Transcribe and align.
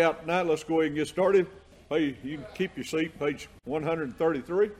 out 0.00 0.22
tonight. 0.22 0.46
Let's 0.46 0.64
go 0.64 0.80
ahead 0.80 0.86
and 0.86 0.96
get 0.96 1.06
started. 1.06 1.46
Hey, 1.90 2.16
you 2.24 2.38
can 2.38 2.46
keep 2.54 2.74
your 2.78 2.84
seat, 2.84 3.18
page 3.18 3.50
133. 3.64 4.70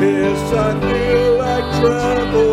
Yes, 0.00 0.52
I 0.54 0.80
feel 0.80 1.36
like 1.36 1.80
traveling. 1.80 2.49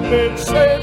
been 0.00 0.36
saved. 0.38 0.81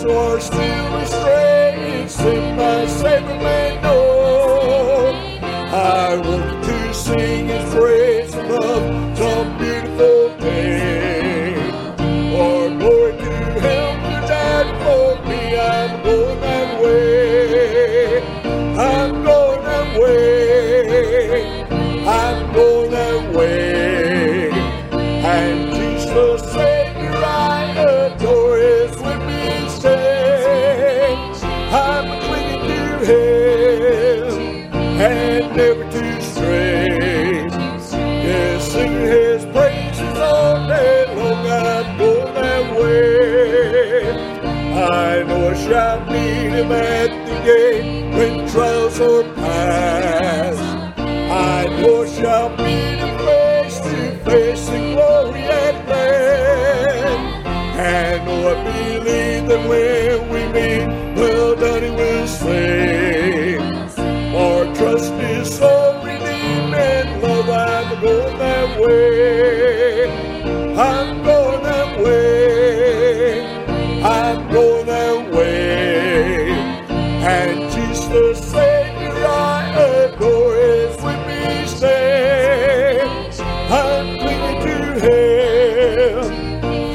source 0.00 0.79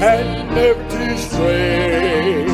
and 0.01 0.89
to 0.89 1.17
stray. 1.17 2.45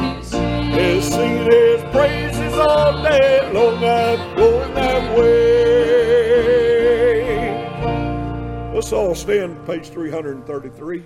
Is 0.73 1.05
singing 1.05 1.51
His 1.51 1.81
praises 1.91 2.53
all 2.53 3.03
day 3.03 3.51
long. 3.53 3.83
I'm 3.83 4.35
going 4.35 4.73
that 4.73 5.17
way. 5.17 5.51
Let's 8.73 8.91
all 8.93 9.15
stand, 9.15 9.65
page 9.65 9.89
333. 9.89 11.03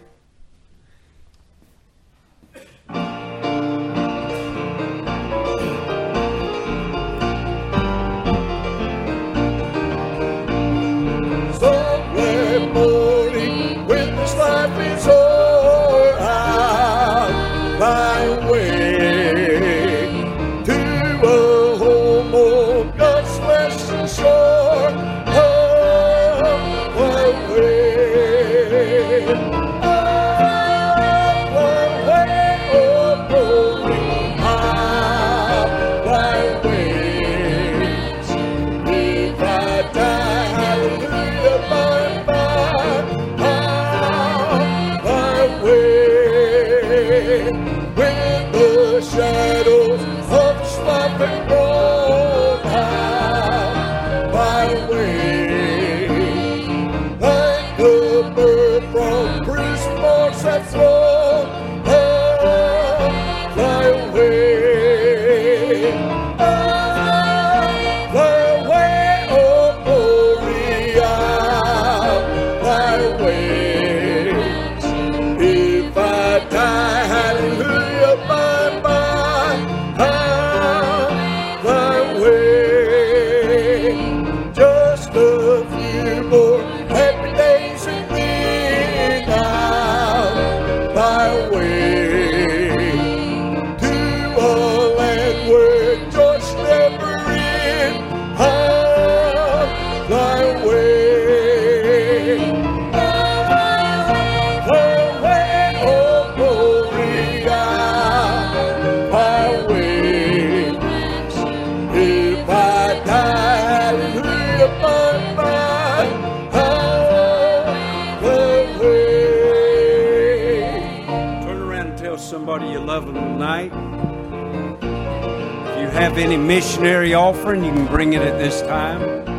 Have 126.16 126.24
any 126.24 126.38
missionary 126.38 127.14
offering, 127.14 127.62
you 127.62 127.74
can 127.74 127.86
bring 127.88 128.14
it 128.14 128.22
at 128.22 128.38
this 128.38 128.62
time. 128.62 129.35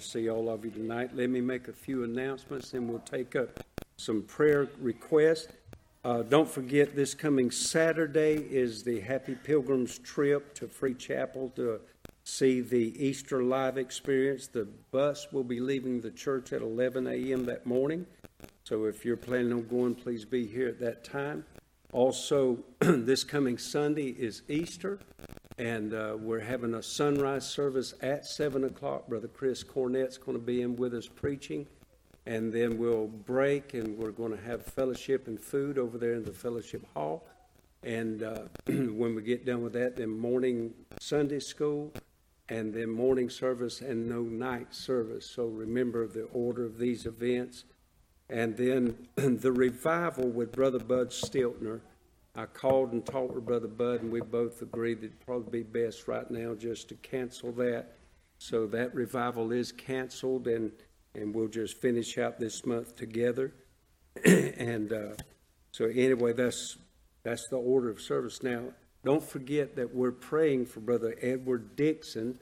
To 0.00 0.06
see 0.06 0.30
all 0.30 0.48
of 0.48 0.64
you 0.64 0.70
tonight. 0.70 1.10
Let 1.14 1.28
me 1.28 1.40
make 1.40 1.68
a 1.68 1.72
few 1.72 2.04
announcements, 2.04 2.72
and 2.72 2.88
we'll 2.88 3.00
take 3.00 3.36
up 3.36 3.60
some 3.96 4.22
prayer 4.22 4.68
requests. 4.80 5.48
Uh, 6.04 6.22
don't 6.22 6.48
forget, 6.48 6.96
this 6.96 7.12
coming 7.12 7.50
Saturday 7.50 8.34
is 8.34 8.82
the 8.82 9.00
Happy 9.00 9.34
Pilgrims 9.34 9.98
trip 9.98 10.54
to 10.54 10.66
Free 10.66 10.94
Chapel 10.94 11.52
to 11.56 11.80
see 12.24 12.62
the 12.62 12.94
Easter 13.04 13.42
live 13.42 13.76
experience. 13.76 14.46
The 14.46 14.66
bus 14.90 15.30
will 15.32 15.44
be 15.44 15.60
leaving 15.60 16.00
the 16.00 16.10
church 16.10 16.54
at 16.54 16.62
11 16.62 17.06
a.m. 17.06 17.44
that 17.44 17.66
morning. 17.66 18.06
So 18.64 18.86
if 18.86 19.04
you're 19.04 19.18
planning 19.18 19.52
on 19.52 19.68
going, 19.68 19.94
please 19.94 20.24
be 20.24 20.46
here 20.46 20.68
at 20.68 20.80
that 20.80 21.04
time. 21.04 21.44
Also, 21.92 22.58
this 22.78 23.22
coming 23.22 23.58
Sunday 23.58 24.08
is 24.08 24.42
Easter, 24.48 24.98
and 25.60 25.92
uh, 25.92 26.16
we're 26.18 26.40
having 26.40 26.72
a 26.72 26.82
sunrise 26.82 27.46
service 27.46 27.92
at 28.00 28.24
7 28.24 28.64
o'clock. 28.64 29.06
Brother 29.08 29.28
Chris 29.28 29.62
Cornett's 29.62 30.16
going 30.16 30.38
to 30.38 30.42
be 30.42 30.62
in 30.62 30.74
with 30.74 30.94
us 30.94 31.06
preaching, 31.06 31.66
and 32.24 32.50
then 32.50 32.78
we'll 32.78 33.08
break, 33.08 33.74
and 33.74 33.98
we're 33.98 34.10
going 34.10 34.34
to 34.34 34.42
have 34.42 34.64
fellowship 34.64 35.26
and 35.26 35.38
food 35.38 35.76
over 35.76 35.98
there 35.98 36.14
in 36.14 36.24
the 36.24 36.32
fellowship 36.32 36.82
hall. 36.94 37.26
And 37.82 38.22
uh, 38.22 38.44
when 38.66 39.14
we 39.14 39.20
get 39.20 39.44
done 39.44 39.62
with 39.62 39.74
that, 39.74 39.96
then 39.96 40.08
morning 40.08 40.72
Sunday 40.98 41.40
school, 41.40 41.92
and 42.48 42.72
then 42.72 42.88
morning 42.88 43.28
service 43.28 43.82
and 43.82 44.08
no 44.08 44.22
night 44.22 44.74
service. 44.74 45.26
So 45.26 45.44
remember 45.44 46.06
the 46.06 46.24
order 46.32 46.64
of 46.64 46.78
these 46.78 47.04
events. 47.04 47.64
And 48.30 48.56
then 48.56 49.08
the 49.16 49.52
revival 49.52 50.26
with 50.26 50.52
Brother 50.52 50.78
Bud 50.78 51.10
Stiltner. 51.10 51.80
I 52.36 52.46
called 52.46 52.92
and 52.92 53.04
talked 53.04 53.34
with 53.34 53.44
Brother 53.44 53.68
Bud, 53.68 54.02
and 54.02 54.12
we 54.12 54.20
both 54.20 54.62
agreed 54.62 55.00
that 55.00 55.06
it'd 55.06 55.26
probably 55.26 55.62
be 55.62 55.84
best 55.84 56.06
right 56.06 56.30
now 56.30 56.54
just 56.54 56.88
to 56.90 56.94
cancel 56.96 57.52
that. 57.52 57.96
So 58.38 58.66
that 58.68 58.94
revival 58.94 59.52
is 59.52 59.72
canceled, 59.72 60.46
and, 60.46 60.70
and 61.14 61.34
we'll 61.34 61.48
just 61.48 61.80
finish 61.80 62.18
out 62.18 62.38
this 62.38 62.64
month 62.64 62.94
together. 62.96 63.52
and 64.24 64.92
uh, 64.92 65.14
so, 65.72 65.86
anyway, 65.86 66.32
that's, 66.32 66.76
that's 67.22 67.48
the 67.48 67.56
order 67.56 67.90
of 67.90 68.00
service. 68.00 68.42
Now, 68.42 68.62
don't 69.04 69.22
forget 69.22 69.76
that 69.76 69.94
we're 69.94 70.12
praying 70.12 70.66
for 70.66 70.80
Brother 70.80 71.16
Edward 71.20 71.74
Dixon 71.76 72.38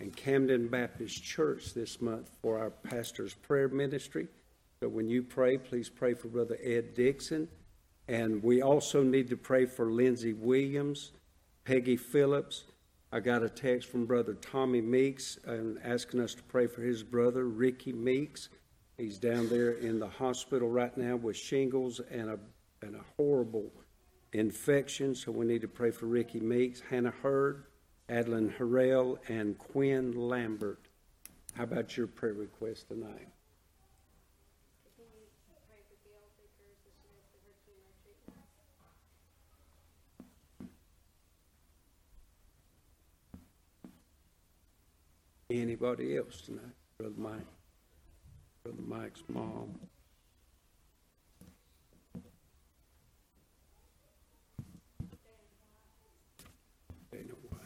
and 0.00 0.14
Camden 0.14 0.68
Baptist 0.68 1.22
Church 1.22 1.72
this 1.72 2.00
month 2.00 2.30
for 2.42 2.58
our 2.58 2.70
pastor's 2.70 3.34
prayer 3.34 3.68
ministry. 3.68 4.28
So 4.82 4.88
when 4.88 5.08
you 5.08 5.22
pray, 5.22 5.58
please 5.58 5.88
pray 5.88 6.14
for 6.14 6.28
Brother 6.28 6.58
Ed 6.62 6.94
Dixon. 6.94 7.48
And 8.10 8.42
we 8.42 8.60
also 8.60 9.04
need 9.04 9.28
to 9.28 9.36
pray 9.36 9.66
for 9.66 9.92
Lindsey 9.92 10.32
Williams, 10.32 11.12
Peggy 11.64 11.96
Phillips. 11.96 12.64
I 13.12 13.20
got 13.20 13.44
a 13.44 13.48
text 13.48 13.88
from 13.88 14.04
Brother 14.04 14.34
Tommy 14.34 14.80
Meeks 14.80 15.38
and 15.46 15.78
asking 15.84 16.18
us 16.18 16.34
to 16.34 16.42
pray 16.42 16.66
for 16.66 16.82
his 16.82 17.04
brother, 17.04 17.44
Ricky 17.44 17.92
Meeks. 17.92 18.48
He's 18.98 19.16
down 19.16 19.48
there 19.48 19.74
in 19.74 20.00
the 20.00 20.08
hospital 20.08 20.68
right 20.68 20.94
now 20.96 21.14
with 21.14 21.36
shingles 21.36 22.00
and 22.10 22.30
a, 22.30 22.38
and 22.82 22.96
a 22.96 23.04
horrible 23.16 23.70
infection, 24.32 25.14
so 25.14 25.30
we 25.30 25.46
need 25.46 25.60
to 25.60 25.68
pray 25.68 25.92
for 25.92 26.06
Ricky 26.06 26.40
Meeks, 26.40 26.82
Hannah 26.90 27.14
Hurd, 27.22 27.62
Adeline 28.08 28.52
Harrell, 28.58 29.18
and 29.28 29.56
Quinn 29.56 30.14
Lambert. 30.16 30.80
How 31.54 31.62
about 31.62 31.96
your 31.96 32.08
prayer 32.08 32.34
request 32.34 32.88
tonight? 32.88 33.28
Anybody 45.50 46.16
else 46.16 46.42
tonight? 46.42 46.62
Brother 46.96 47.12
Mike? 47.18 47.32
Brother 48.62 48.82
Mike's 48.86 49.24
mom? 49.28 49.80
Dana 57.10 57.34
White. 57.48 57.60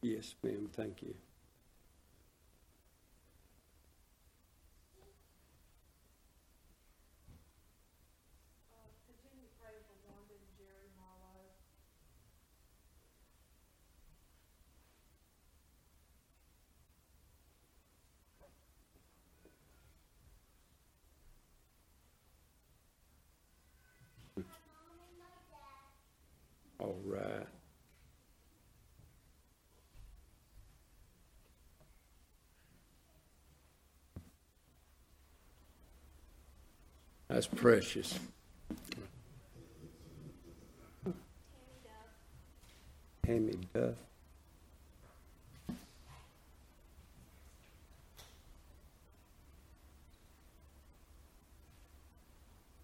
Yes, 0.00 0.34
ma'am, 0.42 0.70
thank 0.72 1.02
you. 1.02 1.14
Continue 9.06 9.46
to 9.46 9.54
pray 9.62 9.78
for 9.86 9.94
Wanda 10.10 10.34
and 10.34 10.50
Jerry 10.58 10.90
Marlowe. 10.98 11.54
That's 37.32 37.46
precious. 37.46 38.18
Tammy 43.24 43.54
Duff. 43.72 43.94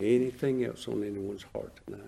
Anything 0.01 0.65
else 0.65 0.89
on 0.89 1.05
anyone's 1.05 1.45
heart 1.53 1.79
tonight? 1.85 2.01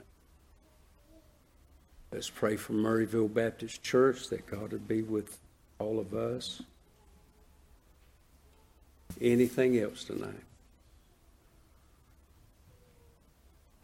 Let's 2.12 2.29
pray 2.29 2.57
for 2.57 2.73
Murrayville 2.73 3.33
Baptist 3.33 3.83
Church 3.83 4.29
that 4.29 4.47
God 4.47 4.73
would 4.73 4.88
be 4.88 5.02
with 5.02 5.38
all 5.79 6.00
of 6.00 6.12
us. 6.12 6.61
Anything 9.21 9.79
else 9.79 10.05
tonight? 10.05 10.35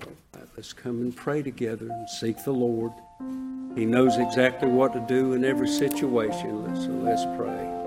Right, 0.01 0.49
let's 0.57 0.73
come 0.73 1.01
and 1.03 1.15
pray 1.15 1.43
together 1.43 1.89
and 1.89 2.09
seek 2.09 2.43
the 2.45 2.53
Lord. 2.53 2.93
He 3.77 3.85
knows 3.85 4.17
exactly 4.17 4.69
what 4.69 4.93
to 4.95 5.01
do 5.07 5.35
in 5.35 5.45
every 5.45 5.69
situation, 5.69 6.75
so 6.77 6.91
let's 6.91 7.25
pray. 7.37 7.86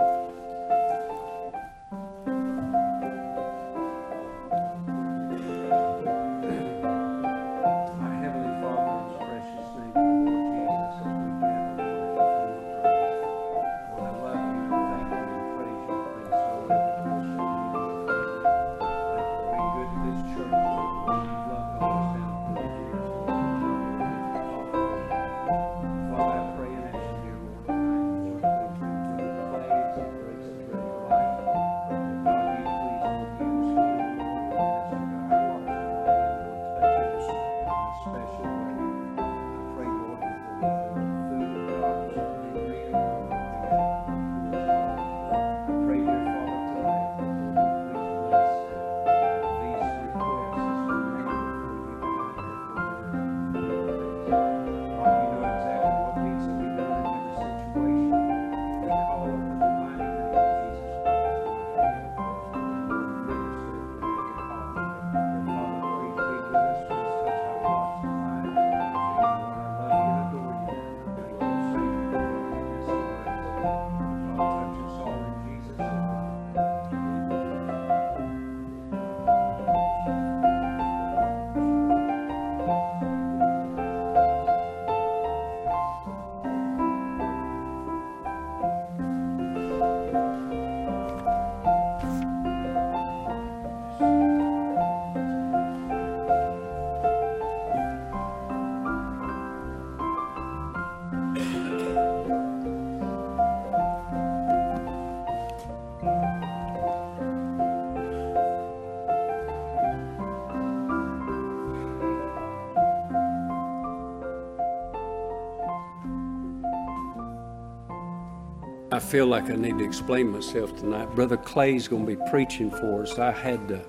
Feel 119.10 119.26
like 119.26 119.50
I 119.50 119.56
need 119.56 119.80
to 119.80 119.84
explain 119.84 120.28
myself 120.28 120.78
tonight. 120.78 121.16
Brother 121.16 121.36
Clay's 121.36 121.88
going 121.88 122.06
to 122.06 122.16
be 122.16 122.30
preaching 122.30 122.70
for 122.70 123.02
us. 123.02 123.18
I 123.18 123.32
had 123.32 123.68
to, 123.70 123.84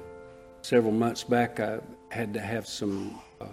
several 0.62 0.94
months 0.94 1.24
back, 1.24 1.60
I 1.60 1.80
had 2.08 2.32
to 2.32 2.40
have 2.40 2.66
some, 2.66 3.20
uh, 3.38 3.44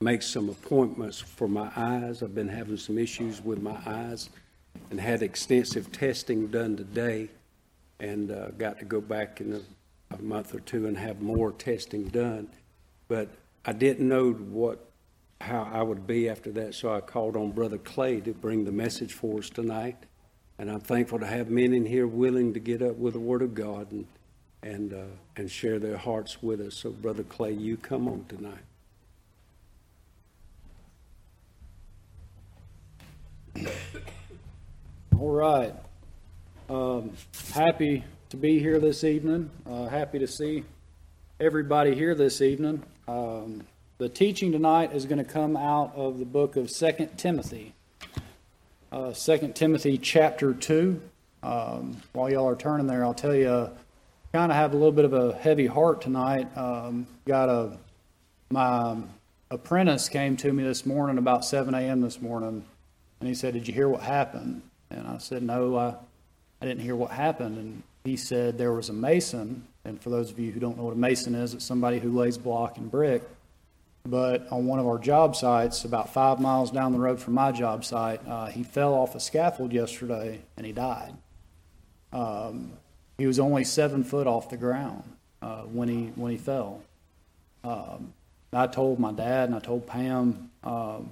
make 0.00 0.22
some 0.22 0.48
appointments 0.48 1.18
for 1.18 1.48
my 1.48 1.72
eyes. 1.74 2.22
I've 2.22 2.36
been 2.36 2.48
having 2.48 2.76
some 2.76 2.98
issues 2.98 3.42
with 3.42 3.60
my 3.60 3.76
eyes 3.84 4.30
and 4.92 5.00
had 5.00 5.22
extensive 5.22 5.90
testing 5.90 6.46
done 6.46 6.76
today 6.76 7.30
and 7.98 8.30
uh, 8.30 8.50
got 8.50 8.78
to 8.78 8.84
go 8.84 9.00
back 9.00 9.40
in 9.40 9.54
a, 9.54 10.14
a 10.14 10.22
month 10.22 10.54
or 10.54 10.60
two 10.60 10.86
and 10.86 10.96
have 10.96 11.20
more 11.20 11.50
testing 11.50 12.06
done. 12.06 12.48
But 13.08 13.28
I 13.64 13.72
didn't 13.72 14.06
know 14.06 14.30
what 14.30 14.84
how 15.40 15.68
I 15.72 15.82
would 15.82 16.06
be 16.06 16.28
after 16.28 16.52
that, 16.52 16.76
so 16.76 16.94
I 16.94 17.00
called 17.00 17.34
on 17.34 17.50
Brother 17.50 17.78
Clay 17.78 18.20
to 18.20 18.32
bring 18.32 18.64
the 18.64 18.72
message 18.72 19.12
for 19.12 19.40
us 19.40 19.50
tonight. 19.50 19.96
And 20.58 20.70
I'm 20.70 20.80
thankful 20.80 21.20
to 21.20 21.26
have 21.26 21.50
men 21.50 21.72
in 21.72 21.86
here 21.86 22.06
willing 22.06 22.54
to 22.54 22.60
get 22.60 22.82
up 22.82 22.96
with 22.96 23.12
the 23.14 23.20
Word 23.20 23.42
of 23.42 23.54
God 23.54 23.92
and 23.92 24.06
and 24.62 24.92
uh, 24.92 25.04
and 25.36 25.50
share 25.50 25.78
their 25.78 25.96
hearts 25.96 26.42
with 26.42 26.60
us. 26.60 26.74
So, 26.74 26.90
Brother 26.90 27.22
Clay, 27.22 27.52
you 27.52 27.76
come 27.76 28.08
on 28.08 28.24
tonight. 28.28 28.58
All 35.18 35.30
right. 35.30 35.74
Um, 36.68 37.12
happy 37.52 38.04
to 38.30 38.36
be 38.36 38.58
here 38.58 38.78
this 38.78 39.04
evening. 39.04 39.50
Uh, 39.66 39.86
happy 39.86 40.18
to 40.18 40.26
see 40.26 40.64
everybody 41.40 41.94
here 41.94 42.14
this 42.14 42.40
evening. 42.40 42.82
Um, 43.06 43.62
the 43.98 44.08
teaching 44.08 44.52
tonight 44.52 44.92
is 44.92 45.06
going 45.06 45.18
to 45.18 45.24
come 45.24 45.56
out 45.56 45.92
of 45.96 46.18
the 46.18 46.24
book 46.24 46.56
of 46.56 46.70
Second 46.70 47.16
Timothy. 47.16 47.74
Uh, 48.90 49.12
2 49.12 49.52
Timothy 49.54 49.98
chapter 49.98 50.54
2. 50.54 50.98
Um, 51.42 52.00
while 52.14 52.30
y'all 52.30 52.48
are 52.48 52.56
turning 52.56 52.86
there, 52.86 53.04
I'll 53.04 53.12
tell 53.12 53.34
you, 53.34 53.70
kind 54.32 54.50
of 54.50 54.56
have 54.56 54.72
a 54.72 54.76
little 54.76 54.92
bit 54.92 55.04
of 55.04 55.12
a 55.12 55.34
heavy 55.34 55.66
heart 55.66 56.00
tonight. 56.00 56.48
Um, 56.56 57.06
got 57.26 57.50
a, 57.50 57.76
my 58.50 58.96
apprentice 59.50 60.08
came 60.08 60.38
to 60.38 60.50
me 60.50 60.62
this 60.62 60.86
morning 60.86 61.18
about 61.18 61.44
7 61.44 61.74
a.m. 61.74 62.00
this 62.00 62.22
morning, 62.22 62.64
and 63.20 63.28
he 63.28 63.34
said, 63.34 63.52
Did 63.52 63.68
you 63.68 63.74
hear 63.74 63.90
what 63.90 64.00
happened? 64.00 64.62
And 64.88 65.06
I 65.06 65.18
said, 65.18 65.42
No, 65.42 65.76
I, 65.76 65.94
I 66.62 66.66
didn't 66.66 66.80
hear 66.80 66.96
what 66.96 67.10
happened. 67.10 67.58
And 67.58 67.82
he 68.04 68.16
said 68.16 68.56
there 68.56 68.72
was 68.72 68.88
a 68.88 68.94
mason, 68.94 69.64
and 69.84 70.00
for 70.00 70.08
those 70.08 70.30
of 70.30 70.38
you 70.38 70.50
who 70.50 70.60
don't 70.60 70.78
know 70.78 70.84
what 70.84 70.94
a 70.94 70.98
mason 70.98 71.34
is, 71.34 71.52
it's 71.52 71.64
somebody 71.64 71.98
who 71.98 72.10
lays 72.10 72.38
block 72.38 72.78
and 72.78 72.90
brick. 72.90 73.22
But 74.04 74.50
on 74.50 74.66
one 74.66 74.78
of 74.78 74.86
our 74.86 74.98
job 74.98 75.36
sites, 75.36 75.84
about 75.84 76.12
five 76.12 76.40
miles 76.40 76.70
down 76.70 76.92
the 76.92 76.98
road 76.98 77.20
from 77.20 77.34
my 77.34 77.52
job 77.52 77.84
site, 77.84 78.26
uh, 78.26 78.46
he 78.46 78.62
fell 78.62 78.94
off 78.94 79.14
a 79.14 79.20
scaffold 79.20 79.72
yesterday 79.72 80.40
and 80.56 80.64
he 80.64 80.72
died. 80.72 81.14
Um, 82.12 82.72
he 83.18 83.26
was 83.26 83.38
only 83.38 83.64
seven 83.64 84.04
foot 84.04 84.26
off 84.26 84.48
the 84.48 84.56
ground 84.56 85.02
uh, 85.42 85.62
when 85.62 85.88
he 85.88 86.12
when 86.14 86.32
he 86.32 86.38
fell. 86.38 86.80
Um, 87.64 88.14
I 88.52 88.66
told 88.66 88.98
my 88.98 89.12
dad 89.12 89.48
and 89.48 89.54
I 89.54 89.58
told 89.58 89.86
Pam 89.86 90.50
um, 90.64 91.10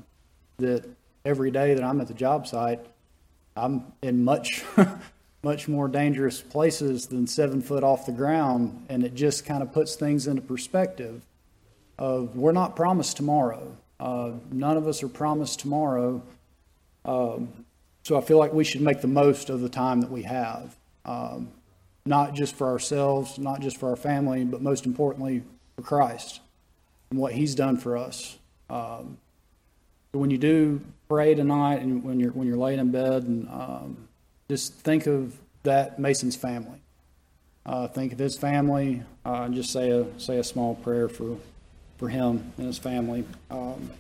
that 0.59 0.89
every 1.25 1.51
day 1.51 1.75
that 1.75 1.85
I'm 1.85 2.01
at 2.01 2.09
the 2.09 2.15
job 2.15 2.47
site, 2.47 2.81
I'm 3.57 3.93
in 4.03 4.25
much 4.25 4.65
much 5.43 5.69
more 5.69 5.89
dangerous 5.89 6.41
places 6.41 7.07
than 7.07 7.27
seven 7.27 7.61
foot 7.61 7.85
off 7.85 8.07
the 8.07 8.13
ground, 8.13 8.87
and 8.89 9.05
it 9.05 9.15
just 9.15 9.45
kind 9.45 9.63
of 9.63 9.73
puts 9.73 9.95
things 9.97 10.27
into 10.27 10.43
perspective. 10.43 11.23
Of 11.99 12.37
we're 12.37 12.53
not 12.53 12.77
promised 12.77 13.17
tomorrow. 13.17 13.77
Uh, 13.99 14.33
none 14.51 14.77
of 14.77 14.87
us 14.87 15.03
are 15.03 15.09
promised 15.09 15.61
tomorrow. 15.61 16.23
Um, 17.05 17.65
so 18.03 18.17
I 18.17 18.21
feel 18.21 18.39
like 18.39 18.53
we 18.53 18.65
should 18.65 18.83
make 18.83 19.01
the 19.01 19.09
most 19.09 19.51
of 19.51 19.61
the 19.61 19.69
time 19.69 20.01
that 20.03 20.11
we 20.11 20.23
have, 20.23 20.77
um, 21.05 21.49
not 22.05 22.35
just 22.35 22.55
for 22.55 22.69
ourselves, 22.69 23.39
not 23.39 23.61
just 23.61 23.79
for 23.79 23.89
our 23.91 23.97
family, 23.97 24.45
but 24.45 24.61
most 24.61 24.87
importantly 24.87 25.43
for 25.75 25.83
Christ 25.83 26.41
and 27.11 27.19
what 27.19 27.33
He's 27.33 27.55
done 27.55 27.79
for 27.79 27.97
us. 27.97 28.39
Um, 28.69 29.19
when 30.13 30.31
you 30.31 30.39
do 30.39 30.81
pray 31.09 31.35
tonight, 31.35 31.81
and 31.81 32.03
when 32.03 32.21
you're 32.21 32.33
when 32.33 32.47
you're 32.47 32.57
laying 32.57 32.79
in 32.79 32.91
bed, 32.91 33.25
and 33.25 33.49
um, 33.49 34.09
just 34.49 34.75
think 34.75 35.07
of 35.07 35.37
that 35.63 35.99
Mason's 35.99 36.37
family. 36.37 36.81
Uh, 37.65 37.89
think 37.89 38.13
of 38.13 38.19
his 38.19 38.39
family, 38.39 39.03
uh, 39.25 39.43
and 39.43 39.55
just 39.55 39.73
say 39.73 39.91
a 39.91 40.07
say 40.19 40.39
a 40.39 40.45
small 40.45 40.75
prayer 40.77 41.09
for 41.09 41.37
for 41.99 42.09
him 42.09 42.53
and 42.59 42.67
his 42.67 42.79
family. 42.79 43.25
Um, 43.51 43.91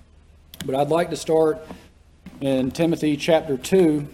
but 0.64 0.74
I'd 0.74 0.88
like 0.88 1.10
to 1.10 1.16
start 1.16 1.66
in 2.40 2.70
Timothy 2.70 3.16
chapter 3.16 3.56
2, 3.56 4.06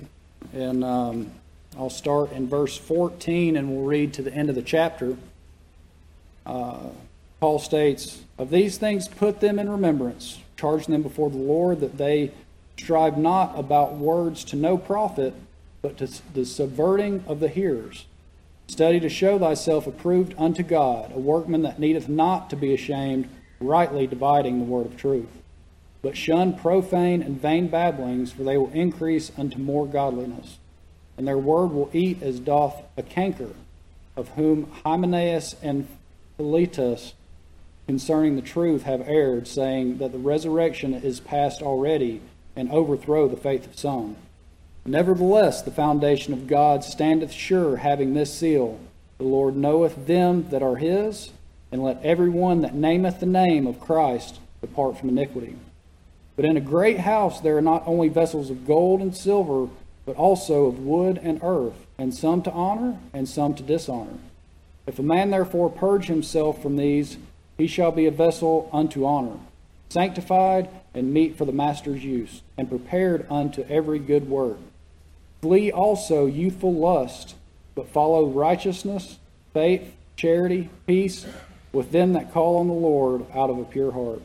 and 0.54 0.84
um, 0.84 1.30
I'll 1.78 1.90
start 1.90 2.32
in 2.32 2.48
verse 2.48 2.76
14 2.76 3.56
and 3.56 3.70
we'll 3.70 3.86
read 3.86 4.14
to 4.14 4.22
the 4.22 4.32
end 4.32 4.48
of 4.48 4.54
the 4.54 4.62
chapter. 4.62 5.16
Uh, 6.44 6.90
Paul 7.40 7.58
states, 7.58 8.22
Of 8.38 8.50
these 8.50 8.78
things 8.78 9.08
put 9.08 9.40
them 9.40 9.58
in 9.58 9.68
remembrance, 9.68 10.38
charging 10.56 10.92
them 10.92 11.02
before 11.02 11.30
the 11.30 11.38
Lord 11.38 11.80
that 11.80 11.98
they 11.98 12.32
strive 12.78 13.16
not 13.16 13.58
about 13.58 13.94
words 13.94 14.44
to 14.44 14.56
no 14.56 14.76
profit, 14.76 15.34
but 15.80 15.96
to 15.98 16.08
the 16.34 16.44
subverting 16.44 17.24
of 17.26 17.40
the 17.40 17.48
hearers. 17.48 18.06
Study 18.68 19.00
to 19.00 19.08
show 19.08 19.38
thyself 19.38 19.86
approved 19.86 20.34
unto 20.38 20.62
God, 20.62 21.12
a 21.14 21.18
workman 21.18 21.62
that 21.62 21.78
needeth 21.78 22.08
not 22.08 22.50
to 22.50 22.56
be 22.56 22.75
ashamed 22.75 23.28
rightly 23.62 24.06
dividing 24.06 24.58
the 24.58 24.64
word 24.64 24.86
of 24.86 24.96
truth. 24.96 25.28
But 26.02 26.16
shun 26.16 26.58
profane 26.58 27.22
and 27.22 27.40
vain 27.40 27.68
babblings, 27.68 28.32
for 28.32 28.42
they 28.42 28.58
will 28.58 28.72
increase 28.72 29.30
unto 29.38 29.58
more 29.58 29.86
godliness. 29.86 30.58
And 31.16 31.26
their 31.26 31.38
word 31.38 31.68
will 31.68 31.90
eat 31.92 32.22
as 32.22 32.40
doth 32.40 32.82
a 32.96 33.02
canker, 33.02 33.50
of 34.16 34.28
whom 34.30 34.70
Hymenaeus 34.84 35.54
and 35.62 35.86
Philetus 36.36 37.14
concerning 37.86 38.36
the 38.36 38.42
truth 38.42 38.82
have 38.82 39.06
erred, 39.08 39.46
saying 39.46 39.98
that 39.98 40.12
the 40.12 40.18
resurrection 40.18 40.94
is 40.94 41.20
past 41.20 41.62
already, 41.62 42.20
and 42.56 42.70
overthrow 42.70 43.28
the 43.28 43.36
faith 43.36 43.66
of 43.66 43.78
some. 43.78 44.16
Nevertheless, 44.84 45.62
the 45.62 45.70
foundation 45.70 46.32
of 46.32 46.46
God 46.46 46.82
standeth 46.84 47.32
sure, 47.32 47.76
having 47.76 48.14
this 48.14 48.34
seal 48.34 48.78
The 49.18 49.25
Lord 49.25 49.56
knoweth 49.56 50.06
them 50.06 50.48
that 50.50 50.62
are 50.62 50.76
his 50.76 51.30
and 51.73 51.82
let 51.82 52.04
every 52.04 52.28
one 52.28 52.61
that 52.61 52.75
nameth 52.75 53.19
the 53.19 53.26
name 53.26 53.67
of 53.67 53.80
Christ 53.80 54.39
depart 54.61 54.99
from 54.99 55.08
iniquity. 55.08 55.56
But 56.37 56.45
in 56.45 56.56
a 56.56 56.61
great 56.61 57.00
house 57.00 57.41
there 57.41 57.56
are 57.56 57.63
not 57.63 57.82
only 57.87 58.08
vessels 58.08 58.50
of 58.50 58.67
gold 58.67 59.00
and 59.00 59.17
silver, 59.17 59.69
but 60.04 60.17
also 60.17 60.67
of 60.67 60.78
wood 60.78 61.19
and 61.23 61.41
earth, 61.43 61.87
and 61.97 62.15
some 62.15 62.43
to 62.43 62.52
honor, 62.52 62.99
and 63.13 63.28
some 63.28 63.54
to 63.54 63.63
dishonor. 63.63 64.19
If 64.87 64.99
a 64.99 65.02
man 65.02 65.30
therefore 65.30 65.71
purge 65.71 66.06
himself 66.06 66.61
from 66.63 66.76
these, 66.76 67.17
he 67.56 67.67
shall 67.67 67.93
be 67.93 68.06
a 68.06 68.11
vessel 68.11 68.69
unto 68.73 69.06
honor, 69.06 69.39
sanctified 69.89 70.69
and 70.95 71.15
meet 71.15 71.39
for 71.39 71.45
the 71.45 71.52
master's 71.52 72.04
use, 72.04 72.43
and 72.58 72.69
prepared 72.69 73.26
unto 73.30 73.65
every 73.69 73.99
good 73.99 74.28
work. 74.28 74.58
Flee 75.41 75.73
also 75.73 76.26
youthful 76.26 76.75
lust, 76.75 77.35
but 77.75 77.89
follow 77.89 78.26
righteousness, 78.26 79.19
faith, 79.54 79.95
charity, 80.17 80.69
peace 80.87 81.25
with 81.73 81.91
them 81.91 82.13
that 82.13 82.32
call 82.32 82.58
on 82.58 82.69
the 82.69 82.73
Lord 82.73 83.25
out 83.35 83.50
of 83.50 83.58
a 83.58 83.65
pure 83.65 83.93
heart. 83.93 84.23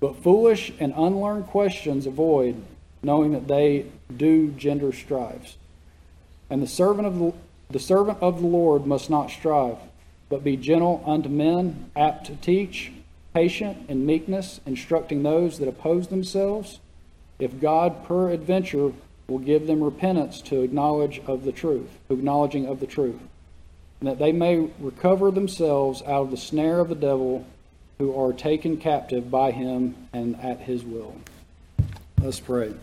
But 0.00 0.22
foolish 0.22 0.72
and 0.78 0.92
unlearned 0.94 1.46
questions 1.46 2.06
avoid, 2.06 2.62
knowing 3.02 3.32
that 3.32 3.48
they 3.48 3.86
do 4.14 4.48
gender 4.48 4.92
strives. 4.92 5.56
And 6.50 6.62
the 6.62 6.66
servant 6.66 7.06
of 7.06 7.18
the, 7.18 7.32
the 7.70 7.78
servant 7.78 8.18
of 8.20 8.40
the 8.40 8.46
Lord 8.46 8.86
must 8.86 9.08
not 9.08 9.30
strive, 9.30 9.78
but 10.28 10.44
be 10.44 10.56
gentle 10.56 11.02
unto 11.06 11.28
men, 11.28 11.90
apt 11.96 12.26
to 12.26 12.36
teach, 12.36 12.92
patient 13.32 13.88
in 13.88 14.04
meekness, 14.06 14.60
instructing 14.66 15.22
those 15.22 15.58
that 15.58 15.68
oppose 15.68 16.08
themselves, 16.08 16.78
if 17.38 17.60
God 17.60 18.04
peradventure 18.06 18.92
will 19.28 19.38
give 19.38 19.66
them 19.66 19.82
repentance 19.82 20.40
to 20.42 20.62
acknowledge 20.62 21.20
of 21.26 21.44
the 21.44 21.52
truth, 21.52 21.88
acknowledging 22.10 22.66
of 22.66 22.80
the 22.80 22.86
truth 22.86 23.20
that 24.02 24.18
they 24.18 24.32
may 24.32 24.68
recover 24.78 25.30
themselves 25.30 26.02
out 26.02 26.22
of 26.22 26.30
the 26.30 26.36
snare 26.36 26.80
of 26.80 26.88
the 26.88 26.94
devil 26.94 27.46
who 27.98 28.14
are 28.18 28.32
taken 28.32 28.76
captive 28.76 29.30
by 29.30 29.50
him 29.50 29.94
and 30.12 30.38
at 30.40 30.60
his 30.60 30.84
will. 30.84 31.16
Let's 32.20 32.40
pray. 32.40 32.74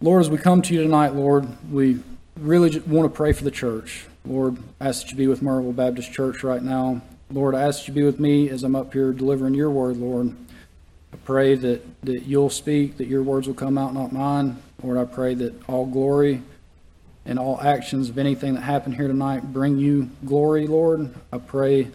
Lord, 0.00 0.20
as 0.20 0.30
we 0.30 0.36
come 0.36 0.60
to 0.62 0.74
you 0.74 0.82
tonight, 0.82 1.14
Lord, 1.14 1.48
we 1.72 2.00
really 2.36 2.78
want 2.80 3.10
to 3.10 3.16
pray 3.16 3.32
for 3.32 3.44
the 3.44 3.50
church. 3.50 4.06
Lord, 4.26 4.58
I 4.80 4.88
ask 4.88 5.02
that 5.02 5.12
you 5.12 5.16
be 5.16 5.26
with 5.26 5.40
Merville 5.40 5.72
Baptist 5.72 6.12
Church 6.12 6.44
right 6.44 6.62
now. 6.62 7.00
Lord, 7.30 7.54
I 7.54 7.62
ask 7.62 7.80
that 7.80 7.88
you 7.88 7.94
be 7.94 8.02
with 8.02 8.20
me 8.20 8.50
as 8.50 8.62
I'm 8.62 8.76
up 8.76 8.92
here 8.92 9.12
delivering 9.12 9.54
your 9.54 9.70
word, 9.70 9.96
Lord. 9.96 10.36
I 11.12 11.16
pray 11.24 11.54
that, 11.54 11.82
that 12.02 12.24
you'll 12.24 12.50
speak, 12.50 12.98
that 12.98 13.06
your 13.06 13.22
words 13.22 13.46
will 13.46 13.54
come 13.54 13.78
out, 13.78 13.94
not 13.94 14.12
mine. 14.12 14.62
Lord, 14.82 14.98
I 14.98 15.04
pray 15.04 15.34
that 15.34 15.66
all 15.66 15.86
glory 15.86 16.42
and 17.26 17.38
all 17.38 17.60
actions 17.60 18.08
of 18.08 18.18
anything 18.18 18.54
that 18.54 18.62
happened 18.62 18.94
here 18.94 19.08
tonight 19.08 19.52
bring 19.52 19.78
you 19.78 20.10
glory, 20.24 20.66
Lord. 20.66 21.14
I 21.32 21.38
pray 21.38 21.90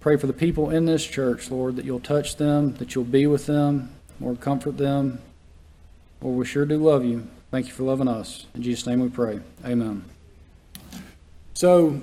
pray 0.00 0.16
for 0.16 0.28
the 0.28 0.32
people 0.32 0.70
in 0.70 0.86
this 0.86 1.04
church, 1.04 1.50
Lord, 1.50 1.74
that 1.74 1.84
you'll 1.84 1.98
touch 1.98 2.36
them, 2.36 2.74
that 2.74 2.94
you'll 2.94 3.02
be 3.02 3.26
with 3.26 3.46
them, 3.46 3.90
Lord, 4.20 4.40
comfort 4.40 4.78
them. 4.78 5.20
Lord, 6.20 6.38
we 6.38 6.46
sure 6.46 6.64
do 6.64 6.76
love 6.76 7.04
you. 7.04 7.26
Thank 7.50 7.66
you 7.66 7.72
for 7.72 7.82
loving 7.82 8.06
us. 8.06 8.46
In 8.54 8.62
Jesus' 8.62 8.86
name 8.86 9.00
we 9.00 9.08
pray. 9.08 9.40
Amen. 9.64 10.04
So, 11.54 12.00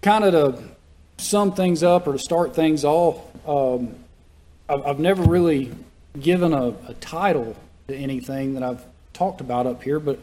kind 0.00 0.24
of 0.24 0.32
to 0.32 0.62
sum 1.18 1.52
things 1.52 1.82
up 1.82 2.06
or 2.06 2.12
to 2.12 2.18
start 2.18 2.54
things 2.54 2.82
off, 2.82 3.20
um, 3.46 3.94
I've, 4.68 4.98
never 4.98 5.22
really 5.22 5.70
given 6.18 6.54
a, 6.54 6.68
a 6.88 6.94
title 7.00 7.54
to 7.88 7.94
anything 7.94 8.54
that 8.54 8.62
I've 8.62 8.84
talked 9.12 9.42
about 9.42 9.66
up 9.66 9.82
here, 9.82 10.00
but 10.00 10.18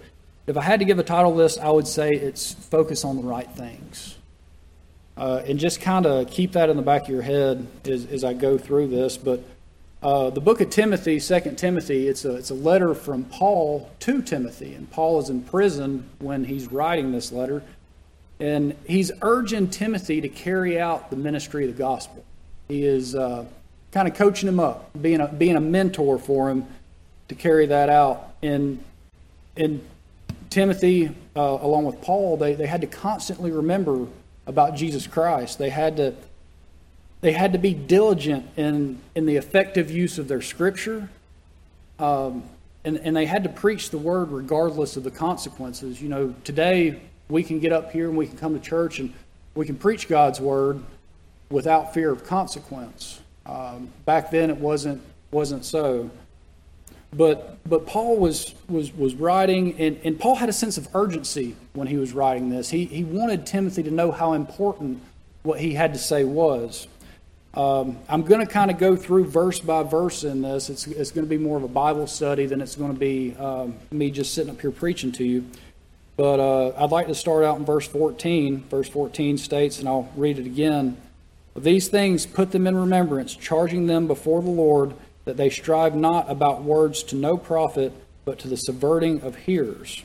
if 0.51 0.57
I 0.57 0.61
had 0.63 0.79
to 0.79 0.85
give 0.85 0.99
a 0.99 1.03
title 1.03 1.31
to 1.31 1.37
this, 1.37 1.57
I 1.57 1.69
would 1.69 1.87
say 1.87 2.09
it's 2.09 2.53
Focus 2.53 3.05
on 3.05 3.15
the 3.15 3.23
Right 3.23 3.49
Things. 3.49 4.17
Uh, 5.15 5.41
and 5.47 5.57
just 5.57 5.79
kind 5.79 6.05
of 6.05 6.29
keep 6.29 6.51
that 6.53 6.69
in 6.69 6.75
the 6.75 6.83
back 6.83 7.03
of 7.03 7.09
your 7.09 7.21
head 7.21 7.65
as, 7.85 8.05
as 8.07 8.25
I 8.25 8.33
go 8.33 8.57
through 8.57 8.87
this. 8.87 9.15
But 9.15 9.45
uh, 10.03 10.29
the 10.29 10.41
book 10.41 10.59
of 10.59 10.69
Timothy, 10.69 11.19
Second 11.19 11.55
Timothy, 11.57 12.05
it's 12.05 12.25
a, 12.25 12.35
it's 12.35 12.49
a 12.49 12.55
letter 12.55 12.93
from 12.93 13.23
Paul 13.23 13.89
to 14.01 14.21
Timothy. 14.21 14.73
And 14.73 14.91
Paul 14.91 15.19
is 15.19 15.29
in 15.29 15.41
prison 15.43 16.09
when 16.19 16.43
he's 16.43 16.69
writing 16.69 17.13
this 17.13 17.31
letter. 17.31 17.63
And 18.37 18.75
he's 18.85 19.09
urging 19.21 19.69
Timothy 19.69 20.19
to 20.19 20.27
carry 20.27 20.77
out 20.77 21.11
the 21.11 21.15
ministry 21.15 21.63
of 21.63 21.77
the 21.77 21.77
gospel. 21.77 22.25
He 22.67 22.83
is 22.83 23.15
uh, 23.15 23.45
kind 23.93 24.09
of 24.09 24.15
coaching 24.15 24.49
him 24.49 24.59
up, 24.59 24.89
being 25.01 25.21
a, 25.21 25.29
being 25.29 25.55
a 25.55 25.61
mentor 25.61 26.19
for 26.19 26.49
him 26.49 26.65
to 27.29 27.35
carry 27.35 27.67
that 27.67 27.87
out. 27.87 28.33
And, 28.43 28.83
and 29.55 29.81
Timothy, 30.51 31.07
uh, 31.35 31.57
along 31.61 31.85
with 31.85 32.01
Paul, 32.01 32.35
they, 32.35 32.53
they 32.53 32.67
had 32.67 32.81
to 32.81 32.87
constantly 32.87 33.51
remember 33.51 34.05
about 34.45 34.75
Jesus 34.75 35.07
Christ. 35.07 35.57
They 35.57 35.69
had 35.69 35.97
to 35.97 36.13
they 37.21 37.31
had 37.31 37.53
to 37.53 37.59
be 37.59 37.73
diligent 37.73 38.45
in 38.57 38.99
in 39.15 39.25
the 39.25 39.37
effective 39.37 39.89
use 39.89 40.17
of 40.19 40.27
their 40.27 40.41
scripture, 40.41 41.09
um, 41.99 42.43
and 42.83 42.97
and 42.97 43.15
they 43.15 43.25
had 43.25 43.43
to 43.43 43.49
preach 43.49 43.91
the 43.91 43.97
word 43.97 44.29
regardless 44.31 44.97
of 44.97 45.03
the 45.03 45.11
consequences. 45.11 46.01
You 46.01 46.09
know, 46.09 46.35
today 46.43 46.99
we 47.29 47.43
can 47.43 47.59
get 47.59 47.71
up 47.71 47.91
here 47.91 48.09
and 48.09 48.17
we 48.17 48.27
can 48.27 48.37
come 48.37 48.53
to 48.53 48.59
church 48.59 48.99
and 48.99 49.13
we 49.55 49.65
can 49.65 49.77
preach 49.77 50.09
God's 50.09 50.41
word 50.41 50.83
without 51.49 51.93
fear 51.93 52.11
of 52.11 52.25
consequence. 52.25 53.21
Um, 53.45 53.89
back 54.05 54.31
then, 54.31 54.49
it 54.49 54.57
wasn't 54.57 55.01
wasn't 55.31 55.63
so. 55.63 56.09
But 57.13 57.57
but 57.67 57.85
Paul 57.85 58.17
was 58.17 58.55
was 58.69 58.93
was 58.93 59.15
writing, 59.15 59.79
and, 59.79 59.99
and 60.03 60.19
Paul 60.19 60.35
had 60.35 60.49
a 60.49 60.53
sense 60.53 60.77
of 60.77 60.87
urgency 60.95 61.55
when 61.73 61.87
he 61.87 61.97
was 61.97 62.13
writing 62.13 62.49
this. 62.49 62.69
He 62.69 62.85
he 62.85 63.03
wanted 63.03 63.45
Timothy 63.45 63.83
to 63.83 63.91
know 63.91 64.11
how 64.11 64.33
important 64.33 65.01
what 65.43 65.59
he 65.59 65.73
had 65.73 65.93
to 65.93 65.99
say 65.99 66.23
was. 66.23 66.87
Um, 67.53 67.97
I'm 68.07 68.21
going 68.21 68.39
to 68.39 68.51
kind 68.51 68.71
of 68.71 68.77
go 68.77 68.95
through 68.95 69.25
verse 69.25 69.59
by 69.59 69.83
verse 69.83 70.23
in 70.23 70.41
this. 70.41 70.69
It's 70.69 70.87
it's 70.87 71.11
going 71.11 71.25
to 71.25 71.29
be 71.29 71.37
more 71.37 71.57
of 71.57 71.63
a 71.63 71.67
Bible 71.67 72.07
study 72.07 72.45
than 72.45 72.61
it's 72.61 72.75
going 72.75 72.93
to 72.93 72.99
be 72.99 73.35
um, 73.35 73.75
me 73.91 74.09
just 74.09 74.33
sitting 74.33 74.49
up 74.49 74.61
here 74.61 74.71
preaching 74.71 75.11
to 75.13 75.25
you. 75.25 75.45
But 76.15 76.39
uh, 76.39 76.73
I'd 76.77 76.91
like 76.91 77.07
to 77.07 77.15
start 77.15 77.43
out 77.43 77.57
in 77.57 77.65
verse 77.65 77.87
14. 77.87 78.65
Verse 78.69 78.87
14 78.87 79.37
states, 79.37 79.79
and 79.79 79.89
I'll 79.89 80.09
read 80.15 80.39
it 80.39 80.45
again. 80.45 80.95
These 81.55 81.89
things 81.89 82.25
put 82.25 82.51
them 82.51 82.67
in 82.67 82.77
remembrance, 82.77 83.35
charging 83.35 83.87
them 83.87 84.07
before 84.07 84.41
the 84.41 84.49
Lord 84.49 84.93
that 85.25 85.37
they 85.37 85.49
strive 85.49 85.95
not 85.95 86.29
about 86.29 86.63
words 86.63 87.03
to 87.03 87.15
no 87.15 87.37
profit, 87.37 87.93
but 88.25 88.39
to 88.39 88.47
the 88.47 88.55
subverting 88.55 89.21
of 89.21 89.35
hearers. 89.35 90.03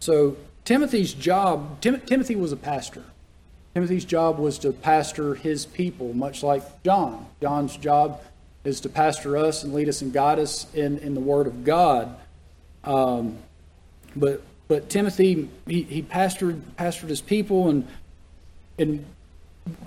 So 0.00 0.36
Timothy's 0.64 1.14
job, 1.14 1.80
Tim, 1.80 2.00
Timothy 2.00 2.36
was 2.36 2.52
a 2.52 2.56
pastor. 2.56 3.04
Timothy's 3.74 4.04
job 4.04 4.38
was 4.38 4.58
to 4.60 4.72
pastor 4.72 5.34
his 5.34 5.66
people, 5.66 6.12
much 6.12 6.42
like 6.42 6.82
John. 6.84 7.26
John's 7.40 7.76
job 7.76 8.20
is 8.64 8.80
to 8.80 8.88
pastor 8.88 9.36
us 9.36 9.64
and 9.64 9.74
lead 9.74 9.88
us 9.88 10.00
and 10.00 10.12
guide 10.12 10.38
us 10.38 10.72
in, 10.74 10.98
in 10.98 11.14
the 11.14 11.20
Word 11.20 11.46
of 11.46 11.64
God. 11.64 12.16
Um, 12.84 13.38
but 14.14 14.42
but 14.68 14.88
Timothy, 14.88 15.48
he, 15.66 15.82
he 15.82 16.02
pastored 16.02 16.60
pastored 16.78 17.08
his 17.08 17.20
people, 17.20 17.68
and 17.68 17.86
and 18.78 19.04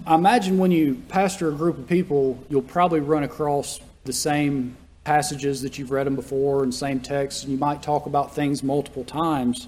I 0.05 0.15
imagine 0.15 0.57
when 0.57 0.71
you 0.71 1.01
pastor 1.07 1.49
a 1.49 1.51
group 1.51 1.77
of 1.77 1.87
people, 1.87 2.43
you'll 2.49 2.61
probably 2.61 2.99
run 2.99 3.23
across 3.23 3.79
the 4.07 4.13
same 4.13 4.75
passages 5.03 5.61
that 5.61 5.77
you've 5.77 5.91
read 5.91 6.07
them 6.07 6.15
before 6.15 6.63
and 6.63 6.73
same 6.73 6.99
texts, 6.99 7.43
and 7.43 7.51
you 7.51 7.57
might 7.57 7.83
talk 7.83 8.07
about 8.07 8.33
things 8.33 8.63
multiple 8.63 9.03
times. 9.03 9.67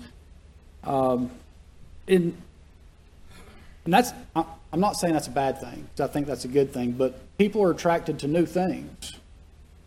Um, 0.84 1.30
and, 2.08 2.36
and 3.86 3.94
that's, 3.94 4.12
I'm 4.36 4.80
not 4.80 4.98
saying 4.98 5.14
that's 5.14 5.28
a 5.28 5.32
bad 5.32 5.62
thing, 5.62 5.88
I 6.00 6.08
think 6.08 6.28
that's 6.28 6.46
a 6.46 6.50
good 6.50 6.74
thing, 6.74 6.94
but 6.94 7.38
people 7.38 7.64
are 7.64 7.72
attracted 7.72 8.20
to 8.20 8.28
new 8.28 8.46
things. 8.46 9.18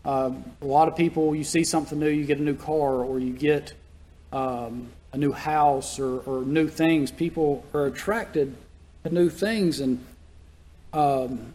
Um, 0.05 0.43
a 0.61 0.65
lot 0.65 0.87
of 0.87 0.95
people, 0.95 1.35
you 1.35 1.43
see 1.43 1.63
something 1.63 1.99
new, 1.99 2.09
you 2.09 2.25
get 2.25 2.39
a 2.39 2.43
new 2.43 2.55
car, 2.55 2.95
or 2.95 3.19
you 3.19 3.31
get 3.31 3.73
um, 4.31 4.89
a 5.11 5.17
new 5.17 5.31
house, 5.31 5.99
or, 5.99 6.19
or, 6.21 6.41
new 6.41 6.67
things. 6.67 7.11
People 7.11 7.63
are 7.73 7.85
attracted 7.85 8.55
to 9.03 9.13
new 9.13 9.29
things, 9.29 9.79
and 9.79 10.03
um, 10.91 11.53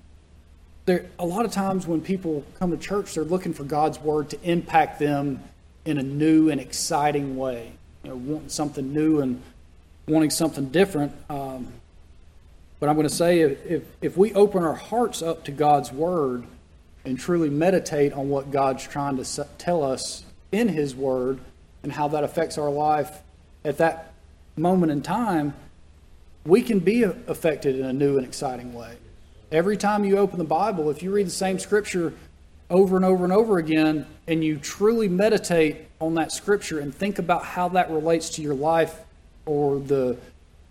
there 0.88 1.04
a 1.18 1.26
lot 1.26 1.44
of 1.44 1.52
times 1.52 1.86
when 1.86 2.00
people 2.00 2.44
come 2.58 2.70
to 2.70 2.76
church, 2.78 3.14
they're 3.14 3.22
looking 3.22 3.52
for 3.52 3.62
God's 3.62 4.00
word 4.00 4.30
to 4.30 4.42
impact 4.42 4.98
them 4.98 5.44
in 5.84 5.98
a 5.98 6.02
new 6.02 6.48
and 6.48 6.60
exciting 6.60 7.36
way. 7.36 7.72
You 8.02 8.10
know, 8.10 8.16
wanting 8.16 8.48
something 8.48 8.92
new 8.92 9.20
and 9.20 9.42
wanting 10.06 10.30
something 10.30 10.70
different. 10.70 11.12
Um, 11.28 11.68
but 12.80 12.88
I'm 12.88 12.96
going 12.96 13.06
to 13.06 13.14
say 13.14 13.40
if, 13.40 13.66
if, 13.66 13.82
if 14.00 14.16
we 14.16 14.32
open 14.32 14.64
our 14.64 14.74
hearts 14.74 15.20
up 15.20 15.44
to 15.44 15.52
God's 15.52 15.92
word 15.92 16.46
and 17.04 17.18
truly 17.18 17.50
meditate 17.50 18.14
on 18.14 18.30
what 18.30 18.50
God's 18.50 18.86
trying 18.86 19.22
to 19.22 19.44
tell 19.58 19.84
us 19.84 20.24
in 20.52 20.68
His 20.68 20.96
word 20.96 21.38
and 21.82 21.92
how 21.92 22.08
that 22.08 22.24
affects 22.24 22.56
our 22.56 22.70
life 22.70 23.20
at 23.62 23.76
that 23.78 24.14
moment 24.56 24.90
in 24.90 25.02
time, 25.02 25.54
we 26.46 26.62
can 26.62 26.78
be 26.78 27.02
affected 27.02 27.78
in 27.78 27.84
a 27.84 27.92
new 27.92 28.16
and 28.16 28.26
exciting 28.26 28.72
way. 28.72 28.96
Every 29.50 29.76
time 29.76 30.04
you 30.04 30.18
open 30.18 30.38
the 30.38 30.44
Bible, 30.44 30.90
if 30.90 31.02
you 31.02 31.10
read 31.10 31.26
the 31.26 31.30
same 31.30 31.58
scripture 31.58 32.12
over 32.70 32.96
and 32.96 33.04
over 33.04 33.24
and 33.24 33.32
over 33.32 33.58
again, 33.58 34.06
and 34.26 34.44
you 34.44 34.58
truly 34.58 35.08
meditate 35.08 35.76
on 36.00 36.14
that 36.14 36.32
scripture 36.32 36.80
and 36.80 36.94
think 36.94 37.18
about 37.18 37.44
how 37.44 37.68
that 37.70 37.90
relates 37.90 38.30
to 38.30 38.42
your 38.42 38.54
life 38.54 39.00
or 39.46 39.78
the 39.78 40.18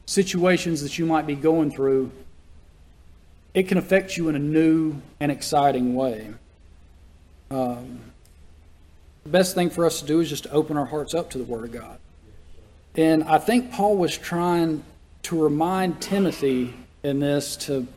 situations 0.05 0.81
that 0.83 0.99
you 0.99 1.05
might 1.05 1.25
be 1.25 1.35
going 1.35 1.71
through, 1.71 2.11
it 3.53 3.67
can 3.67 3.79
affect 3.79 4.15
you 4.15 4.29
in 4.29 4.35
a 4.35 4.39
new 4.39 4.95
and 5.19 5.31
exciting 5.31 5.95
way. 5.95 6.33
Um, 7.49 7.99
the 9.23 9.29
best 9.29 9.55
thing 9.55 9.71
for 9.71 9.85
us 9.85 9.99
to 10.01 10.05
do 10.05 10.19
is 10.19 10.29
just 10.29 10.43
to 10.43 10.51
open 10.51 10.77
our 10.77 10.85
hearts 10.85 11.15
up 11.15 11.31
to 11.31 11.37
the 11.39 11.43
Word 11.43 11.65
of 11.65 11.71
God. 11.71 11.97
And 12.95 13.23
I 13.23 13.39
think 13.39 13.71
Paul 13.71 13.97
was 13.97 14.15
trying 14.17 14.83
to 15.23 15.41
remind 15.41 16.01
Timothy 16.01 16.73
in 17.03 17.19
this 17.19 17.55
to 17.57 17.87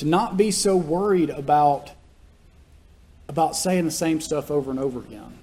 to 0.00 0.06
not 0.06 0.38
be 0.38 0.50
so 0.50 0.78
worried 0.78 1.28
about 1.28 1.90
about 3.28 3.54
saying 3.54 3.84
the 3.84 3.90
same 3.90 4.20
stuff 4.20 4.50
over 4.50 4.70
and 4.70 4.80
over 4.80 5.00
again. 5.00 5.38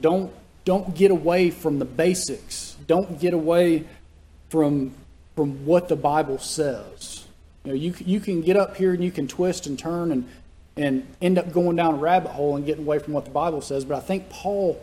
Don't 0.00 0.32
don't 0.64 0.94
get 0.94 1.10
away 1.10 1.50
from 1.50 1.80
the 1.80 1.84
basics. 1.84 2.76
Don't 2.86 3.18
get 3.18 3.34
away 3.34 3.84
from 4.50 4.94
from 5.34 5.66
what 5.66 5.88
the 5.88 5.96
Bible 5.96 6.38
says. 6.38 7.26
You 7.64 7.72
know, 7.72 7.76
you 7.76 7.92
you 7.98 8.20
can 8.20 8.40
get 8.40 8.56
up 8.56 8.76
here 8.76 8.94
and 8.94 9.02
you 9.02 9.10
can 9.10 9.26
twist 9.26 9.66
and 9.66 9.76
turn 9.76 10.12
and 10.12 10.28
and 10.76 11.04
end 11.20 11.36
up 11.36 11.52
going 11.52 11.74
down 11.74 11.94
a 11.94 11.98
rabbit 11.98 12.30
hole 12.30 12.54
and 12.54 12.64
getting 12.64 12.84
away 12.84 13.00
from 13.00 13.14
what 13.14 13.24
the 13.24 13.32
Bible 13.32 13.60
says. 13.60 13.84
But 13.84 13.96
I 13.96 14.00
think 14.00 14.30
Paul 14.30 14.80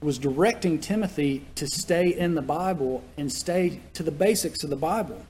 was 0.00 0.18
directing 0.18 0.80
Timothy 0.80 1.46
to 1.54 1.68
stay 1.68 2.08
in 2.08 2.34
the 2.34 2.42
Bible 2.42 3.04
and 3.16 3.32
stay 3.32 3.80
to 3.94 4.02
the 4.02 4.10
basics 4.10 4.64
of 4.64 4.70
the 4.70 4.76
Bible. 4.76 5.24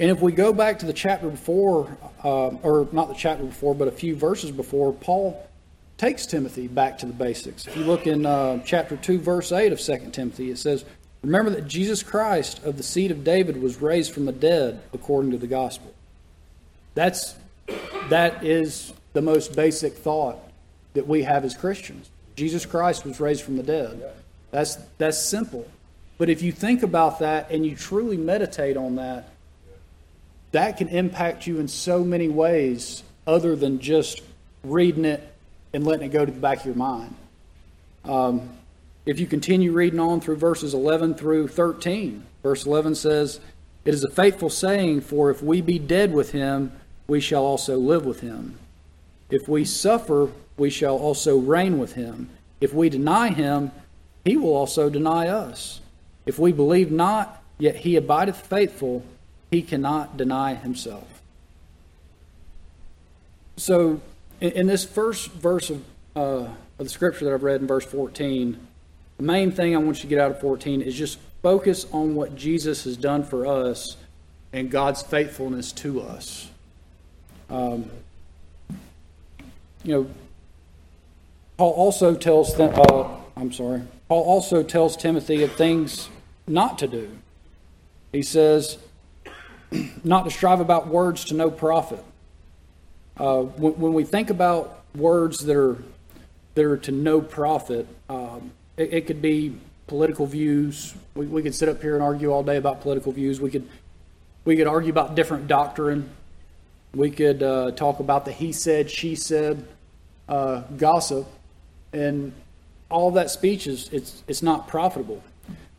And 0.00 0.10
if 0.10 0.20
we 0.20 0.32
go 0.32 0.52
back 0.52 0.80
to 0.80 0.86
the 0.86 0.92
chapter 0.92 1.28
before, 1.28 1.96
uh, 2.24 2.48
or 2.62 2.88
not 2.92 3.08
the 3.08 3.14
chapter 3.14 3.44
before, 3.44 3.74
but 3.74 3.86
a 3.86 3.92
few 3.92 4.16
verses 4.16 4.50
before, 4.50 4.92
Paul 4.92 5.48
takes 5.98 6.26
Timothy 6.26 6.66
back 6.66 6.98
to 6.98 7.06
the 7.06 7.12
basics. 7.12 7.66
If 7.66 7.76
you 7.76 7.84
look 7.84 8.06
in 8.06 8.26
uh, 8.26 8.60
chapter 8.64 8.96
2, 8.96 9.20
verse 9.20 9.52
8 9.52 9.72
of 9.72 9.80
2 9.80 10.10
Timothy, 10.10 10.50
it 10.50 10.58
says, 10.58 10.84
Remember 11.22 11.50
that 11.52 11.68
Jesus 11.68 12.02
Christ 12.02 12.62
of 12.64 12.76
the 12.76 12.82
seed 12.82 13.10
of 13.10 13.24
David 13.24 13.62
was 13.62 13.80
raised 13.80 14.12
from 14.12 14.26
the 14.26 14.32
dead 14.32 14.82
according 14.92 15.30
to 15.30 15.38
the 15.38 15.46
gospel. 15.46 15.94
That's, 16.94 17.34
that 18.10 18.44
is 18.44 18.92
the 19.14 19.22
most 19.22 19.56
basic 19.56 19.94
thought 19.94 20.38
that 20.92 21.06
we 21.06 21.22
have 21.22 21.44
as 21.44 21.54
Christians. 21.56 22.10
Jesus 22.36 22.66
Christ 22.66 23.06
was 23.06 23.20
raised 23.20 23.42
from 23.42 23.56
the 23.56 23.62
dead. 23.62 24.12
That's, 24.50 24.76
that's 24.98 25.18
simple. 25.18 25.66
But 26.18 26.28
if 26.28 26.42
you 26.42 26.52
think 26.52 26.82
about 26.82 27.20
that 27.20 27.50
and 27.50 27.64
you 27.64 27.74
truly 27.74 28.16
meditate 28.16 28.76
on 28.76 28.96
that, 28.96 29.30
that 30.54 30.76
can 30.76 30.88
impact 30.88 31.48
you 31.48 31.58
in 31.58 31.66
so 31.66 32.04
many 32.04 32.28
ways 32.28 33.02
other 33.26 33.56
than 33.56 33.80
just 33.80 34.22
reading 34.62 35.04
it 35.04 35.34
and 35.72 35.84
letting 35.84 36.06
it 36.06 36.12
go 36.12 36.24
to 36.24 36.30
the 36.30 36.40
back 36.40 36.60
of 36.60 36.66
your 36.66 36.76
mind. 36.76 37.14
Um, 38.04 38.50
if 39.04 39.18
you 39.18 39.26
continue 39.26 39.72
reading 39.72 39.98
on 39.98 40.20
through 40.20 40.36
verses 40.36 40.72
11 40.72 41.14
through 41.14 41.48
13, 41.48 42.24
verse 42.44 42.66
11 42.66 42.94
says, 42.94 43.40
It 43.84 43.94
is 43.94 44.04
a 44.04 44.10
faithful 44.10 44.48
saying, 44.48 45.00
for 45.00 45.28
if 45.28 45.42
we 45.42 45.60
be 45.60 45.80
dead 45.80 46.14
with 46.14 46.30
him, 46.30 46.70
we 47.08 47.20
shall 47.20 47.44
also 47.44 47.76
live 47.76 48.06
with 48.06 48.20
him. 48.20 48.56
If 49.30 49.48
we 49.48 49.64
suffer, 49.64 50.30
we 50.56 50.70
shall 50.70 50.96
also 50.96 51.36
reign 51.36 51.78
with 51.78 51.94
him. 51.94 52.30
If 52.60 52.72
we 52.72 52.88
deny 52.88 53.30
him, 53.30 53.72
he 54.24 54.36
will 54.36 54.54
also 54.54 54.88
deny 54.88 55.26
us. 55.26 55.80
If 56.26 56.38
we 56.38 56.52
believe 56.52 56.92
not, 56.92 57.42
yet 57.58 57.74
he 57.74 57.96
abideth 57.96 58.36
faithful, 58.36 59.04
he 59.54 59.62
cannot 59.62 60.16
deny 60.16 60.54
himself. 60.54 61.22
So, 63.56 64.00
in, 64.40 64.66
this 64.66 64.84
first 64.84 65.30
verse 65.30 65.70
of, 65.70 65.84
uh, 66.16 66.18
of 66.18 66.54
the 66.78 66.88
scripture 66.88 67.24
that 67.24 67.32
I've 67.32 67.44
read 67.44 67.60
in 67.60 67.68
verse 67.68 67.84
14, 67.84 68.58
the 69.16 69.22
main 69.22 69.52
thing 69.52 69.72
I 69.72 69.78
want 69.78 69.98
you 69.98 70.02
to 70.02 70.06
get 70.08 70.18
out 70.18 70.32
of 70.32 70.40
14 70.40 70.82
is 70.82 70.96
just 70.96 71.20
focus 71.40 71.86
on 71.92 72.16
what 72.16 72.34
Jesus 72.34 72.82
has 72.82 72.96
done 72.96 73.22
for 73.22 73.46
us 73.46 73.96
and 74.52 74.72
God's 74.72 75.02
faithfulness 75.02 75.70
to 75.72 76.02
us. 76.02 76.50
Um, 77.48 77.88
you 79.84 79.94
know, 79.94 80.10
Paul 81.58 81.74
also 81.74 82.16
tells 82.16 82.56
them, 82.56 82.74
uh, 82.74 83.08
I'm 83.36 83.52
sorry, 83.52 83.82
Paul 84.08 84.24
also 84.24 84.64
tells 84.64 84.96
Timothy 84.96 85.44
of 85.44 85.52
things 85.52 86.08
not 86.48 86.76
to 86.80 86.88
do. 86.88 87.08
He 88.10 88.22
says, 88.22 88.78
not 90.04 90.24
to 90.24 90.30
strive 90.30 90.60
about 90.60 90.88
words 90.88 91.24
to 91.26 91.34
no 91.34 91.50
profit. 91.50 92.02
Uh, 93.16 93.42
when, 93.42 93.72
when, 93.74 93.94
we 93.94 94.04
think 94.04 94.30
about 94.30 94.82
words 94.96 95.38
that 95.40 95.56
are 95.56 95.82
that 96.54 96.64
are 96.64 96.76
to 96.76 96.92
no 96.92 97.20
profit, 97.20 97.86
um, 98.08 98.50
it, 98.76 98.92
it, 98.92 99.06
could 99.06 99.22
be 99.22 99.56
political 99.86 100.26
views. 100.26 100.94
We, 101.14 101.26
we 101.26 101.42
could 101.42 101.54
sit 101.54 101.68
up 101.68 101.80
here 101.80 101.94
and 101.94 102.02
argue 102.02 102.32
all 102.32 102.42
day 102.42 102.56
about 102.56 102.80
political 102.80 103.12
views. 103.12 103.40
We 103.40 103.50
could 103.50 103.68
we 104.44 104.56
could 104.56 104.66
argue 104.66 104.90
about 104.90 105.14
different 105.14 105.46
doctrine. 105.46 106.10
We 106.94 107.10
could 107.10 107.42
uh, 107.42 107.70
talk 107.72 108.00
about 108.00 108.24
the 108.24 108.32
he 108.32 108.52
said, 108.52 108.90
she 108.90 109.14
said, 109.14 109.66
uh, 110.28 110.62
gossip, 110.76 111.26
and 111.92 112.32
all 112.90 113.12
that 113.12 113.30
speech 113.30 113.66
is 113.66 113.88
it's 113.92 114.22
it's 114.26 114.42
not 114.42 114.68
profitable. 114.68 115.22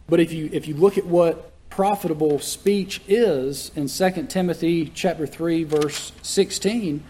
But 0.08 0.20
if 0.20 0.32
you 0.32 0.50
if 0.52 0.68
you 0.68 0.76
look 0.76 0.98
at 0.98 1.06
what 1.06 1.52
profitable 1.76 2.40
speech 2.40 3.02
is 3.06 3.70
in 3.76 3.88
2 3.90 4.28
Timothy 4.28 4.90
chapter 4.96 5.28
3 5.28 5.66
verse 5.66 6.14
16 6.22 7.04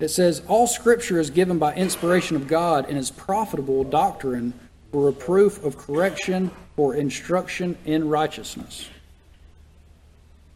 it 0.00 0.08
says 0.08 0.40
all 0.48 0.66
scripture 0.66 1.20
is 1.20 1.28
given 1.28 1.58
by 1.58 1.74
inspiration 1.74 2.34
of 2.34 2.46
God 2.46 2.86
and 2.88 2.96
is 2.96 3.10
profitable 3.10 3.84
doctrine 3.84 4.54
for 4.90 5.04
reproof 5.06 5.62
of 5.62 5.76
correction 5.76 6.50
for 6.74 6.94
instruction 6.94 7.76
in 7.84 8.08
righteousness. 8.08 8.88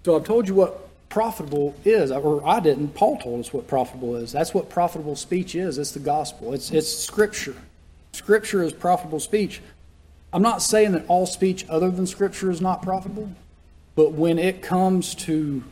So 0.04 0.16
I've 0.16 0.24
told 0.24 0.48
you 0.48 0.54
what 0.54 0.88
profitable 1.08 1.74
is, 1.84 2.10
or 2.10 2.46
I 2.46 2.60
didn't. 2.60 2.94
Paul 2.94 3.18
told 3.18 3.40
us 3.40 3.52
what 3.52 3.66
profitable 3.66 4.16
is. 4.16 4.32
That's 4.32 4.54
what 4.54 4.70
profitable 4.70 5.16
speech 5.16 5.54
is. 5.54 5.76
It's 5.76 5.92
the 5.92 6.00
gospel. 6.00 6.54
It's 6.54 6.70
it's 6.70 6.90
scripture. 6.90 7.56
Scripture 8.12 8.62
is 8.62 8.72
profitable 8.72 9.20
speech. 9.20 9.60
I'm 10.32 10.42
not 10.42 10.62
saying 10.62 10.92
that 10.92 11.04
all 11.08 11.26
speech 11.26 11.66
other 11.68 11.90
than 11.90 12.06
scripture 12.06 12.50
is 12.50 12.60
not 12.60 12.82
profitable, 12.82 13.30
but 13.94 14.12
when 14.12 14.38
it 14.38 14.62
comes 14.62 15.14
to 15.14 15.62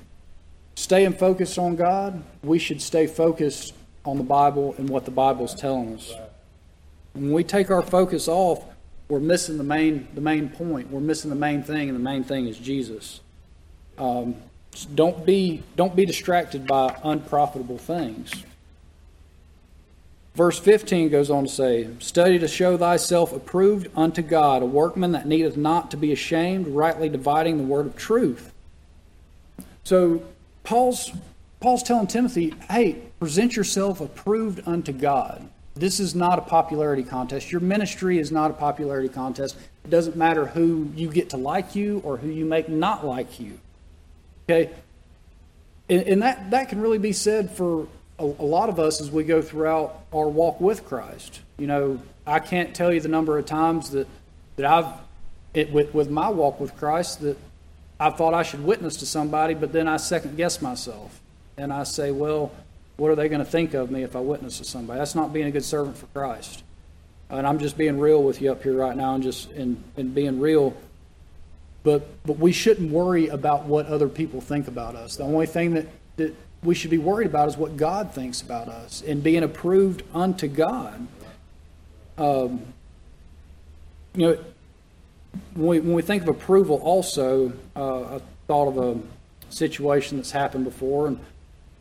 staying 0.75 1.15
focused 1.15 1.59
on 1.59 1.77
God, 1.77 2.23
we 2.43 2.59
should 2.59 2.81
stay 2.83 3.07
focused 3.07 3.75
on 4.05 4.19
the 4.19 4.25
Bible 4.25 4.75
and 4.79 4.89
what 4.89 5.05
the 5.05 5.11
Bible 5.11 5.45
is 5.45 5.55
telling 5.55 5.95
us. 5.95 6.13
When 7.13 7.33
we 7.33 7.45
take 7.45 7.71
our 7.71 7.83
focus 7.83 8.29
off, 8.29 8.65
we're 9.09 9.21
missing 9.21 9.59
the 9.59 9.65
main 9.65 10.07
the 10.15 10.21
main 10.21 10.49
point. 10.49 10.91
We're 10.91 11.01
missing 11.01 11.31
the 11.31 11.37
main 11.37 11.63
thing, 11.63 11.89
and 11.89 11.99
the 11.99 12.03
main 12.03 12.23
thing 12.23 12.47
is 12.47 12.57
Jesus. 12.57 13.21
Um, 13.99 14.37
don't 14.95 15.27
be 15.27 15.63
don't 15.77 15.97
be 15.97 16.07
distracted 16.07 16.67
by 16.67 16.97
unprofitable 17.03 17.79
things. 17.79 18.45
Verse 20.35 20.59
15 20.59 21.09
goes 21.09 21.31
on 21.31 21.45
to 21.45 21.51
say, 21.51 21.89
Study 21.99 22.39
to 22.39 22.49
show 22.49 22.77
thyself 22.77 23.33
approved 23.33 23.89
unto 23.97 24.23
God, 24.23 24.63
a 24.63 24.67
workman 24.67 25.13
that 25.13 25.27
needeth 25.27 25.57
not 25.57 25.91
to 25.91 25.97
be 25.97 26.13
ashamed, 26.13 26.69
rightly 26.69 27.09
dividing 27.09 27.59
the 27.59 27.65
word 27.65 27.87
of 27.87 27.97
truth. 27.97 28.53
So 29.83 30.23
Paul's 30.63 31.11
Paul's 31.61 31.83
telling 31.83 32.07
Timothy, 32.07 32.55
hey, 32.71 33.03
present 33.19 33.55
yourself 33.55 34.01
approved 34.01 34.67
unto 34.67 34.93
God. 34.93 35.47
This 35.75 36.01
is 36.01 36.15
not 36.15 36.39
a 36.39 36.43
popularity 36.43 37.03
contest. 37.03 37.53
Your 37.53 37.61
ministry 37.61 38.19
is 38.19 38.33
not 38.33 38.51
a 38.51 38.55
popularity 38.55 39.09
contest. 39.09 39.57
It 39.85 39.91
doesn't 39.91 40.17
matter 40.17 40.47
who 40.47 40.91
you 40.97 41.11
get 41.11 41.31
to 41.31 41.37
like 41.37 41.77
you 41.77 42.01
or 42.05 42.17
who 42.17 42.29
you 42.29 42.47
make 42.47 42.69
not 42.69 43.05
like 43.05 43.39
you. 43.39 43.61
Okay? 44.49 44.71
And, 45.89 46.03
and 46.03 46.23
that, 46.23 46.51
that 46.51 46.71
can 46.71 46.81
really 46.81 46.99
be 46.99 47.13
said 47.13 47.51
for 47.51 47.87
a, 48.21 48.25
a 48.25 48.47
lot 48.47 48.69
of 48.69 48.79
us 48.79 49.01
as 49.01 49.11
we 49.11 49.25
go 49.25 49.43
throughout 49.43 50.05
our 50.13 50.29
walk 50.29 50.61
with 50.61 50.85
Christ. 50.85 51.41
You 51.59 51.67
know, 51.67 52.01
I 52.27 52.39
can't 52.39 52.75
tell 52.75 52.93
you 52.93 53.01
the 53.01 53.09
number 53.09 53.39
of 53.39 53.47
times 53.47 53.91
that, 53.91 54.07
that 54.57 54.67
I've, 54.67 54.93
it, 55.55 55.73
with, 55.73 55.95
with 55.95 56.11
my 56.11 56.29
walk 56.29 56.61
with 56.61 56.77
Christ, 56.77 57.21
that 57.23 57.37
I 57.99 58.11
thought 58.11 58.35
I 58.35 58.43
should 58.43 58.65
witness 58.65 58.99
to 58.99 59.07
somebody, 59.07 59.55
but 59.55 59.73
then 59.73 59.89
I 59.89 59.97
second 59.97 60.37
guess 60.37 60.63
myself. 60.63 61.21
And 61.57 61.73
I 61.73 61.83
say, 61.85 62.11
well, 62.11 62.53
what 62.97 63.11
are 63.11 63.17
they 63.17 63.29
going 63.29 63.45
to 63.45 63.51
think 63.51 63.75
of 63.75 63.91
me 63.91 64.03
if 64.03 64.15
I 64.15 64.21
witness 64.21 64.59
to 64.59 64.65
somebody? 64.65 64.99
That's 64.99 65.15
not 65.15 65.33
being 65.33 65.47
a 65.47 65.51
good 65.51 65.65
servant 65.65 65.97
for 65.97 66.07
Christ. 66.07 66.63
And 67.31 67.47
I'm 67.47 67.59
just 67.59 67.79
being 67.79 67.99
real 67.99 68.23
with 68.23 68.43
you 68.43 68.53
up 68.53 68.63
here 68.63 68.75
right 68.75 68.97
now 68.97 69.15
and 69.15 69.23
just 69.23 69.51
and, 69.53 69.83
and 69.97 70.15
being 70.15 70.41
real. 70.41 70.75
But 71.83 72.07
but 72.25 72.39
we 72.39 72.53
shouldn't 72.53 72.91
worry 72.91 73.29
about 73.29 73.65
what 73.65 73.87
other 73.87 74.09
people 74.09 74.41
think 74.41 74.69
about 74.69 74.97
us. 74.97 75.17
The 75.17 75.25
only 75.25 75.47
thing 75.47 75.75
that, 75.75 75.87
that 76.17 76.35
we 76.63 76.75
should 76.75 76.91
be 76.91 76.99
worried 76.99 77.27
about 77.27 77.49
is 77.49 77.57
what 77.57 77.77
God 77.77 78.13
thinks 78.13 78.43
about 78.43 78.69
us 78.69 79.03
and 79.07 79.23
being 79.23 79.43
approved 79.43 80.03
unto 80.13 80.47
God. 80.47 81.07
Um, 82.19 82.63
you 84.15 84.29
know, 84.29 84.39
when 85.55 85.67
we, 85.67 85.81
when 85.81 85.93
we 85.95 86.03
think 86.03 86.23
of 86.23 86.29
approval, 86.29 86.77
also, 86.83 87.53
uh, 87.77 88.17
I 88.17 88.21
thought 88.47 88.69
of 88.69 88.79
a 88.79 89.01
situation 89.49 90.19
that's 90.19 90.33
happened 90.33 90.65
before, 90.65 91.07
and 91.07 91.21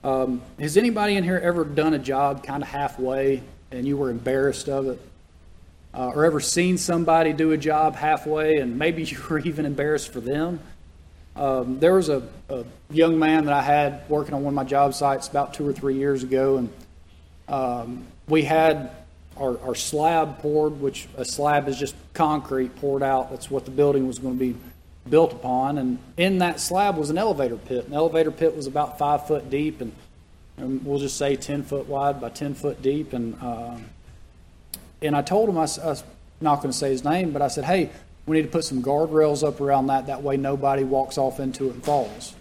um, 0.03 0.41
has 0.59 0.77
anybody 0.77 1.15
in 1.15 1.23
here 1.23 1.37
ever 1.37 1.65
done 1.65 1.93
a 1.93 1.99
job 1.99 2.43
kind 2.43 2.63
of 2.63 2.69
halfway 2.69 3.43
and 3.71 3.87
you 3.87 3.97
were 3.97 4.09
embarrassed 4.09 4.69
of 4.69 4.87
it? 4.87 5.01
Uh, 5.93 6.11
or 6.13 6.23
ever 6.23 6.39
seen 6.39 6.77
somebody 6.77 7.33
do 7.33 7.51
a 7.51 7.57
job 7.57 7.95
halfway 7.95 8.57
and 8.57 8.77
maybe 8.77 9.03
you 9.03 9.17
were 9.29 9.39
even 9.39 9.65
embarrassed 9.65 10.13
for 10.13 10.21
them? 10.21 10.59
Um, 11.39 11.79
there 11.79 11.93
was 11.93 12.09
a, 12.09 12.21
a, 12.49 12.65
young 12.91 13.17
man 13.17 13.45
that 13.45 13.53
I 13.53 13.61
had 13.61 14.01
working 14.09 14.33
on 14.33 14.43
one 14.43 14.51
of 14.51 14.55
my 14.55 14.65
job 14.65 14.93
sites 14.93 15.29
about 15.29 15.53
two 15.53 15.65
or 15.65 15.71
three 15.71 15.95
years 15.95 16.21
ago, 16.21 16.57
and 16.57 16.69
um, 17.47 18.07
we 18.27 18.41
had 18.41 18.91
our, 19.37 19.57
our 19.61 19.73
slab 19.73 20.39
poured, 20.39 20.81
which 20.81 21.07
a 21.15 21.23
slab 21.23 21.69
is 21.69 21.79
just 21.79 21.95
concrete 22.13 22.75
poured 22.75 23.03
out. 23.03 23.29
That's 23.29 23.49
what 23.49 23.63
the 23.63 23.71
building 23.71 24.05
was 24.05 24.19
going 24.19 24.37
to 24.37 24.39
be 24.39 24.59
built 25.09 25.31
upon. 25.31 25.77
And 25.77 25.99
in 26.17 26.39
that 26.39 26.59
slab 26.59 26.97
was 26.97 27.09
an 27.09 27.17
elevator 27.17 27.55
pit. 27.55 27.87
An 27.87 27.93
elevator 27.93 28.31
pit 28.31 28.53
was 28.53 28.67
about 28.67 28.99
five 28.99 29.25
foot 29.25 29.49
deep 29.49 29.79
and, 29.79 29.93
and 30.57 30.85
we'll 30.85 30.99
just 30.99 31.17
say 31.17 31.37
10 31.37 31.63
foot 31.63 31.87
wide 31.87 32.19
by 32.19 32.29
10 32.29 32.53
foot 32.53 32.81
deep. 32.81 33.13
And, 33.13 33.37
uh, 33.41 33.77
and 35.01 35.15
I 35.15 35.21
told 35.21 35.47
him, 35.47 35.57
I, 35.57 35.61
I 35.61 35.87
was 35.87 36.03
not 36.41 36.57
going 36.57 36.71
to 36.71 36.77
say 36.77 36.89
his 36.89 37.05
name, 37.05 37.31
but 37.31 37.41
I 37.41 37.47
said, 37.47 37.63
hey, 37.63 37.91
we 38.29 38.37
need 38.37 38.43
to 38.43 38.51
put 38.51 38.63
some 38.63 38.83
guardrails 38.83 39.45
up 39.45 39.59
around 39.59 39.87
that. 39.87 40.05
That 40.05 40.21
way 40.21 40.37
nobody 40.37 40.83
walks 40.83 41.17
off 41.17 41.39
into 41.39 41.69
it 41.69 41.73
and 41.73 41.83
falls. 41.83 42.35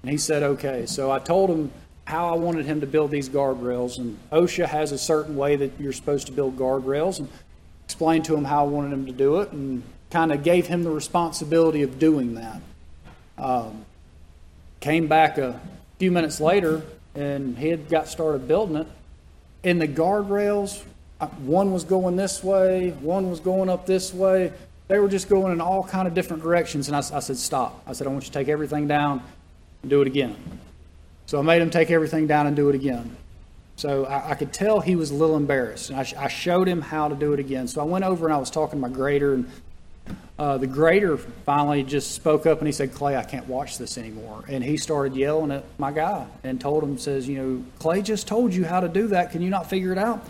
And 0.00 0.10
he 0.10 0.16
said, 0.16 0.42
okay. 0.42 0.86
So 0.86 1.10
I 1.10 1.18
told 1.18 1.50
him 1.50 1.70
how 2.06 2.32
I 2.32 2.36
wanted 2.36 2.64
him 2.64 2.80
to 2.80 2.86
build 2.86 3.10
these 3.10 3.28
guardrails. 3.28 3.98
And 3.98 4.18
OSHA 4.32 4.66
has 4.66 4.92
a 4.92 4.98
certain 4.98 5.36
way 5.36 5.56
that 5.56 5.72
you're 5.78 5.92
supposed 5.92 6.26
to 6.28 6.32
build 6.32 6.56
guardrails. 6.56 7.18
And 7.18 7.28
explained 7.84 8.24
to 8.24 8.34
him 8.34 8.44
how 8.44 8.64
I 8.64 8.68
wanted 8.68 8.94
him 8.94 9.04
to 9.06 9.12
do 9.12 9.40
it. 9.40 9.52
And 9.52 9.82
kind 10.10 10.32
of 10.32 10.42
gave 10.42 10.68
him 10.68 10.84
the 10.84 10.90
responsibility 10.90 11.82
of 11.82 11.98
doing 11.98 12.36
that. 12.36 12.62
Um, 13.36 13.84
came 14.80 15.06
back 15.06 15.36
a 15.36 15.60
few 15.98 16.10
minutes 16.10 16.40
later 16.40 16.82
and 17.14 17.58
he 17.58 17.68
had 17.68 17.90
got 17.90 18.08
started 18.08 18.48
building 18.48 18.76
it. 18.76 18.86
And 19.64 19.82
the 19.82 19.88
guardrails, 19.88 20.82
uh, 21.20 21.26
one 21.26 21.72
was 21.72 21.84
going 21.84 22.16
this 22.16 22.42
way, 22.42 22.90
one 23.00 23.28
was 23.28 23.40
going 23.40 23.68
up 23.68 23.84
this 23.84 24.14
way. 24.14 24.52
They 24.88 24.98
were 24.98 25.08
just 25.08 25.28
going 25.28 25.52
in 25.52 25.60
all 25.60 25.82
kind 25.82 26.06
of 26.06 26.14
different 26.14 26.42
directions. 26.42 26.88
And 26.88 26.96
I, 26.96 27.00
I 27.00 27.20
said, 27.20 27.36
stop. 27.36 27.82
I 27.86 27.92
said, 27.92 28.06
I 28.06 28.10
want 28.10 28.24
you 28.24 28.30
to 28.30 28.38
take 28.38 28.48
everything 28.48 28.86
down 28.86 29.22
and 29.82 29.90
do 29.90 30.00
it 30.00 30.06
again. 30.06 30.36
So 31.26 31.38
I 31.38 31.42
made 31.42 31.60
him 31.60 31.70
take 31.70 31.90
everything 31.90 32.26
down 32.26 32.46
and 32.46 32.54
do 32.54 32.68
it 32.68 32.74
again. 32.74 33.16
So 33.74 34.06
I, 34.06 34.30
I 34.30 34.34
could 34.34 34.52
tell 34.52 34.80
he 34.80 34.96
was 34.96 35.10
a 35.10 35.14
little 35.14 35.36
embarrassed. 35.36 35.90
And 35.90 35.98
I, 35.98 36.24
I, 36.24 36.28
showed 36.28 36.68
him 36.68 36.80
how 36.80 37.08
to 37.08 37.14
do 37.14 37.32
it 37.32 37.40
again. 37.40 37.68
So 37.68 37.80
I 37.80 37.84
went 37.84 38.04
over 38.04 38.26
and 38.26 38.34
I 38.34 38.38
was 38.38 38.50
talking 38.50 38.80
to 38.80 38.88
my 38.88 38.94
grader 38.94 39.34
and 39.34 39.50
uh, 40.38 40.58
the 40.58 40.66
grader 40.66 41.16
finally 41.16 41.82
just 41.82 42.12
spoke 42.12 42.46
up 42.46 42.58
and 42.58 42.66
he 42.66 42.72
said, 42.72 42.94
Clay, 42.94 43.16
I 43.16 43.24
can't 43.24 43.48
watch 43.48 43.78
this 43.78 43.98
anymore. 43.98 44.44
And 44.48 44.62
he 44.62 44.76
started 44.76 45.16
yelling 45.16 45.50
at 45.50 45.64
my 45.78 45.92
guy 45.92 46.26
and 46.44 46.60
told 46.60 46.84
him, 46.84 46.96
says, 46.98 47.28
you 47.28 47.38
know, 47.38 47.64
Clay 47.78 48.02
just 48.02 48.28
told 48.28 48.54
you 48.54 48.64
how 48.64 48.80
to 48.80 48.88
do 48.88 49.08
that. 49.08 49.32
Can 49.32 49.42
you 49.42 49.50
not 49.50 49.68
figure 49.68 49.92
it 49.92 49.98
out? 49.98 50.26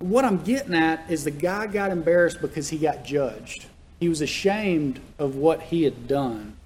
What 0.00 0.24
I'm 0.24 0.42
getting 0.42 0.74
at 0.74 1.08
is 1.10 1.24
the 1.24 1.30
guy 1.30 1.66
got 1.66 1.90
embarrassed 1.90 2.40
because 2.40 2.68
he 2.70 2.78
got 2.78 3.04
judged. 3.04 3.66
He 4.00 4.08
was 4.08 4.20
ashamed 4.20 4.98
of 5.18 5.36
what 5.36 5.60
he 5.62 5.84
had 5.84 6.08
done. 6.08 6.56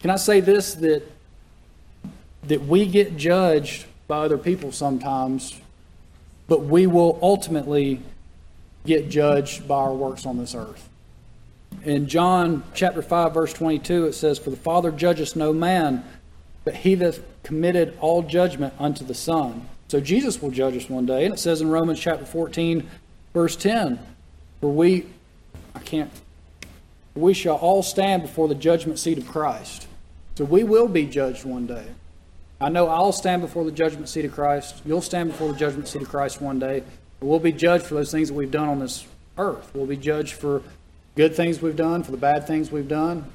Can 0.00 0.10
I 0.10 0.16
say 0.16 0.40
this 0.40 0.74
that 0.74 1.02
that 2.44 2.62
we 2.62 2.86
get 2.86 3.16
judged 3.16 3.86
by 4.08 4.18
other 4.18 4.38
people 4.38 4.72
sometimes, 4.72 5.60
but 6.48 6.64
we 6.64 6.86
will 6.86 7.18
ultimately 7.22 8.00
get 8.84 9.08
judged 9.08 9.68
by 9.68 9.76
our 9.76 9.94
works 9.94 10.26
on 10.26 10.38
this 10.38 10.54
earth. 10.54 10.88
In 11.84 12.08
John 12.08 12.64
chapter 12.74 13.00
5, 13.00 13.34
verse 13.34 13.52
22, 13.52 14.06
it 14.06 14.12
says, 14.12 14.38
For 14.38 14.50
the 14.50 14.56
Father 14.56 14.90
judgeth 14.90 15.36
no 15.36 15.52
man, 15.52 16.04
but 16.64 16.74
he 16.76 16.94
that 16.96 17.20
committed 17.42 17.96
all 18.00 18.22
judgment 18.22 18.74
unto 18.78 19.04
the 19.04 19.14
Son. 19.14 19.68
So 19.92 20.00
Jesus 20.00 20.40
will 20.40 20.50
judge 20.50 20.74
us 20.74 20.88
one 20.88 21.04
day. 21.04 21.26
And 21.26 21.34
it 21.34 21.36
says 21.36 21.60
in 21.60 21.68
Romans 21.68 22.00
chapter 22.00 22.24
14, 22.24 22.88
verse 23.34 23.56
10, 23.56 23.98
For 24.62 24.72
we, 24.72 25.04
I 25.74 25.80
can't, 25.80 26.10
we 27.14 27.34
shall 27.34 27.56
all 27.56 27.82
stand 27.82 28.22
before 28.22 28.48
the 28.48 28.54
judgment 28.54 28.98
seat 28.98 29.18
of 29.18 29.28
Christ. 29.28 29.86
So 30.36 30.46
we 30.46 30.64
will 30.64 30.88
be 30.88 31.04
judged 31.04 31.44
one 31.44 31.66
day. 31.66 31.84
I 32.58 32.70
know 32.70 32.88
I'll 32.88 33.12
stand 33.12 33.42
before 33.42 33.66
the 33.66 33.70
judgment 33.70 34.08
seat 34.08 34.24
of 34.24 34.32
Christ. 34.32 34.80
You'll 34.86 35.02
stand 35.02 35.30
before 35.30 35.52
the 35.52 35.58
judgment 35.58 35.86
seat 35.88 36.00
of 36.00 36.08
Christ 36.08 36.40
one 36.40 36.58
day. 36.58 36.84
We'll 37.20 37.38
be 37.38 37.52
judged 37.52 37.84
for 37.84 37.92
those 37.96 38.10
things 38.10 38.28
that 38.28 38.34
we've 38.34 38.50
done 38.50 38.70
on 38.70 38.78
this 38.78 39.06
earth. 39.36 39.70
We'll 39.74 39.84
be 39.84 39.98
judged 39.98 40.32
for 40.32 40.62
good 41.16 41.36
things 41.36 41.60
we've 41.60 41.76
done, 41.76 42.02
for 42.02 42.12
the 42.12 42.16
bad 42.16 42.46
things 42.46 42.72
we've 42.72 42.88
done. 42.88 43.26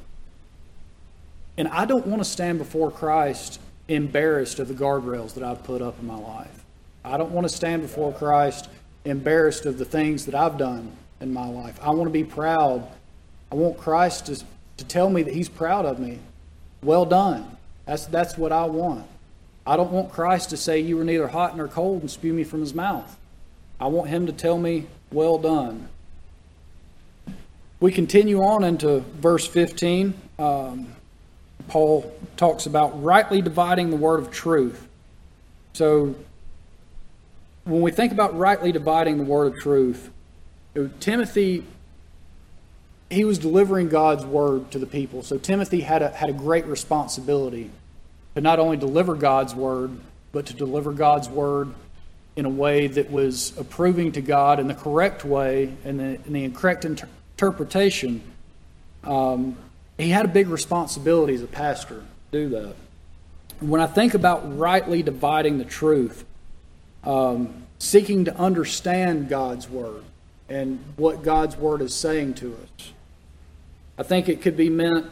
And 1.56 1.68
I 1.68 1.86
don't 1.86 2.08
want 2.08 2.24
to 2.24 2.28
stand 2.28 2.58
before 2.58 2.90
Christ 2.90 3.60
embarrassed 3.88 4.60
of 4.60 4.68
the 4.68 4.74
guardrails 4.74 5.34
that 5.36 5.44
I've 5.44 5.64
put 5.64 5.82
up 5.82 6.00
in 6.00 6.08
my 6.08 6.18
life. 6.18 6.64
I 7.04 7.18
don't 7.18 7.32
want 7.32 7.48
to 7.48 7.54
stand 7.54 7.82
before 7.82 8.12
Christ 8.14 8.70
embarrassed 9.06 9.66
of 9.66 9.78
the 9.78 9.86
things 9.86 10.26
that 10.26 10.36
I've 10.36 10.58
done 10.58 10.92
in 11.22 11.34
my 11.34 11.48
life. 11.48 11.80
I 11.82 11.92
want 11.92 12.06
to 12.06 12.12
be 12.12 12.24
proud. 12.24 12.88
I 13.52 13.56
want 13.56 13.78
Christ 13.78 14.26
to, 14.28 14.44
to 14.78 14.86
tell 14.86 15.10
me 15.10 15.24
that 15.24 15.34
He's 15.34 15.50
proud 15.50 15.86
of 15.86 16.00
me. 16.00 16.20
Well 16.84 17.06
done. 17.06 17.58
That's, 17.86 18.06
that's 18.06 18.38
what 18.38 18.52
I 18.52 18.66
want. 18.66 19.08
I 19.66 19.78
don't 19.78 19.92
want 19.92 20.12
Christ 20.12 20.50
to 20.52 20.58
say, 20.58 20.80
You 20.80 20.98
were 20.98 21.04
neither 21.04 21.28
hot 21.28 21.56
nor 21.56 21.68
cold 21.68 22.02
and 22.02 22.12
spew 22.12 22.34
me 22.34 22.44
from 22.44 22.60
His 22.60 22.74
mouth. 22.74 23.18
I 23.80 23.88
want 23.88 24.10
Him 24.10 24.26
to 24.26 24.34
tell 24.34 24.58
me, 24.58 24.88
Well 25.12 25.38
done. 25.38 25.88
We 27.80 27.92
continue 27.92 28.42
on 28.42 28.64
into 28.64 29.00
verse 29.22 29.48
15. 29.48 30.14
Um, 30.40 30.96
Paul 31.68 32.14
talks 32.38 32.66
about 32.66 33.04
rightly 33.04 33.42
dividing 33.42 33.90
the 33.90 33.96
word 33.98 34.20
of 34.20 34.32
truth. 34.32 34.88
So, 35.74 36.16
when 37.66 37.82
we 37.82 37.92
think 37.92 38.12
about 38.12 38.38
rightly 38.38 38.72
dividing 38.72 39.18
the 39.18 39.24
word 39.24 39.54
of 39.54 39.60
truth, 39.60 40.10
Timothy, 41.00 41.66
he 43.10 43.26
was 43.26 43.38
delivering 43.38 43.90
God's 43.90 44.26
word 44.26 44.72
to 44.72 44.80
the 44.80 44.86
people. 44.86 45.24
So, 45.24 45.38
Timothy 45.38 45.82
had 45.82 46.02
a, 46.02 46.10
had 46.10 46.30
a 46.30 46.34
great 46.34 46.66
responsibility 46.66 47.70
to 48.36 48.42
not 48.42 48.60
only 48.60 48.78
deliver 48.78 49.16
God's 49.16 49.54
word, 49.54 49.92
but 50.32 50.46
to 50.48 50.54
deliver 50.54 50.92
God's 50.94 51.28
word 51.28 51.74
in 52.38 52.46
a 52.46 52.50
way 52.50 52.88
that 52.88 53.10
was 53.10 53.58
approving 53.58 54.12
to 54.14 54.22
God 54.22 54.60
in 54.60 54.68
the 54.68 54.76
correct 54.76 55.26
way 55.26 55.74
and 55.84 56.00
the, 56.00 56.20
in 56.26 56.34
the 56.34 56.50
correct 56.50 56.86
inter- 56.86 57.10
interpretation, 57.34 58.22
um, 59.04 59.58
he 59.98 60.10
had 60.10 60.26
a 60.26 60.30
big 60.30 60.48
responsibility 60.48 61.34
as 61.34 61.42
a 61.42 61.48
pastor 61.48 61.96
to 62.00 62.04
do 62.32 62.50
that. 62.50 62.76
When 63.60 63.82
I 63.82 63.88
think 63.88 64.14
about 64.14 64.58
rightly 64.58 65.02
dividing 65.02 65.58
the 65.58 65.66
truth, 65.66 66.24
um, 67.04 67.64
seeking 67.80 68.26
to 68.26 68.36
understand 68.38 69.30
God's 69.30 69.70
word 69.70 70.04
and 70.50 70.80
what 70.96 71.24
God's 71.24 71.58
word 71.58 71.82
is 71.82 71.96
saying 71.96 72.36
to 72.36 72.56
us, 72.56 72.92
I 73.98 74.04
think 74.04 74.30
it 74.30 74.42
could 74.42 74.56
be 74.56 74.70
meant 74.70 75.08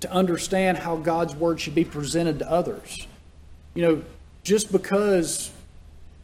to 0.00 0.12
understand 0.12 0.78
how 0.78 0.96
God's 0.96 1.34
word 1.34 1.60
should 1.60 1.74
be 1.74 1.84
presented 1.84 2.40
to 2.40 2.50
others. 2.50 3.06
You 3.74 3.82
know, 3.82 4.02
just 4.44 4.70
because, 4.70 5.50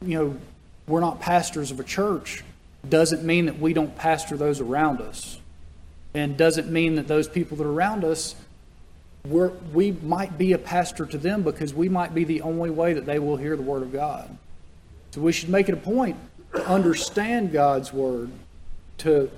you 0.03 0.19
know, 0.19 0.37
we're 0.87 1.01
not 1.01 1.21
pastors 1.21 1.71
of 1.71 1.81
a 1.81 1.85
church 1.85 2.45
doesn't 2.87 3.25
mean 3.25 3.47
that 3.47 3.59
we 3.59 3.73
don't 3.73 3.97
pastor 3.97 4.37
those 4.37 4.61
around 4.61 5.01
us. 5.01 5.39
And 6.14 6.37
doesn't 6.37 6.70
mean 6.70 6.96
that 6.96 7.09
those 7.09 7.27
people 7.29 7.57
that 7.57 7.64
are 7.64 7.72
around 7.72 8.05
us, 8.05 8.35
we're, 9.25 9.48
we 9.72 9.92
might 9.92 10.37
be 10.37 10.53
a 10.53 10.59
pastor 10.59 11.07
to 11.07 11.16
them 11.16 11.42
because 11.42 11.72
we 11.72 11.88
might 11.88 12.14
be 12.14 12.25
the 12.25 12.42
only 12.42 12.70
way 12.70 12.92
that 12.92 13.07
they 13.07 13.18
will 13.18 13.37
hear 13.37 13.57
the 13.57 13.62
Word 13.62 13.83
of 13.83 13.92
God. 13.92 14.37
So 15.12 15.20
we 15.20 15.33
should 15.33 15.48
make 15.48 15.68
it 15.68 15.72
a 15.72 15.79
point 15.79 16.16
to 16.55 16.66
understand 16.66 17.53
God's 17.53 17.92
Word, 17.92 18.31
to, 18.98 19.31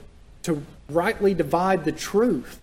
to 0.42 0.62
rightly 0.88 1.34
divide 1.34 1.84
the 1.84 1.92
truth, 1.92 2.60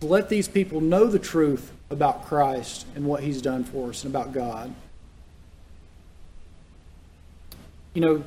to 0.00 0.06
let 0.06 0.28
these 0.28 0.48
people 0.48 0.80
know 0.80 1.06
the 1.06 1.18
truth 1.18 1.70
about 1.90 2.26
Christ 2.26 2.86
and 2.96 3.04
what 3.04 3.22
He's 3.22 3.40
done 3.40 3.64
for 3.64 3.90
us 3.90 4.04
and 4.04 4.14
about 4.14 4.32
God. 4.32 4.74
You 7.94 8.00
know, 8.00 8.24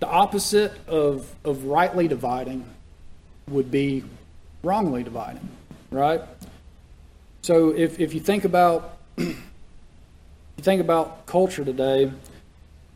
the 0.00 0.06
opposite 0.06 0.72
of, 0.86 1.34
of 1.44 1.64
rightly 1.64 2.08
dividing 2.08 2.64
would 3.48 3.70
be 3.70 4.04
wrongly 4.62 5.02
dividing, 5.02 5.48
right? 5.90 6.22
So 7.42 7.70
if, 7.70 7.98
if 7.98 8.14
you 8.14 8.20
think 8.20 8.44
about 8.44 8.98
you 9.16 9.34
think 10.58 10.80
about 10.80 11.26
culture 11.26 11.64
today 11.64 12.12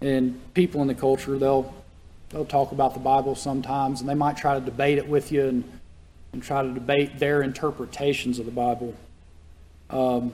and 0.00 0.40
people 0.54 0.82
in 0.82 0.88
the 0.88 0.94
culture, 0.94 1.38
they'll 1.38 1.74
they'll 2.30 2.44
talk 2.44 2.72
about 2.72 2.94
the 2.94 3.00
Bible 3.00 3.34
sometimes 3.34 4.00
and 4.00 4.08
they 4.08 4.14
might 4.14 4.36
try 4.36 4.54
to 4.54 4.60
debate 4.60 4.98
it 4.98 5.06
with 5.06 5.30
you 5.30 5.46
and, 5.46 5.80
and 6.32 6.42
try 6.42 6.62
to 6.62 6.72
debate 6.72 7.18
their 7.18 7.42
interpretations 7.42 8.38
of 8.38 8.46
the 8.46 8.52
Bible. 8.52 8.94
Um, 9.90 10.32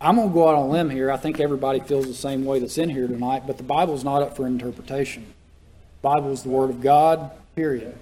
I'm 0.00 0.16
going 0.16 0.28
to 0.28 0.34
go 0.34 0.48
out 0.48 0.56
on 0.56 0.68
a 0.68 0.68
limb 0.68 0.90
here. 0.90 1.10
I 1.10 1.16
think 1.16 1.40
everybody 1.40 1.80
feels 1.80 2.06
the 2.06 2.14
same 2.14 2.44
way 2.44 2.58
that's 2.58 2.76
in 2.76 2.90
here 2.90 3.06
tonight, 3.06 3.44
but 3.46 3.56
the 3.56 3.62
Bible's 3.62 4.04
not 4.04 4.22
up 4.22 4.36
for 4.36 4.46
interpretation. 4.46 5.24
Bible 6.02 6.32
is 6.32 6.42
the 6.42 6.50
Word 6.50 6.70
of 6.70 6.80
God, 6.80 7.30
period. 7.54 7.96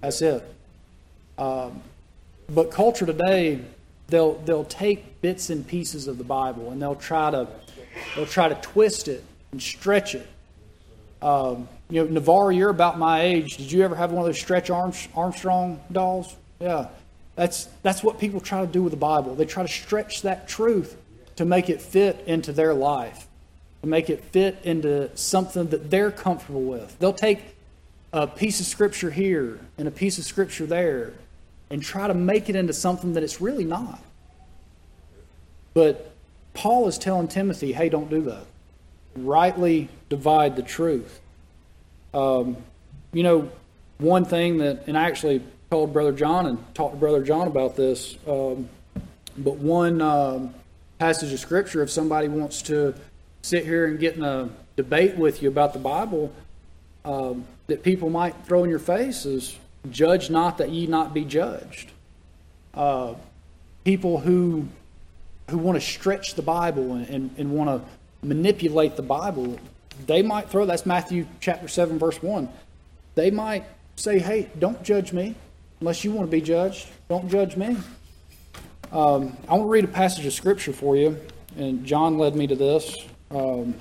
That's 0.00 0.20
it. 0.22 0.42
Um, 1.38 1.82
but 2.48 2.70
culture 2.70 3.06
today, 3.06 3.60
they'll 4.08 4.34
they'll 4.44 4.64
take 4.64 5.20
bits 5.20 5.50
and 5.50 5.66
pieces 5.66 6.08
of 6.08 6.18
the 6.18 6.24
Bible 6.24 6.70
and 6.70 6.80
they'll 6.80 6.94
try 6.94 7.30
to 7.30 7.48
they'll 8.14 8.26
try 8.26 8.48
to 8.48 8.54
twist 8.56 9.08
it 9.08 9.24
and 9.52 9.60
stretch 9.60 10.14
it. 10.14 10.26
Um, 11.22 11.68
you 11.88 12.04
know, 12.04 12.10
Navarre, 12.10 12.52
you're 12.52 12.70
about 12.70 12.98
my 12.98 13.22
age. 13.22 13.56
Did 13.56 13.72
you 13.72 13.82
ever 13.82 13.94
have 13.94 14.12
one 14.12 14.20
of 14.20 14.26
those 14.26 14.38
Stretch 14.38 14.70
Armstrong 14.70 15.80
dolls? 15.90 16.36
Yeah, 16.60 16.88
that's 17.34 17.64
that's 17.82 18.02
what 18.02 18.18
people 18.18 18.40
try 18.40 18.60
to 18.60 18.66
do 18.70 18.82
with 18.82 18.92
the 18.92 18.98
Bible. 18.98 19.34
They 19.34 19.46
try 19.46 19.62
to 19.62 19.72
stretch 19.72 20.22
that 20.22 20.48
truth 20.48 20.96
to 21.36 21.44
make 21.44 21.68
it 21.68 21.80
fit 21.80 22.22
into 22.26 22.52
their 22.52 22.74
life 22.74 23.26
to 23.86 23.90
make 23.90 24.10
it 24.10 24.24
fit 24.24 24.58
into 24.64 25.16
something 25.16 25.68
that 25.68 25.90
they're 25.90 26.10
comfortable 26.10 26.62
with. 26.62 26.98
They'll 26.98 27.12
take 27.12 27.54
a 28.12 28.26
piece 28.26 28.60
of 28.60 28.66
scripture 28.66 29.10
here 29.10 29.60
and 29.78 29.86
a 29.86 29.90
piece 29.90 30.18
of 30.18 30.24
scripture 30.24 30.66
there 30.66 31.12
and 31.70 31.82
try 31.82 32.06
to 32.06 32.14
make 32.14 32.48
it 32.48 32.56
into 32.56 32.72
something 32.72 33.14
that 33.14 33.22
it's 33.22 33.40
really 33.40 33.64
not. 33.64 34.00
But 35.74 36.12
Paul 36.54 36.88
is 36.88 36.96
telling 36.96 37.28
Timothy, 37.28 37.72
hey, 37.72 37.88
don't 37.88 38.08
do 38.08 38.22
that. 38.22 38.44
Rightly 39.16 39.88
divide 40.08 40.56
the 40.56 40.62
truth. 40.62 41.20
Um, 42.14 42.56
you 43.12 43.22
know, 43.22 43.50
one 43.98 44.24
thing 44.24 44.58
that, 44.58 44.86
and 44.86 44.96
I 44.96 45.04
actually 45.04 45.42
told 45.70 45.92
Brother 45.92 46.12
John 46.12 46.46
and 46.46 46.74
talked 46.74 46.94
to 46.94 47.00
Brother 47.00 47.22
John 47.22 47.46
about 47.46 47.76
this, 47.76 48.16
um, 48.26 48.68
but 49.36 49.56
one 49.56 50.00
um, 50.00 50.54
passage 50.98 51.32
of 51.32 51.40
Scripture, 51.40 51.82
if 51.82 51.90
somebody 51.90 52.28
wants 52.28 52.62
to 52.62 52.94
sit 53.42 53.64
here 53.64 53.86
and 53.86 53.98
get 53.98 54.16
in 54.16 54.24
a 54.24 54.48
debate 54.76 55.16
with 55.16 55.42
you 55.42 55.48
about 55.48 55.72
the 55.72 55.78
Bible 55.78 56.32
um, 57.04 57.44
that 57.66 57.82
people 57.82 58.10
might 58.10 58.34
throw 58.44 58.64
in 58.64 58.70
your 58.70 58.78
face 58.78 59.26
is 59.26 59.58
judge 59.90 60.30
not 60.30 60.58
that 60.58 60.70
ye 60.70 60.86
not 60.86 61.14
be 61.14 61.24
judged. 61.24 61.92
Uh, 62.74 63.14
people 63.84 64.18
who 64.18 64.66
who 65.50 65.58
want 65.58 65.80
to 65.80 65.86
stretch 65.86 66.34
the 66.34 66.42
Bible 66.42 66.94
and, 66.94 67.08
and, 67.08 67.34
and 67.38 67.50
want 67.52 67.70
to 67.70 68.26
manipulate 68.26 68.96
the 68.96 69.02
Bible, 69.02 69.58
they 70.06 70.22
might 70.22 70.50
throw 70.50 70.66
that's 70.66 70.86
Matthew 70.86 71.26
chapter 71.40 71.68
7, 71.68 71.98
verse 71.98 72.20
1. 72.22 72.48
They 73.14 73.30
might 73.30 73.64
say, 73.96 74.18
hey, 74.18 74.50
don't 74.58 74.82
judge 74.82 75.12
me 75.12 75.34
unless 75.80 76.04
you 76.04 76.12
want 76.12 76.26
to 76.28 76.30
be 76.30 76.40
judged. 76.40 76.88
Don't 77.08 77.30
judge 77.30 77.56
me. 77.56 77.76
Um, 78.92 79.36
I 79.48 79.54
want 79.54 79.64
to 79.64 79.68
read 79.68 79.84
a 79.84 79.88
passage 79.88 80.26
of 80.26 80.32
scripture 80.32 80.72
for 80.72 80.96
you, 80.96 81.18
and 81.56 81.84
John 81.84 82.18
led 82.18 82.34
me 82.34 82.46
to 82.46 82.56
this. 82.56 82.96
Um, 83.30 83.74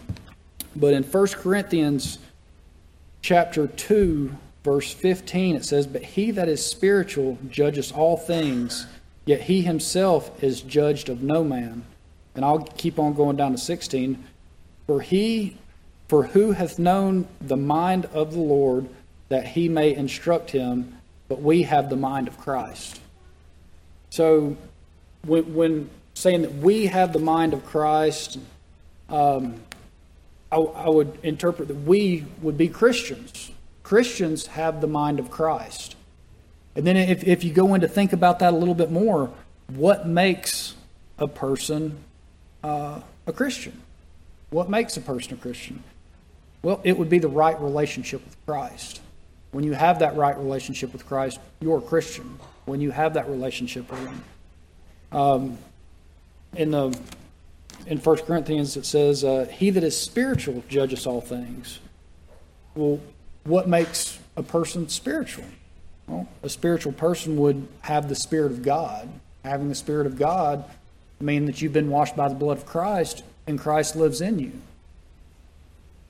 but 0.76 0.94
in 0.94 1.04
1 1.04 1.28
Corinthians 1.28 2.20
chapter 3.22 3.68
2, 3.68 4.36
verse 4.66 4.92
15, 4.92 5.56
it 5.56 5.64
says, 5.64 5.86
But 5.86 6.02
he 6.02 6.32
that 6.32 6.50
is 6.50 6.66
spiritual 6.66 7.38
judges 7.50 7.92
all 7.92 8.18
things, 8.18 8.88
yet 9.26 9.42
he 9.42 9.62
himself 9.62 10.44
is 10.44 10.62
judged 10.62 11.08
of 11.08 11.22
no 11.22 11.44
man. 11.44 11.86
And 12.34 12.44
I'll 12.44 12.64
keep 12.64 13.00
on 13.00 13.14
going 13.14 13.38
down 13.38 13.52
to 13.52 13.58
16. 13.58 14.22
For 14.88 15.00
he 15.00 15.56
for 16.08 16.24
who 16.24 16.52
hath 16.52 16.78
known 16.78 17.28
the 17.42 17.58
mind 17.58 18.06
of 18.06 18.34
the 18.34 18.40
Lord 18.40 18.88
that 19.30 19.48
he 19.48 19.70
may 19.70 19.96
instruct 19.96 20.52
him, 20.52 20.98
but 21.28 21.42
we 21.42 21.64
have 21.64 21.90
the 21.90 21.96
mind 21.96 22.28
of 22.28 22.38
Christ. 22.38 23.02
So 24.12 24.56
when, 25.26 25.56
when 25.56 25.90
saying 26.14 26.44
that 26.44 26.54
we 26.54 26.86
have 26.88 27.12
the 27.12 27.20
mind 27.20 27.54
of 27.54 27.66
Christ, 27.66 28.38
um, 29.10 29.56
I, 30.52 30.58
I 30.58 30.90
would 30.90 31.18
interpret 31.24 31.70
that 31.70 31.76
we 31.76 32.26
would 32.42 32.58
be 32.58 32.68
Christians. 32.68 33.52
Christians 33.86 34.48
have 34.48 34.82
the 34.82 34.88
mind 34.88 35.20
of 35.20 35.30
Christ. 35.30 35.96
And 36.76 36.88
then 36.88 36.98
if, 36.98 37.24
if 37.24 37.44
you 37.44 37.54
go 37.54 37.76
in 37.76 37.82
to 37.82 37.88
think 37.88 38.14
about 38.14 38.40
that 38.40 38.52
a 38.52 38.56
little 38.58 38.74
bit 38.74 38.90
more, 38.90 39.32
what 39.68 40.08
makes 40.08 40.74
a 41.20 41.28
person 41.28 42.04
uh, 42.64 43.02
a 43.28 43.32
Christian? 43.32 43.80
What 44.50 44.72
makes 44.72 44.98
a 44.98 45.02
person 45.02 45.36
a 45.36 45.38
Christian? 45.38 45.84
Well, 46.64 46.82
it 46.84 46.98
would 46.98 47.12
be 47.12 47.20
the 47.20 47.28
right 47.28 47.62
relationship 47.62 48.26
with 48.26 48.36
Christ. 48.48 49.02
When 49.52 49.64
you 49.64 49.74
have 49.74 50.00
that 50.00 50.16
right 50.16 50.36
relationship 50.36 50.92
with 50.92 51.06
Christ, 51.06 51.40
you're 51.60 51.78
a 51.78 51.82
Christian. 51.82 52.40
When 52.66 52.82
you 52.82 52.90
have 52.90 53.14
that 53.14 53.30
relationship 53.30 53.92
with 53.92 54.00
Him. 54.00 54.24
Um, 55.12 55.58
in 56.56 56.72
the 56.72 56.98
in 57.86 58.00
1 58.00 58.18
Corinthians 58.18 58.78
it 58.78 58.86
says, 58.88 59.24
uh, 59.24 59.46
He 59.54 59.70
that 59.70 59.84
is 59.84 59.96
spiritual 59.96 60.64
judges 60.70 61.06
all 61.06 61.22
things. 61.22 61.78
Well, 62.74 63.00
what 63.46 63.68
makes 63.68 64.20
a 64.36 64.44
person 64.44 64.90
spiritual? 64.90 65.46
Well, 66.08 66.28
a 66.44 66.50
spiritual 66.50 66.92
person 66.92 67.38
would 67.38 67.68
have 67.82 68.10
the 68.10 68.16
Spirit 68.16 68.52
of 68.52 68.64
God. 68.64 69.08
Having 69.44 69.70
the 69.70 69.76
Spirit 69.76 70.08
of 70.08 70.18
God 70.18 70.66
mean 71.20 71.46
that 71.46 71.62
you've 71.62 71.74
been 71.74 71.90
washed 71.90 72.16
by 72.16 72.28
the 72.28 72.36
blood 72.36 72.58
of 72.58 72.66
Christ 72.66 73.24
and 73.48 73.60
Christ 73.60 73.96
lives 73.96 74.22
in 74.22 74.40
you. 74.40 74.52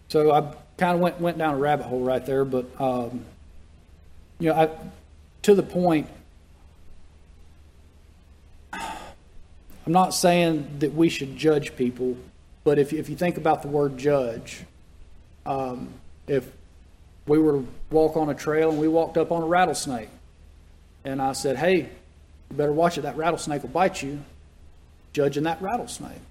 So 0.07 0.31
I 0.31 0.53
kind 0.77 0.95
of 0.95 1.01
went, 1.01 1.19
went 1.19 1.38
down 1.38 1.55
a 1.55 1.57
rabbit 1.57 1.86
hole 1.86 2.01
right 2.01 2.25
there, 2.25 2.45
but 2.45 2.65
um, 2.79 3.25
you 4.39 4.49
know, 4.49 4.55
I, 4.55 4.69
to 5.43 5.55
the 5.55 5.63
point, 5.63 6.07
I'm 8.73 9.91
not 9.91 10.13
saying 10.13 10.79
that 10.79 10.93
we 10.93 11.09
should 11.09 11.38
judge 11.38 11.75
people, 11.75 12.17
but 12.63 12.79
if, 12.79 12.93
if 12.93 13.09
you 13.09 13.15
think 13.15 13.38
about 13.38 13.61
the 13.61 13.67
word 13.67 13.97
judge, 13.97 14.63
um, 15.45 15.89
if 16.27 16.49
we 17.28 17.39
were 17.39 17.63
walk 17.89 18.17
on 18.17 18.30
a 18.30 18.36
trail 18.36 18.69
and 18.69 18.80
we 18.80 18.88
walked 18.88 19.17
up 19.17 19.32
on 19.32 19.41
a 19.41 19.45
rattlesnake, 19.45 20.09
and 21.03 21.21
I 21.21 21.34
said, 21.34 21.57
hey, 21.57 21.89
you 22.49 22.57
better 22.57 22.71
watch 22.71 22.97
it, 22.97 23.01
that 23.01 23.17
rattlesnake 23.17 23.63
will 23.63 23.69
bite 23.69 24.01
you, 24.01 24.21
judging 25.13 25.43
that 25.43 25.61
rattlesnake, 25.61 26.21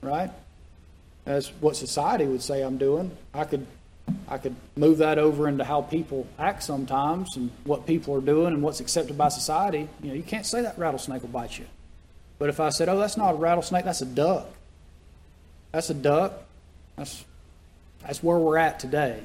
right? 0.00 0.30
That's 1.24 1.48
what 1.60 1.76
society 1.76 2.24
would 2.24 2.42
say 2.42 2.62
I'm 2.62 2.78
doing. 2.78 3.16
I 3.32 3.44
could 3.44 3.66
I 4.28 4.36
could 4.38 4.56
move 4.76 4.98
that 4.98 5.18
over 5.18 5.46
into 5.46 5.62
how 5.62 5.82
people 5.82 6.26
act 6.36 6.64
sometimes 6.64 7.36
and 7.36 7.50
what 7.64 7.86
people 7.86 8.16
are 8.16 8.20
doing 8.20 8.52
and 8.52 8.62
what's 8.62 8.80
accepted 8.80 9.16
by 9.16 9.28
society. 9.28 9.88
You 10.02 10.08
know, 10.08 10.14
you 10.14 10.24
can't 10.24 10.44
say 10.44 10.62
that 10.62 10.76
rattlesnake 10.76 11.22
will 11.22 11.28
bite 11.28 11.58
you. 11.58 11.66
But 12.40 12.48
if 12.48 12.58
I 12.58 12.70
said, 12.70 12.88
"Oh, 12.88 12.98
that's 12.98 13.16
not 13.16 13.34
a 13.34 13.36
rattlesnake, 13.36 13.84
that's 13.84 14.02
a 14.02 14.06
duck." 14.06 14.48
That's 15.70 15.88
a 15.88 15.94
duck. 15.94 16.42
That's 16.96 17.24
that's 18.02 18.22
where 18.22 18.38
we're 18.38 18.58
at 18.58 18.78
today. 18.78 19.22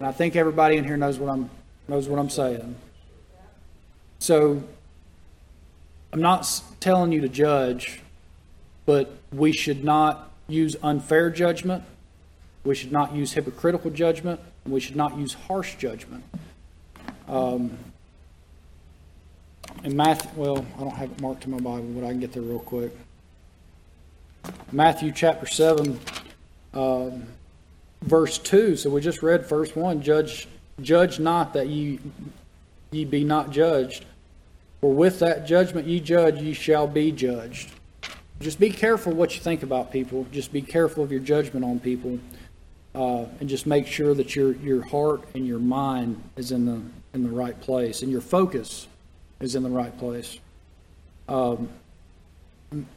And 0.00 0.08
I 0.08 0.12
think 0.12 0.34
everybody 0.34 0.78
in 0.78 0.84
here 0.84 0.96
knows 0.96 1.18
what 1.18 1.30
I'm 1.30 1.50
knows 1.86 2.08
what 2.08 2.18
I'm 2.18 2.30
saying. 2.30 2.74
So 4.18 4.62
I'm 6.12 6.22
not 6.22 6.62
telling 6.80 7.12
you 7.12 7.20
to 7.20 7.28
judge, 7.28 8.00
but 8.86 9.12
we 9.32 9.52
should 9.52 9.84
not 9.84 10.32
use 10.48 10.74
unfair 10.82 11.30
judgment. 11.30 11.84
We 12.64 12.74
should 12.74 12.92
not 12.92 13.14
use 13.14 13.32
hypocritical 13.32 13.90
judgment. 13.90 14.40
We 14.66 14.80
should 14.80 14.96
not 14.96 15.16
use 15.18 15.34
harsh 15.34 15.76
judgment. 15.76 16.24
Um, 17.28 17.78
in 19.84 19.96
Matthew, 19.96 20.30
well, 20.34 20.66
I 20.76 20.80
don't 20.80 20.94
have 20.94 21.10
it 21.10 21.20
marked 21.20 21.44
in 21.44 21.52
my 21.52 21.60
Bible, 21.60 21.88
but 21.94 22.04
I 22.04 22.08
can 22.08 22.20
get 22.20 22.32
there 22.32 22.42
real 22.42 22.58
quick. 22.58 22.92
Matthew 24.72 25.12
chapter 25.12 25.46
7, 25.46 25.98
um, 26.74 27.26
verse 28.02 28.38
2. 28.38 28.76
So 28.76 28.90
we 28.90 29.00
just 29.00 29.22
read 29.22 29.46
verse 29.46 29.74
1 29.74 30.02
Judge, 30.02 30.48
judge 30.80 31.18
not 31.18 31.52
that 31.54 31.68
ye, 31.68 32.00
ye 32.90 33.04
be 33.04 33.24
not 33.24 33.50
judged. 33.50 34.04
For 34.80 34.92
with 34.92 35.18
that 35.18 35.46
judgment 35.46 35.86
ye 35.86 36.00
judge, 36.00 36.40
ye 36.40 36.54
shall 36.54 36.86
be 36.86 37.12
judged. 37.12 37.70
Just 38.40 38.58
be 38.58 38.70
careful 38.70 39.12
what 39.12 39.34
you 39.34 39.40
think 39.40 39.62
about 39.62 39.92
people. 39.92 40.26
Just 40.32 40.52
be 40.52 40.62
careful 40.62 41.04
of 41.04 41.12
your 41.12 41.20
judgment 41.20 41.64
on 41.64 41.78
people. 41.78 42.18
Uh, 42.94 43.26
and 43.38 43.48
just 43.48 43.66
make 43.66 43.86
sure 43.86 44.14
that 44.14 44.34
your, 44.34 44.52
your 44.56 44.82
heart 44.82 45.22
and 45.34 45.46
your 45.46 45.58
mind 45.58 46.20
is 46.36 46.50
in 46.50 46.64
the, 46.64 46.80
in 47.12 47.22
the 47.22 47.28
right 47.28 47.60
place 47.60 48.02
and 48.02 48.10
your 48.10 48.20
focus 48.20 48.88
is 49.40 49.54
in 49.54 49.62
the 49.62 49.70
right 49.70 49.96
place. 49.98 50.38
Um, 51.28 51.68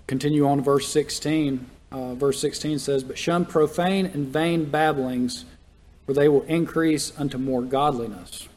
continue 0.07 0.47
on 0.47 0.57
to 0.57 0.63
verse 0.63 0.87
16. 0.87 1.69
Uh, 1.93 2.15
verse 2.15 2.39
16 2.39 2.79
says, 2.79 3.03
But 3.03 3.17
shun 3.17 3.45
profane 3.45 4.07
and 4.07 4.27
vain 4.27 4.65
babblings, 4.65 5.45
for 6.05 6.13
they 6.13 6.27
will 6.27 6.41
increase 6.43 7.13
unto 7.17 7.37
more 7.37 7.61
godliness. 7.61 8.49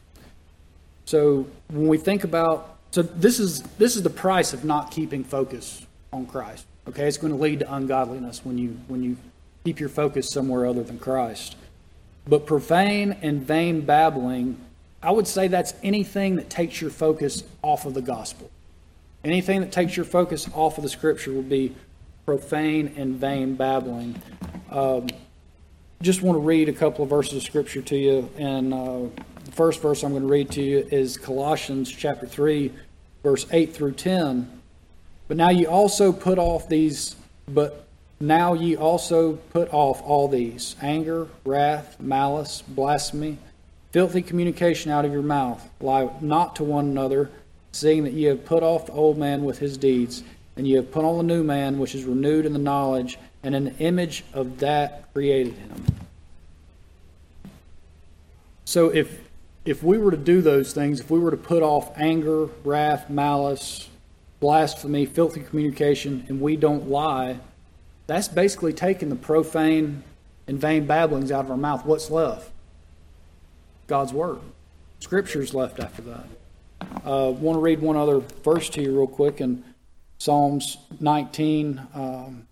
So 1.05 1.47
when 1.69 1.87
we 1.87 1.99
think 1.99 2.23
about, 2.23 2.77
so 2.91 3.03
this 3.03 3.39
is 3.39 3.61
this 3.77 3.95
is 3.95 4.01
the 4.03 4.09
price 4.09 4.53
of 4.53 4.65
not 4.65 4.91
keeping 4.91 5.23
focus 5.23 5.85
on 6.11 6.25
Christ. 6.25 6.65
Okay, 6.87 7.07
it's 7.07 7.17
going 7.17 7.31
to 7.31 7.39
lead 7.39 7.59
to 7.59 7.73
ungodliness 7.73 8.43
when 8.43 8.57
you 8.57 8.77
when 8.87 9.03
you 9.03 9.17
keep 9.63 9.79
your 9.79 9.89
focus 9.89 10.29
somewhere 10.29 10.65
other 10.65 10.83
than 10.83 10.97
Christ. 10.97 11.55
But 12.27 12.45
profane 12.45 13.17
and 13.21 13.41
vain 13.41 13.81
babbling, 13.81 14.59
I 15.01 15.11
would 15.11 15.27
say 15.27 15.47
that's 15.47 15.73
anything 15.83 16.37
that 16.37 16.49
takes 16.49 16.81
your 16.81 16.89
focus 16.89 17.43
off 17.61 17.85
of 17.85 17.93
the 17.93 18.01
gospel. 18.01 18.49
Anything 19.23 19.61
that 19.61 19.71
takes 19.71 19.95
your 19.95 20.05
focus 20.05 20.49
off 20.53 20.77
of 20.77 20.83
the 20.83 20.89
scripture 20.89 21.33
would 21.33 21.49
be 21.49 21.75
profane 22.27 22.93
and 22.97 23.15
vain 23.15 23.55
babbling. 23.55 24.21
Um, 24.69 25.07
just 26.01 26.21
want 26.21 26.35
to 26.35 26.41
read 26.41 26.67
a 26.67 26.73
couple 26.73 27.05
of 27.05 27.09
verses 27.09 27.35
of 27.35 27.43
scripture 27.43 27.81
to 27.83 27.95
you. 27.95 28.29
And 28.37 28.73
uh, 28.73 29.03
the 29.45 29.51
first 29.53 29.81
verse 29.81 30.03
I'm 30.03 30.11
going 30.11 30.23
to 30.23 30.27
read 30.27 30.51
to 30.51 30.61
you 30.61 30.85
is 30.91 31.15
Colossians 31.15 31.89
chapter 31.89 32.27
3, 32.27 32.73
verse 33.23 33.45
8 33.49 33.73
through 33.73 33.93
10. 33.93 34.61
But 35.29 35.37
now 35.37 35.51
ye 35.51 35.65
also 35.65 36.11
put 36.11 36.37
off 36.37 36.67
these, 36.67 37.15
but 37.47 37.87
now 38.19 38.53
ye 38.53 38.75
also 38.75 39.37
put 39.53 39.73
off 39.73 40.01
all 40.03 40.27
these 40.27 40.75
anger, 40.81 41.29
wrath, 41.45 41.97
malice, 41.97 42.61
blasphemy, 42.61 43.37
filthy 43.93 44.21
communication 44.21 44.91
out 44.91 45.05
of 45.05 45.13
your 45.13 45.21
mouth. 45.21 45.65
Lie 45.79 46.09
not 46.19 46.57
to 46.57 46.65
one 46.65 46.87
another, 46.87 47.31
seeing 47.71 48.03
that 48.03 48.11
ye 48.11 48.25
have 48.25 48.43
put 48.43 48.63
off 48.63 48.87
the 48.87 48.91
old 48.91 49.17
man 49.17 49.45
with 49.45 49.59
his 49.59 49.77
deeds, 49.77 50.23
and 50.57 50.67
you 50.67 50.77
have 50.77 50.91
put 50.91 51.05
on 51.05 51.17
the 51.17 51.23
new 51.23 51.43
man, 51.43 51.79
which 51.79 51.95
is 51.95 52.03
renewed 52.03 52.45
in 52.45 52.53
the 52.53 52.59
knowledge 52.59 53.17
and 53.43 53.55
in 53.55 53.65
the 53.65 53.77
image 53.77 54.23
of 54.33 54.59
that 54.59 55.13
created 55.13 55.53
him. 55.53 55.85
So 58.65 58.89
if 58.89 59.21
if 59.63 59.83
we 59.83 59.97
were 59.97 60.11
to 60.11 60.17
do 60.17 60.41
those 60.41 60.73
things, 60.73 61.01
if 61.01 61.11
we 61.11 61.19
were 61.19 61.31
to 61.31 61.37
put 61.37 61.61
off 61.61 61.91
anger, 61.97 62.45
wrath, 62.63 63.09
malice, 63.09 63.89
blasphemy, 64.39 65.05
filthy 65.05 65.41
communication, 65.41 66.25
and 66.29 66.39
we 66.39 66.55
don't 66.55 66.89
lie, 66.89 67.37
that's 68.07 68.29
basically 68.29 68.71
taking 68.71 69.09
the 69.09 69.15
profane 69.15 70.03
and 70.47 70.59
vain 70.59 70.85
babblings 70.85 71.31
out 71.31 71.43
of 71.43 71.51
our 71.51 71.57
mouth. 71.57 71.85
What's 71.85 72.09
left? 72.09 72.49
God's 73.87 74.13
Word. 74.13 74.39
Scripture's 74.99 75.53
left 75.53 75.79
after 75.79 76.01
that. 76.03 76.25
Uh, 77.05 77.31
want 77.31 77.57
to 77.57 77.59
read 77.59 77.81
one 77.81 77.97
other 77.97 78.19
verse 78.43 78.69
to 78.69 78.81
you 78.81 78.97
real 78.97 79.07
quick 79.07 79.41
in 79.41 79.63
Psalms 80.17 80.77
19, 80.99 81.87
um, 81.93 82.47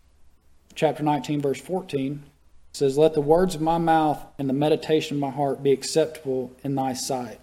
chapter 0.76 1.04
19, 1.04 1.42
verse 1.42 1.60
14. 1.60 2.24
Says, 2.74 2.98
Let 2.98 3.14
the 3.14 3.22
words 3.22 3.56
of 3.56 3.62
my 3.62 3.78
mouth 3.78 4.24
and 4.38 4.50
the 4.50 4.54
meditation 4.54 5.18
of 5.18 5.22
my 5.22 5.30
heart 5.30 5.64
be 5.64 5.72
acceptable 5.72 6.52
in 6.64 6.76
thy 6.76 6.94
sight. 6.94 7.40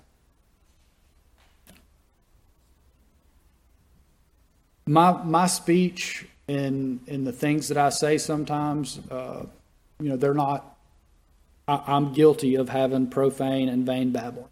My, 4.86 5.22
my 5.24 5.46
speech 5.46 6.26
and, 6.48 7.00
and 7.08 7.26
the 7.26 7.32
things 7.32 7.68
that 7.68 7.78
I 7.78 7.88
say 7.88 8.18
sometimes, 8.18 9.00
uh, 9.10 9.46
you 10.00 10.08
know, 10.10 10.16
they're 10.16 10.34
not, 10.34 10.76
I, 11.66 11.82
I'm 11.86 12.12
guilty 12.12 12.56
of 12.56 12.68
having 12.68 13.06
profane 13.06 13.68
and 13.68 13.86
vain 13.86 14.12
babbling. 14.12 14.48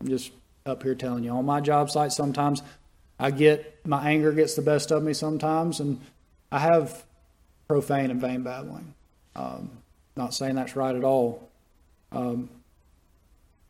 I'm 0.00 0.08
just 0.08 0.32
up 0.66 0.82
here 0.82 0.94
telling 0.94 1.24
you 1.24 1.30
on 1.30 1.46
my 1.46 1.60
job 1.60 1.90
site 1.90 2.12
sometimes 2.12 2.62
I 3.18 3.30
get 3.30 3.86
my 3.86 4.10
anger 4.10 4.32
gets 4.32 4.54
the 4.54 4.62
best 4.62 4.90
of 4.90 5.02
me 5.02 5.12
sometimes 5.12 5.80
and 5.80 6.00
I 6.52 6.60
have 6.60 7.04
profane 7.66 8.10
and 8.10 8.20
vain 8.20 8.42
babbling. 8.42 8.94
Um, 9.34 9.70
not 10.16 10.34
saying 10.34 10.54
that's 10.54 10.76
right 10.76 10.94
at 10.94 11.04
all. 11.04 11.48
Um, 12.12 12.48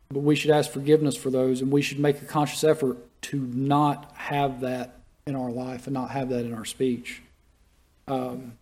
but 0.09 0.21
we 0.21 0.35
should 0.35 0.51
ask 0.51 0.71
forgiveness 0.71 1.15
for 1.15 1.29
those 1.29 1.61
and 1.61 1.71
we 1.71 1.81
should 1.81 1.99
make 1.99 2.21
a 2.21 2.25
conscious 2.25 2.63
effort 2.63 2.97
to 3.21 3.39
not 3.39 4.11
have 4.15 4.61
that 4.61 4.95
in 5.25 5.35
our 5.35 5.51
life 5.51 5.87
and 5.87 5.93
not 5.93 6.11
have 6.11 6.29
that 6.29 6.45
in 6.45 6.53
our 6.53 6.65
speech. 6.65 7.21
Um, 8.07 8.53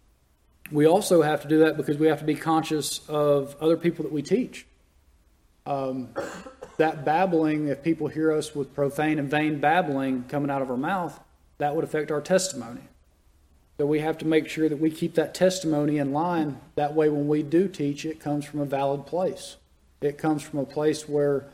we 0.72 0.86
also 0.86 1.22
have 1.22 1.42
to 1.44 1.48
do 1.48 1.60
that 1.60 1.78
because 1.78 1.98
we 1.98 2.08
have 2.08 2.20
to 2.20 2.26
be 2.26 2.36
conscious 2.36 3.00
of 3.08 3.56
other 3.62 3.78
people 3.78 4.04
that 4.04 4.12
we 4.12 4.22
teach. 4.22 4.66
Um, 5.66 6.10
that 6.78 7.04
babbling, 7.04 7.68
if 7.68 7.84
people 7.84 8.08
hear 8.08 8.32
us 8.32 8.56
with 8.56 8.74
profane 8.74 9.20
and 9.20 9.30
vain 9.30 9.60
babbling 9.60 10.26
coming 10.30 10.50
out 10.50 10.62
of 10.62 10.70
our 10.70 10.78
mouth, 10.78 11.20
that 11.58 11.76
would 11.76 11.84
affect 11.84 12.12
our 12.12 12.22
testimony. 12.22 12.82
So 13.78 13.86
we 13.86 14.00
have 14.00 14.18
to 14.20 14.26
make 14.26 14.48
sure 14.48 14.70
that 14.70 14.80
we 14.80 14.90
keep 14.90 15.16
that 15.16 15.36
testimony 15.36 15.98
in 15.98 16.12
line. 16.12 16.60
That 16.76 16.96
way, 16.96 17.10
when 17.10 17.28
we 17.28 17.44
do 17.44 17.68
teach, 17.68 18.06
it 18.06 18.20
comes 18.20 18.46
from 18.46 18.60
a 18.60 18.66
valid 18.66 19.06
place. 19.06 19.58
It 20.02 20.18
comes 20.18 20.42
from 20.44 20.60
a 20.60 20.66
place 20.66 21.08
where 21.08 21.46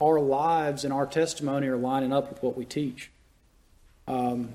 our 0.00 0.20
lives 0.20 0.84
and 0.84 0.92
our 0.92 1.06
testimony 1.06 1.66
are 1.66 1.76
lining 1.76 2.12
up 2.12 2.30
with 2.30 2.42
what 2.42 2.56
we 2.56 2.64
teach. 2.64 3.10
Um, 4.06 4.54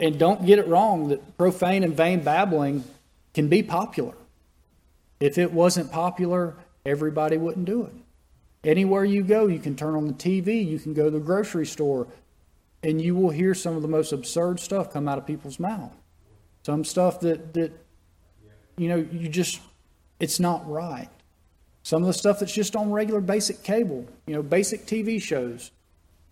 and 0.00 0.18
don't 0.18 0.44
get 0.44 0.58
it 0.58 0.66
wrong 0.66 1.08
that 1.08 1.36
profane 1.36 1.82
and 1.82 1.96
vain 1.96 2.22
babbling 2.22 2.84
can 3.34 3.48
be 3.48 3.62
popular. 3.62 4.14
If 5.20 5.38
it 5.38 5.52
wasn't 5.52 5.92
popular, 5.92 6.54
everybody 6.84 7.36
wouldn't 7.36 7.66
do 7.66 7.84
it. 7.84 7.92
Anywhere 8.64 9.04
you 9.04 9.22
go, 9.24 9.48
you 9.48 9.58
can 9.58 9.74
turn 9.74 9.94
on 9.94 10.06
the 10.06 10.12
TV, 10.12 10.64
you 10.64 10.78
can 10.78 10.94
go 10.94 11.04
to 11.04 11.10
the 11.10 11.18
grocery 11.18 11.66
store, 11.66 12.06
and 12.82 13.02
you 13.02 13.14
will 13.14 13.30
hear 13.30 13.54
some 13.54 13.74
of 13.74 13.82
the 13.82 13.88
most 13.88 14.12
absurd 14.12 14.60
stuff 14.60 14.92
come 14.92 15.08
out 15.08 15.18
of 15.18 15.26
people's 15.26 15.58
mouth. 15.58 15.92
Some 16.64 16.84
stuff 16.84 17.20
that, 17.20 17.54
that 17.54 17.72
you 18.76 18.88
know, 18.88 18.96
you 18.96 19.28
just, 19.28 19.60
it's 20.20 20.38
not 20.38 20.68
right. 20.70 21.08
Some 21.82 22.02
of 22.02 22.06
the 22.06 22.14
stuff 22.14 22.38
that's 22.38 22.54
just 22.54 22.76
on 22.76 22.92
regular 22.92 23.20
basic 23.20 23.64
cable, 23.64 24.06
you 24.26 24.34
know, 24.34 24.42
basic 24.42 24.86
TV 24.86 25.20
shows. 25.20 25.72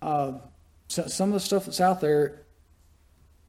Uh, 0.01 0.35
so, 0.87 1.07
some 1.09 1.31
of 1.31 1.35
the 1.35 1.41
stuff 1.41 1.65
that's 1.65 1.81
out 1.81 2.01
there, 2.01 2.43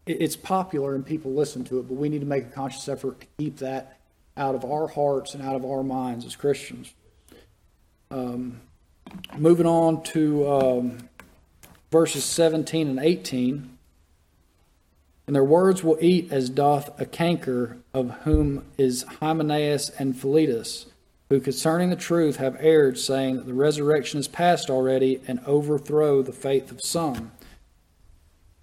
it, 0.07 0.21
it's 0.21 0.35
popular 0.35 0.95
and 0.95 1.05
people 1.05 1.31
listen 1.33 1.63
to 1.65 1.79
it, 1.79 1.87
but 1.87 1.93
we 1.93 2.09
need 2.09 2.21
to 2.21 2.27
make 2.27 2.45
a 2.45 2.49
conscious 2.49 2.87
effort 2.89 3.21
to 3.21 3.27
keep 3.37 3.57
that 3.57 3.99
out 4.35 4.55
of 4.55 4.65
our 4.65 4.87
hearts 4.87 5.35
and 5.35 5.43
out 5.43 5.55
of 5.55 5.63
our 5.63 5.83
minds 5.83 6.25
as 6.25 6.35
Christians. 6.35 6.93
Um, 8.09 8.59
moving 9.37 9.65
on 9.65 10.03
to 10.03 10.51
um, 10.51 11.09
verses 11.91 12.23
17 12.23 12.87
and 12.87 12.99
18. 12.99 13.77
And 15.27 15.35
their 15.35 15.43
words 15.43 15.83
will 15.83 15.97
eat 16.01 16.31
as 16.31 16.49
doth 16.49 16.99
a 16.99 17.05
canker, 17.05 17.77
of 17.93 18.11
whom 18.23 18.65
is 18.77 19.03
Hymenaeus 19.03 19.89
and 19.91 20.17
Philetus, 20.17 20.87
who 21.29 21.39
concerning 21.39 21.89
the 21.89 21.95
truth 21.95 22.37
have 22.37 22.57
erred, 22.59 22.97
saying 22.97 23.37
that 23.37 23.45
the 23.45 23.53
resurrection 23.53 24.19
is 24.19 24.27
past 24.27 24.69
already, 24.69 25.21
and 25.27 25.39
overthrow 25.45 26.21
the 26.21 26.33
faith 26.33 26.71
of 26.71 26.81
some. 26.83 27.31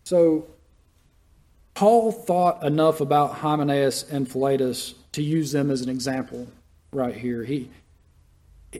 So, 0.04 0.46
Paul 1.74 2.10
thought 2.10 2.64
enough 2.64 3.00
about 3.00 3.36
Hymenaeus 3.36 4.10
and 4.10 4.28
Philetus 4.28 4.94
to 5.12 5.22
use 5.22 5.52
them 5.52 5.70
as 5.70 5.80
an 5.80 5.88
example 5.88 6.48
right 6.92 7.14
here. 7.14 7.44
He, 7.44 7.70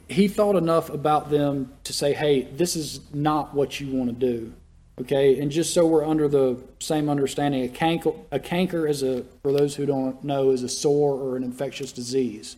he 0.08 0.28
thought 0.28 0.56
enough 0.56 0.90
about 0.90 1.30
them 1.30 1.72
to 1.84 1.92
say, 1.92 2.12
hey, 2.12 2.42
this 2.42 2.76
is 2.76 3.00
not 3.14 3.54
what 3.54 3.80
you 3.80 3.88
want 3.88 4.10
to 4.10 4.26
do. 4.26 4.52
Okay, 5.00 5.38
and 5.38 5.50
just 5.50 5.72
so 5.72 5.86
we're 5.86 6.04
under 6.04 6.26
the 6.26 6.58
same 6.80 7.08
understanding, 7.08 7.62
a 7.62 7.68
canker, 7.68 8.10
a 8.32 8.40
canker 8.40 8.86
is 8.86 9.04
a, 9.04 9.22
for 9.42 9.52
those 9.52 9.76
who 9.76 9.86
don't 9.86 10.24
know, 10.24 10.50
is 10.50 10.64
a 10.64 10.68
sore 10.68 11.14
or 11.14 11.36
an 11.36 11.44
infectious 11.44 11.92
disease. 11.92 12.56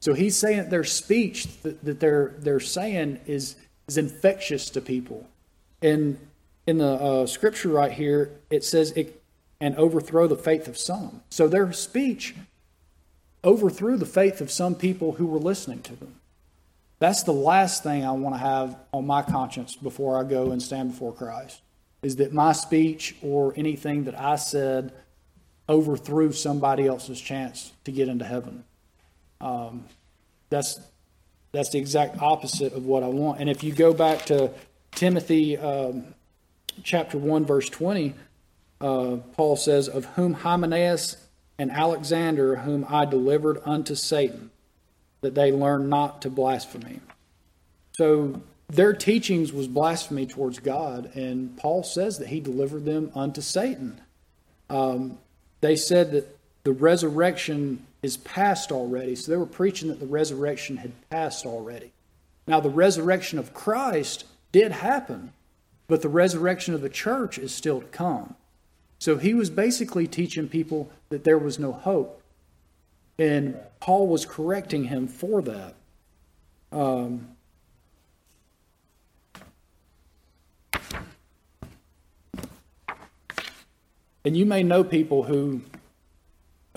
So 0.00 0.12
he's 0.12 0.36
saying 0.36 0.68
their 0.68 0.84
speech 0.84 1.46
that, 1.62 1.84
that 1.84 2.00
they're 2.00 2.34
they're 2.38 2.60
saying 2.60 3.20
is 3.26 3.56
is 3.88 3.96
infectious 3.96 4.68
to 4.70 4.80
people. 4.80 5.28
And 5.80 6.18
in 6.66 6.78
the 6.78 6.92
uh, 6.92 7.26
scripture 7.26 7.68
right 7.68 7.92
here, 7.92 8.32
it 8.50 8.64
says 8.64 8.90
it 8.92 9.22
and 9.60 9.76
overthrow 9.76 10.26
the 10.26 10.36
faith 10.36 10.68
of 10.68 10.76
some. 10.76 11.22
So 11.30 11.48
their 11.48 11.72
speech 11.72 12.34
overthrew 13.44 13.96
the 13.96 14.06
faith 14.06 14.40
of 14.40 14.50
some 14.50 14.74
people 14.74 15.12
who 15.12 15.26
were 15.26 15.38
listening 15.38 15.82
to 15.82 15.94
them. 15.94 16.16
That's 16.98 17.24
the 17.24 17.32
last 17.32 17.82
thing 17.82 18.04
I 18.04 18.12
want 18.12 18.34
to 18.34 18.38
have 18.38 18.78
on 18.92 19.06
my 19.06 19.22
conscience 19.22 19.76
before 19.76 20.18
I 20.18 20.24
go 20.24 20.50
and 20.50 20.62
stand 20.62 20.92
before 20.92 21.12
Christ 21.12 21.60
is 22.02 22.16
that 22.16 22.32
my 22.32 22.52
speech 22.52 23.16
or 23.22 23.52
anything 23.56 24.04
that 24.04 24.18
I 24.18 24.36
said 24.36 24.92
overthrew 25.68 26.32
somebody 26.32 26.86
else's 26.86 27.20
chance 27.20 27.72
to 27.84 27.90
get 27.90 28.08
into 28.08 28.24
heaven. 28.24 28.64
Um, 29.40 29.84
that's 30.50 30.80
that's 31.52 31.70
the 31.70 31.78
exact 31.78 32.20
opposite 32.20 32.74
of 32.74 32.84
what 32.84 33.02
I 33.02 33.08
want. 33.08 33.40
And 33.40 33.48
if 33.48 33.64
you 33.64 33.72
go 33.72 33.94
back 33.94 34.26
to 34.26 34.52
Timothy 34.92 35.56
um, 35.56 36.14
chapter 36.82 37.18
one 37.18 37.44
verse 37.44 37.68
twenty, 37.68 38.14
uh, 38.80 39.16
Paul 39.32 39.56
says, 39.56 39.88
"Of 39.88 40.04
whom 40.16 40.34
Hymenaeus 40.34 41.16
and 41.58 41.70
Alexander, 41.70 42.56
whom 42.56 42.86
I 42.88 43.04
delivered 43.04 43.60
unto 43.64 43.94
Satan, 43.94 44.50
that 45.20 45.34
they 45.34 45.52
learn 45.52 45.88
not 45.88 46.22
to 46.22 46.30
blaspheme." 46.30 47.02
So 47.92 48.42
their 48.68 48.92
teachings 48.92 49.52
was 49.52 49.68
blasphemy 49.68 50.26
towards 50.26 50.58
God, 50.58 51.10
and 51.14 51.56
Paul 51.56 51.82
says 51.82 52.18
that 52.18 52.28
he 52.28 52.40
delivered 52.40 52.84
them 52.84 53.10
unto 53.14 53.40
Satan. 53.40 54.00
Um, 54.68 55.18
they 55.60 55.76
said 55.76 56.12
that 56.12 56.36
the 56.64 56.72
resurrection 56.72 57.86
is 58.02 58.16
past 58.16 58.72
already, 58.72 59.14
so 59.14 59.30
they 59.30 59.38
were 59.38 59.46
preaching 59.46 59.88
that 59.88 60.00
the 60.00 60.06
resurrection 60.06 60.78
had 60.78 60.92
passed 61.10 61.46
already. 61.46 61.92
Now, 62.46 62.60
the 62.60 62.70
resurrection 62.70 63.38
of 63.38 63.54
Christ 63.54 64.24
did 64.52 64.72
happen, 64.72 65.32
but 65.88 66.02
the 66.02 66.08
resurrection 66.08 66.74
of 66.74 66.80
the 66.80 66.88
church 66.88 67.38
is 67.38 67.54
still 67.54 67.80
to 67.80 67.86
come. 67.86 68.34
So 68.98 69.16
he 69.16 69.34
was 69.34 69.50
basically 69.50 70.06
teaching 70.06 70.48
people 70.48 70.90
that 71.10 71.24
there 71.24 71.38
was 71.38 71.58
no 71.58 71.72
hope. 71.72 72.20
And 73.18 73.58
Paul 73.80 74.06
was 74.06 74.26
correcting 74.26 74.84
him 74.84 75.08
for 75.08 75.42
that. 75.42 75.74
Um, 76.72 77.36
And 84.26 84.36
you 84.36 84.44
may 84.44 84.64
know 84.64 84.82
people 84.82 85.22
who 85.22 85.62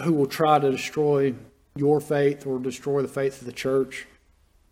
who 0.04 0.14
will 0.14 0.28
try 0.28 0.60
to 0.60 0.72
destroy 0.72 1.34
your 1.76 2.00
faith 2.00 2.46
or 2.46 2.60
destroy 2.60 3.02
the 3.02 3.08
faith 3.08 3.42
of 3.42 3.48
the 3.48 3.52
church. 3.52 4.06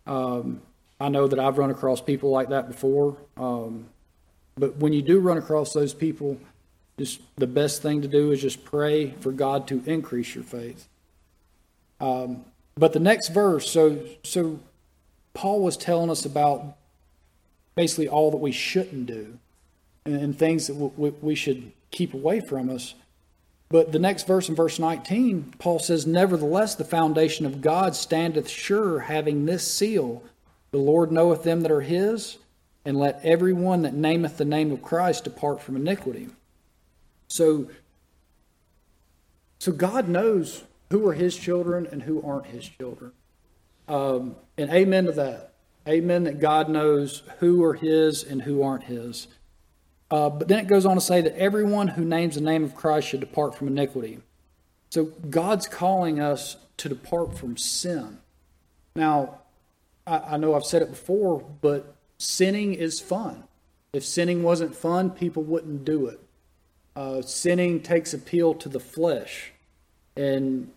Um, 0.06 0.62
I 1.00 1.08
know 1.08 1.26
that 1.26 1.40
I've 1.40 1.58
run 1.58 1.70
across 1.70 2.00
people 2.00 2.30
like 2.30 2.50
that 2.50 2.68
before. 2.68 3.16
Um, 3.36 3.88
but 4.56 4.76
when 4.76 4.92
you 4.92 5.02
do 5.02 5.18
run 5.18 5.38
across 5.38 5.72
those 5.72 5.92
people, 5.92 6.38
just 6.98 7.20
the 7.34 7.48
best 7.48 7.82
thing 7.82 8.00
to 8.02 8.08
do 8.08 8.30
is 8.30 8.40
just 8.40 8.64
pray 8.64 9.10
for 9.20 9.32
God 9.32 9.66
to 9.68 9.82
increase 9.84 10.36
your 10.36 10.44
faith. 10.44 10.88
Um, 12.00 12.44
but 12.76 12.92
the 12.92 13.00
next 13.00 13.28
verse, 13.28 13.70
so 13.70 13.98
so 14.22 14.60
Paul 15.34 15.60
was 15.60 15.76
telling 15.76 16.10
us 16.10 16.24
about 16.24 16.76
basically 17.74 18.08
all 18.08 18.30
that 18.32 18.38
we 18.38 18.52
shouldn't 18.52 19.06
do 19.06 19.38
and, 20.04 20.16
and 20.16 20.38
things 20.38 20.66
that 20.66 20.74
we, 20.74 21.10
we 21.10 21.34
should 21.34 21.70
keep 21.90 22.14
away 22.14 22.40
from 22.40 22.68
us. 22.68 22.94
But 23.68 23.92
the 23.92 23.98
next 23.98 24.26
verse 24.26 24.48
in 24.48 24.54
verse 24.54 24.78
19, 24.78 25.54
Paul 25.58 25.78
says, 25.78 26.06
Nevertheless, 26.06 26.74
the 26.74 26.84
foundation 26.84 27.44
of 27.44 27.60
God 27.60 27.94
standeth 27.94 28.48
sure, 28.48 29.00
having 29.00 29.46
this 29.46 29.66
seal 29.70 30.22
The 30.70 30.78
Lord 30.78 31.12
knoweth 31.12 31.44
them 31.44 31.62
that 31.62 31.70
are 31.70 31.82
his, 31.82 32.38
and 32.84 32.98
let 32.98 33.20
every 33.22 33.52
one 33.52 33.82
that 33.82 33.94
nameth 33.94 34.38
the 34.38 34.44
name 34.44 34.72
of 34.72 34.82
Christ 34.82 35.24
depart 35.24 35.62
from 35.62 35.76
iniquity. 35.76 36.28
So, 37.28 37.68
so 39.58 39.72
God 39.72 40.08
knows 40.08 40.64
who 40.90 41.06
are 41.08 41.14
his 41.14 41.36
children 41.36 41.86
and 41.90 42.02
who 42.02 42.22
aren't 42.22 42.46
his 42.46 42.68
children. 42.68 43.12
Um, 43.88 44.36
and 44.56 44.70
amen 44.70 45.04
to 45.06 45.12
that. 45.12 45.52
Amen 45.86 46.24
that 46.24 46.40
God 46.40 46.68
knows 46.68 47.22
who 47.38 47.64
are 47.64 47.74
his 47.74 48.22
and 48.22 48.42
who 48.42 48.62
aren't 48.62 48.84
his. 48.84 49.28
Uh, 50.10 50.30
but 50.30 50.48
then 50.48 50.58
it 50.58 50.66
goes 50.66 50.86
on 50.86 50.96
to 50.96 51.00
say 51.00 51.20
that 51.20 51.36
everyone 51.36 51.88
who 51.88 52.04
names 52.04 52.34
the 52.34 52.40
name 52.40 52.64
of 52.64 52.74
Christ 52.74 53.08
should 53.08 53.20
depart 53.20 53.54
from 53.54 53.68
iniquity. 53.68 54.20
So 54.90 55.04
God's 55.04 55.66
calling 55.66 56.20
us 56.20 56.56
to 56.78 56.88
depart 56.88 57.36
from 57.36 57.56
sin. 57.56 58.18
Now, 58.94 59.40
I, 60.06 60.18
I 60.18 60.36
know 60.38 60.54
I've 60.54 60.64
said 60.64 60.82
it 60.82 60.90
before, 60.90 61.44
but 61.60 61.94
sinning 62.16 62.74
is 62.74 63.00
fun. 63.00 63.44
If 63.92 64.04
sinning 64.04 64.42
wasn't 64.42 64.74
fun, 64.74 65.10
people 65.10 65.42
wouldn't 65.42 65.84
do 65.84 66.06
it. 66.06 66.20
Uh, 66.96 67.22
sinning 67.22 67.80
takes 67.80 68.12
appeal 68.12 68.54
to 68.54 68.68
the 68.68 68.80
flesh, 68.80 69.52
and 70.16 70.70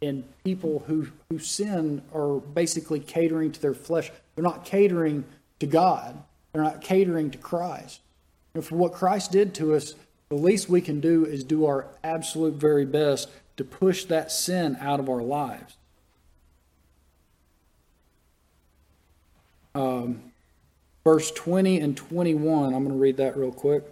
and 0.00 0.24
people 0.44 0.84
who 0.86 1.08
who 1.30 1.38
sin 1.38 2.02
are 2.14 2.38
basically 2.38 3.00
catering 3.00 3.52
to 3.52 3.60
their 3.60 3.74
flesh. 3.74 4.10
They're 4.34 4.44
not 4.44 4.64
catering 4.64 5.24
to 5.60 5.66
God. 5.66 6.22
They're 6.52 6.62
not 6.62 6.80
catering 6.80 7.30
to 7.32 7.38
Christ. 7.38 8.00
And 8.54 8.64
for 8.64 8.76
what 8.76 8.92
Christ 8.92 9.32
did 9.32 9.54
to 9.54 9.74
us, 9.74 9.94
the 10.28 10.36
least 10.36 10.68
we 10.68 10.80
can 10.80 11.00
do 11.00 11.24
is 11.24 11.44
do 11.44 11.66
our 11.66 11.86
absolute 12.02 12.54
very 12.54 12.84
best 12.84 13.28
to 13.56 13.64
push 13.64 14.04
that 14.04 14.30
sin 14.30 14.76
out 14.80 15.00
of 15.00 15.08
our 15.08 15.22
lives. 15.22 15.76
Um, 19.74 20.22
verse 21.04 21.30
20 21.30 21.80
and 21.80 21.96
21, 21.96 22.74
I'm 22.74 22.84
going 22.84 22.88
to 22.88 23.00
read 23.00 23.16
that 23.18 23.36
real 23.36 23.52
quick. 23.52 23.84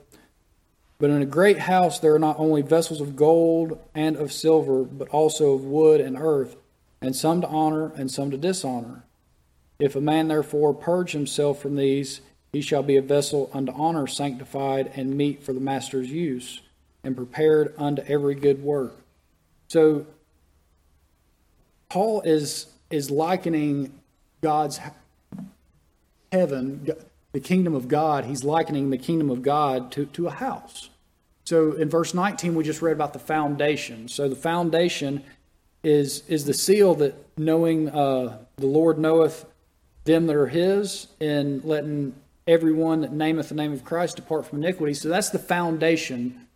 But 0.99 1.11
in 1.11 1.20
a 1.20 1.26
great 1.26 1.59
house 1.61 1.99
there 1.99 2.14
are 2.14 2.18
not 2.18 2.38
only 2.38 2.62
vessels 2.62 3.01
of 3.01 3.16
gold 3.16 3.78
and 3.94 4.16
of 4.16 4.32
silver, 4.32 4.84
but 4.84 5.09
also 5.09 5.53
of 5.53 5.64
wood 5.64 6.01
and 6.01 6.16
earth, 6.18 6.57
and 7.01 7.14
some 7.14 7.40
to 7.42 7.49
honor 7.49 7.92
and 7.97 8.11
some 8.11 8.30
to 8.30 8.36
dishonor. 8.36 9.05
If 9.78 9.94
a 9.94 10.01
man 10.01 10.28
therefore 10.28 10.72
purge 10.72 11.12
himself 11.12 11.61
from 11.61 11.76
these, 11.76 12.22
he 12.53 12.62
shall 12.62 12.82
be 12.82 12.97
a 12.97 13.03
vessel 13.03 13.51
unto 13.53 13.72
honor, 13.72 14.07
sanctified 14.07 14.90
and 14.94 15.16
meet 15.16 15.42
for 15.42 15.53
the 15.53 15.61
master's 15.61 16.11
use, 16.11 16.62
and 17.05 17.14
prepared 17.14 17.74
unto 17.76 18.03
every 18.03 18.34
good 18.34 18.62
work. 18.62 18.97
So, 19.68 20.07
Paul 21.90 22.22
is 22.22 22.66
is 22.90 23.11
likening 23.11 23.92
God's 24.40 24.80
heaven, 26.32 26.88
the 27.37 27.41
kingdom 27.41 27.74
of 27.74 27.87
God. 27.87 28.24
He's 28.24 28.45
likening 28.45 28.89
the 28.89 28.97
kingdom 28.97 29.28
of 29.28 29.43
God 29.43 29.93
to, 29.93 30.07
to 30.07 30.26
a 30.26 30.30
house. 30.30 30.89
So, 31.45 31.72
in 31.72 31.91
verse 31.91 32.14
19, 32.14 32.55
we 32.55 32.64
just 32.64 32.80
read 32.80 32.95
about 32.95 33.12
the 33.12 33.18
foundation. 33.18 34.09
So, 34.09 34.26
the 34.26 34.34
foundation 34.34 35.22
is 35.84 36.22
is 36.28 36.47
the 36.47 36.55
seal 36.55 36.95
that 36.95 37.14
knowing 37.37 37.91
uh, 37.91 38.39
the 38.57 38.66
Lord 38.66 38.99
knoweth 38.99 39.45
them 40.05 40.26
that 40.28 40.34
are 40.34 40.47
His, 40.47 41.09
and 41.20 41.62
letting 41.62 42.14
everyone 42.47 43.03
that 43.03 43.12
nameth 43.12 43.51
the 43.51 43.55
name 43.55 43.74
of 43.74 43.84
Christ 43.84 44.16
depart 44.16 44.47
from 44.47 44.64
iniquity. 44.64 44.95
So 44.95 45.11
that's 45.11 45.28
the 45.28 45.39
foundation 45.39 46.47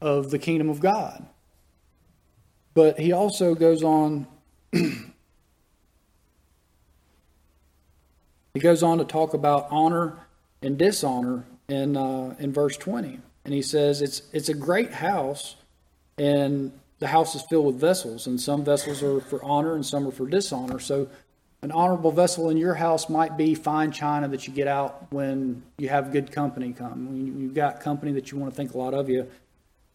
of 0.00 0.30
the 0.30 0.38
kingdom 0.38 0.70
of 0.70 0.80
God. 0.80 1.26
But 2.72 2.98
he 2.98 3.12
also 3.12 3.54
goes 3.54 3.82
on. 3.82 4.26
he 4.72 4.94
goes 8.58 8.82
on 8.82 8.96
to 8.96 9.04
talk 9.04 9.34
about 9.34 9.66
honor 9.70 10.16
and 10.62 10.78
dishonor 10.78 11.44
in 11.68 11.96
uh, 11.96 12.34
in 12.38 12.52
verse 12.52 12.76
twenty, 12.76 13.20
and 13.44 13.54
he 13.54 13.62
says 13.62 14.02
it's 14.02 14.22
it's 14.32 14.48
a 14.48 14.54
great 14.54 14.92
house, 14.92 15.56
and 16.18 16.72
the 16.98 17.08
house 17.08 17.34
is 17.34 17.42
filled 17.42 17.66
with 17.66 17.76
vessels, 17.76 18.26
and 18.26 18.40
some 18.40 18.64
vessels 18.64 19.02
are 19.02 19.20
for 19.20 19.42
honor 19.42 19.74
and 19.74 19.86
some 19.86 20.06
are 20.06 20.10
for 20.12 20.26
dishonor. 20.26 20.78
So 20.78 21.08
An 21.62 21.72
honorable 21.72 22.10
vessel 22.10 22.48
in 22.48 22.56
your 22.56 22.72
house 22.72 23.10
might 23.10 23.36
be 23.36 23.54
fine 23.54 23.92
china 23.92 24.28
that 24.28 24.46
you 24.46 24.54
get 24.54 24.66
out 24.66 25.12
when 25.12 25.62
you 25.76 25.90
have 25.90 26.10
good 26.10 26.32
company 26.32 26.72
come. 26.72 27.06
When 27.06 27.26
you- 27.26 27.34
you've 27.34 27.54
got 27.54 27.80
company 27.80 28.12
that 28.12 28.32
you 28.32 28.38
want 28.38 28.50
to 28.50 28.56
think 28.56 28.72
a 28.72 28.78
lot 28.78 28.94
of 28.94 29.10
you, 29.10 29.26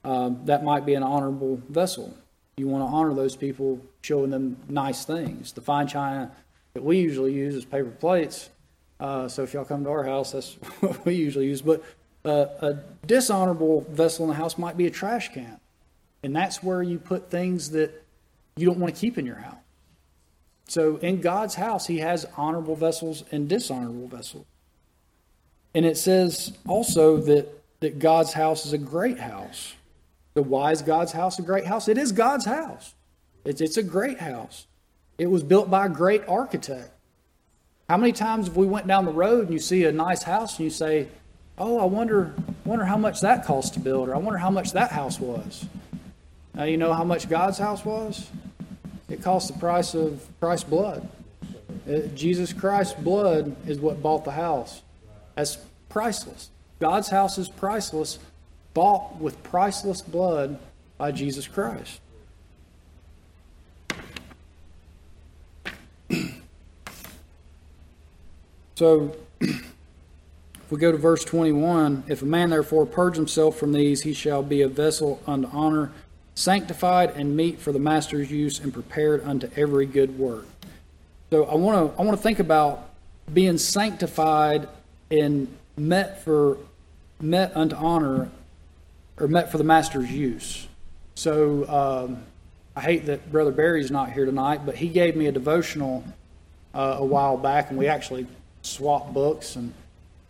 um, 0.03 0.41
that 0.45 0.63
might 0.63 0.85
be 0.85 0.93
an 0.93 1.01
honorable 1.01 1.59
vessel. 1.67 2.13
You 2.57 2.67
want 2.67 2.87
to 2.87 2.95
honor 2.95 3.15
those 3.15 3.35
people, 3.35 3.79
showing 4.03 4.29
them 4.29 4.57
nice 4.69 5.05
things. 5.05 5.53
The 5.53 5.61
fine 5.61 5.87
china 5.87 6.31
that 6.75 6.83
we 6.83 6.99
usually 6.99 7.33
use 7.33 7.55
is 7.55 7.65
paper 7.65 7.89
plates. 7.89 8.51
Uh, 8.99 9.27
so 9.27 9.43
if 9.43 9.53
y'all 9.53 9.65
come 9.65 9.83
to 9.83 9.89
our 9.89 10.03
house, 10.03 10.31
that's 10.31 10.53
what 10.79 11.05
we 11.05 11.15
usually 11.15 11.47
use. 11.47 11.61
But 11.61 11.83
uh, 12.23 12.47
a 12.61 12.73
dishonorable 13.05 13.81
vessel 13.89 14.25
in 14.25 14.29
the 14.29 14.35
house 14.35 14.57
might 14.57 14.77
be 14.77 14.87
a 14.87 14.91
trash 14.91 15.33
can. 15.33 15.59
And 16.23 16.35
that's 16.35 16.63
where 16.63 16.81
you 16.81 16.97
put 16.97 17.29
things 17.29 17.71
that 17.71 18.03
you 18.55 18.65
don't 18.65 18.79
want 18.79 18.95
to 18.95 18.99
keep 18.99 19.17
in 19.17 19.25
your 19.25 19.35
house. 19.35 19.57
So 20.67 20.97
in 20.97 21.21
God's 21.21 21.55
house, 21.55 21.85
He 21.85 21.99
has 21.99 22.25
honorable 22.35 22.75
vessels 22.75 23.23
and 23.31 23.47
dishonorable 23.47 24.07
vessels. 24.07 24.45
And 25.75 25.85
it 25.85 25.97
says 25.97 26.53
also 26.67 27.17
that, 27.17 27.61
that 27.81 27.99
God's 27.99 28.33
house 28.33 28.65
is 28.65 28.73
a 28.73 28.77
great 28.77 29.19
house. 29.19 29.75
So 30.33 30.41
why 30.41 30.71
is 30.71 30.81
God's 30.81 31.11
house 31.11 31.37
a 31.37 31.43
great 31.43 31.65
house? 31.65 31.87
It 31.87 31.97
is 31.97 32.11
God's 32.11 32.45
house. 32.45 32.93
It's, 33.43 33.61
it's 33.61 33.77
a 33.77 33.83
great 33.83 34.19
house. 34.19 34.65
It 35.17 35.27
was 35.27 35.43
built 35.43 35.69
by 35.69 35.85
a 35.85 35.89
great 35.89 36.27
architect. 36.27 36.91
How 37.89 37.97
many 37.97 38.13
times 38.13 38.47
have 38.47 38.57
we 38.57 38.65
went 38.65 38.87
down 38.87 39.05
the 39.05 39.11
road 39.11 39.45
and 39.45 39.53
you 39.53 39.59
see 39.59 39.83
a 39.83 39.91
nice 39.91 40.23
house 40.23 40.57
and 40.57 40.63
you 40.63 40.71
say, 40.71 41.07
"Oh, 41.57 41.79
I 41.79 41.85
wonder, 41.85 42.33
wonder 42.63 42.85
how 42.85 42.97
much 42.97 43.21
that 43.21 43.45
cost 43.45 43.75
to 43.75 43.79
build, 43.79 44.09
or 44.09 44.15
I 44.15 44.17
wonder 44.17 44.39
how 44.39 44.49
much 44.49 44.71
that 44.71 44.91
house 44.91 45.19
was." 45.19 45.65
Now 46.55 46.63
you 46.63 46.77
know 46.77 46.93
how 46.93 47.03
much 47.03 47.29
God's 47.29 47.59
house 47.59 47.85
was. 47.85 48.27
It 49.07 49.21
cost 49.21 49.53
the 49.53 49.59
price 49.59 49.93
of 49.93 50.27
Christ's 50.39 50.67
blood. 50.67 51.07
Uh, 51.87 51.99
Jesus 52.15 52.53
Christ's 52.53 52.99
blood 52.99 53.55
is 53.67 53.79
what 53.79 54.01
bought 54.01 54.25
the 54.25 54.31
house. 54.31 54.81
That's 55.35 55.57
priceless. 55.89 56.49
God's 56.79 57.09
house 57.09 57.37
is 57.37 57.49
priceless, 57.49 58.17
bought 58.73 59.17
with 59.17 59.41
priceless 59.43 60.01
blood 60.01 60.57
by 60.97 61.11
Jesus 61.11 61.47
Christ. 61.47 62.01
So, 68.75 69.15
if 69.39 70.69
we 70.69 70.77
go 70.77 70.91
to 70.91 70.97
verse 70.97 71.23
21, 71.23 72.03
if 72.09 72.21
a 72.21 72.25
man 72.25 72.49
therefore 72.49 72.85
purge 72.85 73.15
himself 73.15 73.57
from 73.57 73.71
these, 73.71 74.01
he 74.01 74.13
shall 74.13 74.43
be 74.43 74.61
a 74.63 74.67
vessel 74.67 75.21
unto 75.25 75.47
honor, 75.53 75.93
sanctified 76.35 77.11
and 77.11 77.37
meet 77.37 77.59
for 77.59 77.71
the 77.71 77.79
master's 77.79 78.29
use, 78.29 78.59
and 78.59 78.73
prepared 78.73 79.23
unto 79.23 79.49
every 79.55 79.85
good 79.85 80.19
work. 80.19 80.45
So, 81.29 81.45
I 81.45 81.55
want 81.55 81.95
to 81.95 82.01
I 82.01 82.03
want 82.03 82.17
to 82.17 82.21
think 82.21 82.39
about 82.39 82.89
being 83.33 83.57
sanctified 83.57 84.67
and 85.09 85.47
met 85.77 86.23
for 86.25 86.57
met 87.21 87.55
unto 87.55 87.77
honor, 87.77 88.29
or 89.17 89.29
met 89.29 89.53
for 89.53 89.57
the 89.57 89.63
master's 89.63 90.11
use. 90.11 90.67
So, 91.15 91.65
um, 91.69 92.23
I 92.75 92.81
hate 92.81 93.05
that 93.05 93.31
Brother 93.31 93.51
Barry's 93.51 93.89
not 93.89 94.11
here 94.11 94.25
tonight, 94.25 94.65
but 94.65 94.75
he 94.75 94.89
gave 94.89 95.15
me 95.15 95.27
a 95.27 95.31
devotional 95.31 96.03
uh, 96.73 96.97
a 96.99 97.05
while 97.05 97.37
back, 97.37 97.69
and 97.69 97.79
we 97.79 97.87
actually 97.87 98.27
swapped 98.65 99.13
books. 99.13 99.55
And 99.55 99.73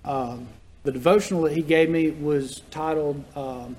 um, 0.03 0.47
the 0.83 0.91
devotional 0.91 1.43
that 1.43 1.53
he 1.53 1.61
gave 1.61 1.89
me 1.89 2.11
was 2.11 2.61
titled 2.71 3.23
um, 3.36 3.75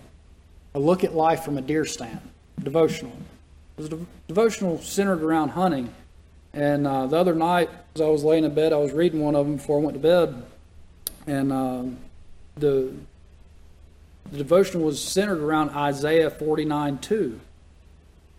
"A 0.75 0.79
Look 0.79 1.05
at 1.05 1.15
Life 1.15 1.45
from 1.45 1.59
a 1.59 1.63
Deer 1.63 1.85
Stand." 1.85 2.21
Devotional. 2.63 3.13
It 3.77 3.83
was 3.83 3.87
a 3.87 3.91
dev- 3.91 4.07
devotional 4.29 4.81
centered 4.81 5.23
around 5.23 5.51
hunting. 5.51 5.93
And 6.55 6.87
uh, 6.87 7.07
the 7.07 7.17
other 7.17 7.35
night, 7.35 7.69
as 7.95 8.01
I 8.01 8.07
was 8.07 8.25
laying 8.25 8.45
in 8.45 8.55
bed, 8.55 8.73
I 8.73 8.79
was 8.79 8.93
reading 8.93 9.21
one 9.21 9.35
of 9.35 9.47
them 9.47 9.57
before 9.57 9.79
I 9.79 9.83
went 9.83 9.95
to 9.95 10.01
bed, 10.01 10.43
and 11.27 11.53
um, 11.53 11.99
the 12.57 12.95
the 14.31 14.39
devotional 14.39 14.87
was 14.87 15.03
centered 15.03 15.41
around 15.41 15.71
Isaiah 15.71 16.31
forty 16.31 16.65
nine 16.65 16.99
two. 16.99 17.41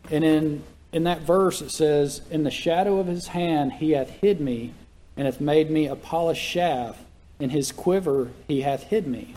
And 0.10 0.24
in 0.24 0.64
in 0.92 1.04
that 1.04 1.22
verse 1.22 1.62
it 1.62 1.70
says, 1.70 2.22
In 2.32 2.44
the 2.44 2.52
shadow 2.52 2.98
of 2.98 3.08
his 3.08 3.28
hand 3.28 3.74
he 3.74 3.92
hath 3.92 4.10
hid 4.10 4.40
me, 4.40 4.74
and 5.18 5.26
hath 5.26 5.42
made 5.42 5.70
me 5.70 5.88
a 5.88 5.96
polished 5.96 6.42
shaft, 6.42 7.00
in 7.40 7.50
his 7.50 7.72
quiver 7.72 8.30
he 8.48 8.62
hath 8.62 8.84
hid 8.84 9.08
me. 9.08 9.36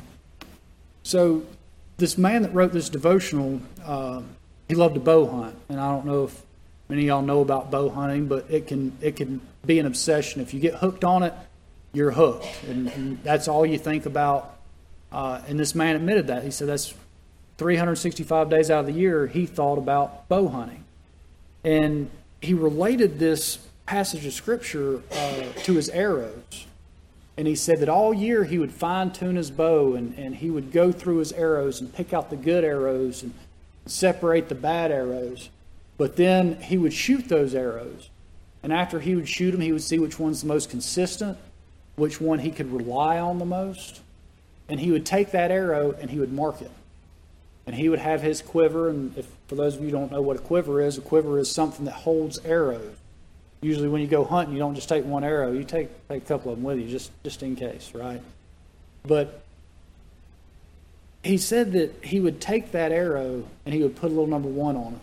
So 1.02 1.42
this 1.96 2.16
man 2.16 2.42
that 2.42 2.54
wrote 2.54 2.72
this 2.72 2.88
devotional, 2.88 3.60
uh, 3.84 4.22
he 4.68 4.74
loved 4.74 4.94
to 4.94 5.00
bow 5.00 5.26
hunt. 5.26 5.56
And 5.68 5.80
I 5.80 5.90
don't 5.90 6.06
know 6.06 6.24
if 6.24 6.42
many 6.88 7.02
of 7.02 7.08
y'all 7.08 7.22
know 7.22 7.40
about 7.40 7.70
bow 7.70 7.88
hunting, 7.90 8.26
but 8.26 8.46
it 8.50 8.66
can 8.66 8.96
it 9.00 9.16
can 9.16 9.40
be 9.66 9.78
an 9.78 9.86
obsession. 9.86 10.40
If 10.40 10.54
you 10.54 10.60
get 10.60 10.74
hooked 10.74 11.04
on 11.04 11.22
it, 11.22 11.34
you're 11.92 12.10
hooked. 12.10 12.46
And, 12.68 12.88
and 12.88 13.22
that's 13.22 13.48
all 13.48 13.66
you 13.66 13.78
think 13.78 14.06
about. 14.06 14.56
Uh, 15.12 15.42
and 15.48 15.58
this 15.58 15.74
man 15.74 15.96
admitted 15.96 16.28
that. 16.28 16.44
He 16.44 16.50
said 16.50 16.68
that's 16.68 16.94
365 17.58 18.48
days 18.48 18.70
out 18.70 18.80
of 18.80 18.86
the 18.86 18.92
year, 18.92 19.26
he 19.26 19.44
thought 19.44 19.76
about 19.76 20.28
bow 20.28 20.48
hunting. 20.48 20.84
And 21.62 22.10
he 22.40 22.54
related 22.54 23.18
this 23.18 23.58
passage 23.90 24.24
of 24.24 24.32
scripture 24.32 25.02
uh, 25.10 25.42
to 25.64 25.74
his 25.74 25.88
arrows. 25.88 26.64
And 27.36 27.48
he 27.48 27.56
said 27.56 27.80
that 27.80 27.88
all 27.88 28.14
year 28.14 28.44
he 28.44 28.56
would 28.56 28.70
fine 28.70 29.10
tune 29.10 29.34
his 29.34 29.50
bow 29.50 29.94
and, 29.94 30.16
and 30.16 30.36
he 30.36 30.48
would 30.48 30.70
go 30.70 30.92
through 30.92 31.16
his 31.16 31.32
arrows 31.32 31.80
and 31.80 31.92
pick 31.92 32.14
out 32.14 32.30
the 32.30 32.36
good 32.36 32.62
arrows 32.62 33.24
and 33.24 33.34
separate 33.86 34.48
the 34.48 34.54
bad 34.54 34.92
arrows. 34.92 35.50
But 35.98 36.14
then 36.14 36.62
he 36.62 36.78
would 36.78 36.92
shoot 36.92 37.28
those 37.28 37.52
arrows. 37.52 38.10
And 38.62 38.72
after 38.72 39.00
he 39.00 39.16
would 39.16 39.28
shoot 39.28 39.50
them, 39.50 39.60
he 39.60 39.72
would 39.72 39.82
see 39.82 39.98
which 39.98 40.20
one's 40.20 40.42
the 40.42 40.46
most 40.46 40.70
consistent, 40.70 41.36
which 41.96 42.20
one 42.20 42.38
he 42.38 42.52
could 42.52 42.72
rely 42.72 43.18
on 43.18 43.40
the 43.40 43.44
most. 43.44 44.02
And 44.68 44.78
he 44.78 44.92
would 44.92 45.04
take 45.04 45.32
that 45.32 45.50
arrow 45.50 45.96
and 46.00 46.10
he 46.10 46.20
would 46.20 46.32
mark 46.32 46.62
it 46.62 46.70
and 47.66 47.74
he 47.74 47.88
would 47.88 47.98
have 47.98 48.22
his 48.22 48.40
quiver. 48.40 48.88
And 48.88 49.18
if 49.18 49.26
for 49.48 49.56
those 49.56 49.74
of 49.74 49.80
you 49.80 49.88
who 49.88 49.92
don't 49.92 50.12
know 50.12 50.22
what 50.22 50.36
a 50.36 50.40
quiver 50.40 50.80
is, 50.80 50.96
a 50.96 51.00
quiver 51.00 51.40
is 51.40 51.50
something 51.50 51.86
that 51.86 51.94
holds 51.94 52.38
arrows. 52.44 52.94
Usually, 53.62 53.88
when 53.88 54.00
you 54.00 54.06
go 54.06 54.24
hunting, 54.24 54.54
you 54.54 54.60
don't 54.60 54.74
just 54.74 54.88
take 54.88 55.04
one 55.04 55.24
arrow; 55.24 55.52
you 55.52 55.64
take 55.64 55.90
take 56.08 56.22
a 56.22 56.26
couple 56.26 56.52
of 56.52 56.58
them 56.58 56.64
with 56.64 56.78
you, 56.78 56.88
just 56.88 57.10
just 57.22 57.42
in 57.42 57.56
case, 57.56 57.92
right? 57.94 58.22
But 59.06 59.42
he 61.22 61.36
said 61.36 61.72
that 61.72 62.04
he 62.04 62.20
would 62.20 62.40
take 62.40 62.72
that 62.72 62.92
arrow 62.92 63.44
and 63.66 63.74
he 63.74 63.82
would 63.82 63.96
put 63.96 64.06
a 64.06 64.14
little 64.14 64.26
number 64.26 64.48
one 64.48 64.76
on 64.76 64.94
it, 64.94 65.00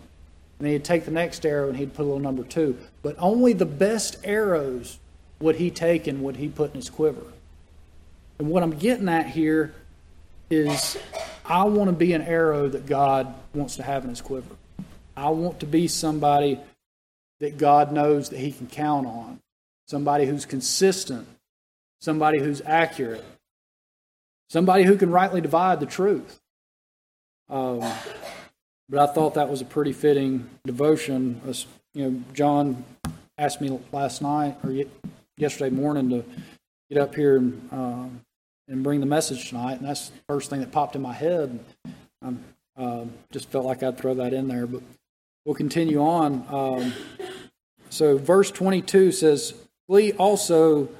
and 0.58 0.68
he'd 0.68 0.84
take 0.84 1.04
the 1.04 1.10
next 1.10 1.46
arrow 1.46 1.68
and 1.68 1.76
he'd 1.76 1.94
put 1.94 2.02
a 2.02 2.06
little 2.06 2.18
number 2.18 2.42
two. 2.42 2.76
But 3.02 3.16
only 3.18 3.52
the 3.52 3.66
best 3.66 4.16
arrows 4.24 4.98
would 5.40 5.56
he 5.56 5.70
take 5.70 6.06
and 6.06 6.22
would 6.22 6.36
he 6.36 6.48
put 6.48 6.70
in 6.70 6.76
his 6.76 6.90
quiver. 6.90 7.22
And 8.38 8.50
what 8.50 8.62
I'm 8.62 8.76
getting 8.76 9.08
at 9.08 9.28
here 9.28 9.74
is 10.50 10.96
I 11.44 11.64
want 11.64 11.90
to 11.90 11.96
be 11.96 12.12
an 12.12 12.22
arrow 12.22 12.68
that 12.68 12.86
God 12.86 13.32
wants 13.54 13.76
to 13.76 13.82
have 13.82 14.02
in 14.04 14.10
his 14.10 14.20
quiver. 14.20 14.56
I 15.16 15.30
want 15.30 15.60
to 15.60 15.66
be 15.66 15.88
somebody 15.88 16.60
that 17.40 17.58
God 17.58 17.92
knows 17.92 18.30
that 18.30 18.38
he 18.38 18.52
can 18.52 18.66
count 18.66 19.06
on, 19.06 19.40
somebody 19.86 20.26
who's 20.26 20.44
consistent, 20.44 21.26
somebody 22.00 22.40
who's 22.40 22.60
accurate, 22.64 23.24
somebody 24.50 24.84
who 24.84 24.96
can 24.96 25.10
rightly 25.10 25.40
divide 25.40 25.80
the 25.80 25.86
truth. 25.86 26.40
Um, 27.48 27.80
but 28.88 29.08
I 29.08 29.12
thought 29.12 29.34
that 29.34 29.48
was 29.48 29.60
a 29.60 29.64
pretty 29.64 29.92
fitting 29.92 30.48
devotion. 30.66 31.40
You 31.94 32.10
know, 32.10 32.22
John 32.32 32.84
asked 33.36 33.60
me 33.60 33.78
last 33.92 34.22
night 34.22 34.56
or 34.64 34.74
yesterday 35.36 35.70
morning 35.70 36.10
to 36.10 36.24
get 36.90 36.98
up 36.98 37.14
here 37.14 37.36
and 37.36 37.68
um, 37.72 38.20
and 38.68 38.82
bring 38.82 39.00
the 39.00 39.06
message 39.06 39.48
tonight, 39.48 39.78
and 39.78 39.88
that's 39.88 40.10
the 40.10 40.18
first 40.28 40.50
thing 40.50 40.60
that 40.60 40.70
popped 40.70 40.94
in 40.94 41.02
my 41.02 41.14
head. 41.14 41.58
I 42.22 42.34
um, 42.76 43.12
just 43.32 43.48
felt 43.48 43.64
like 43.64 43.82
I'd 43.82 43.96
throw 43.96 44.14
that 44.14 44.34
in 44.34 44.46
there, 44.46 44.66
but 44.66 44.82
we'll 45.48 45.54
continue 45.54 46.02
on. 46.02 46.44
Um, 46.50 46.92
so, 47.88 48.18
verse 48.18 48.50
22 48.50 49.12
says, 49.12 49.54
Flee 49.86 50.12
also 50.12 50.90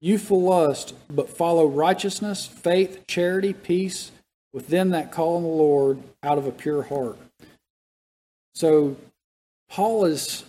youthful 0.00 0.40
lust, 0.40 0.94
but 1.10 1.28
follow 1.28 1.66
righteousness, 1.66 2.46
faith, 2.46 3.06
charity, 3.06 3.52
peace 3.52 4.10
with 4.54 4.68
them 4.68 4.90
that 4.90 5.12
call 5.12 5.36
on 5.36 5.42
the 5.42 5.48
Lord 5.48 5.98
out 6.22 6.38
of 6.38 6.46
a 6.46 6.50
pure 6.50 6.84
heart. 6.84 7.18
So, 8.54 8.96
Paul 9.68 10.06
is 10.06 10.42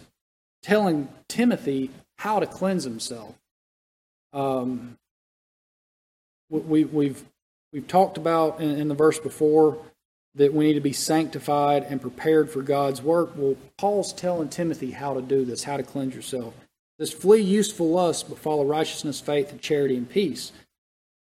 telling 0.63 1.09
Timothy 1.27 1.89
how 2.17 2.39
to 2.39 2.47
cleanse 2.47 2.85
himself. 2.85 3.35
Um, 4.31 4.97
we, 6.49 6.85
we've 6.85 7.25
we've 7.73 7.87
talked 7.89 8.17
about 8.17 8.61
in, 8.61 8.69
in, 8.79 8.87
the 8.87 8.95
verse 8.95 9.19
before 9.19 9.79
that 10.35 10.53
we 10.53 10.65
need 10.65 10.75
to 10.75 10.81
be 10.81 10.93
sanctified 10.93 11.83
and 11.83 12.01
prepared 12.01 12.49
for 12.49 12.61
God's 12.61 13.01
work. 13.01 13.31
Well, 13.35 13.55
Paul's 13.77 14.13
telling 14.13 14.49
Timothy 14.49 14.91
how 14.91 15.13
to 15.13 15.21
do 15.21 15.43
this, 15.43 15.63
how 15.63 15.77
to 15.77 15.83
cleanse 15.83 16.15
yourself. 16.15 16.53
This 16.97 17.11
flee 17.11 17.41
useful 17.41 17.89
lust, 17.89 18.29
but 18.29 18.37
follow 18.37 18.65
righteousness, 18.65 19.19
faith, 19.19 19.51
and 19.51 19.61
charity 19.61 19.95
and 19.97 20.09
peace. 20.09 20.51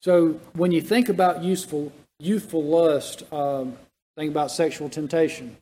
So 0.01 0.41
when 0.53 0.73
you 0.73 0.81
think 0.81 1.09
about 1.09 1.43
useful 1.43 1.93
youthful 2.19 2.63
lust, 2.63 3.23
um, 3.33 3.77
think 4.17 4.31
about 4.31 4.51
sexual 4.51 4.89
temptation. 4.89 5.57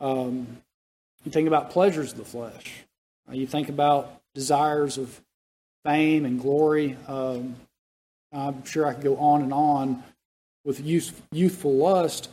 Um, 0.00 0.58
you 1.24 1.32
think 1.32 1.48
about 1.48 1.70
pleasures 1.70 2.12
of 2.12 2.18
the 2.18 2.24
flesh. 2.24 2.84
Uh, 3.28 3.32
you 3.32 3.46
think 3.46 3.68
about 3.68 4.20
desires 4.34 4.98
of 4.98 5.20
fame 5.84 6.24
and 6.24 6.40
glory. 6.40 6.96
Um, 7.08 7.56
I'm 8.32 8.64
sure 8.64 8.86
I 8.86 8.92
could 8.92 9.04
go 9.04 9.16
on 9.16 9.42
and 9.42 9.52
on 9.52 10.02
with 10.66 10.80
youth, 10.84 11.22
youthful 11.32 11.74
lust. 11.74 12.28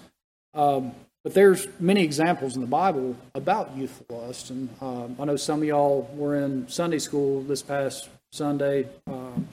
Um, 0.53 0.91
but 1.23 1.33
there's 1.33 1.67
many 1.79 2.03
examples 2.03 2.55
in 2.55 2.61
the 2.61 2.67
Bible 2.67 3.15
about 3.33 3.77
youthful 3.77 4.05
lust, 4.09 4.49
and 4.49 4.67
um, 4.81 5.15
I 5.17 5.23
know 5.23 5.37
some 5.37 5.61
of 5.61 5.67
y'all 5.67 6.09
were 6.15 6.35
in 6.35 6.67
Sunday 6.67 6.99
school 6.99 7.41
this 7.43 7.61
past 7.61 8.09
Sunday 8.33 8.89
um, 9.07 9.47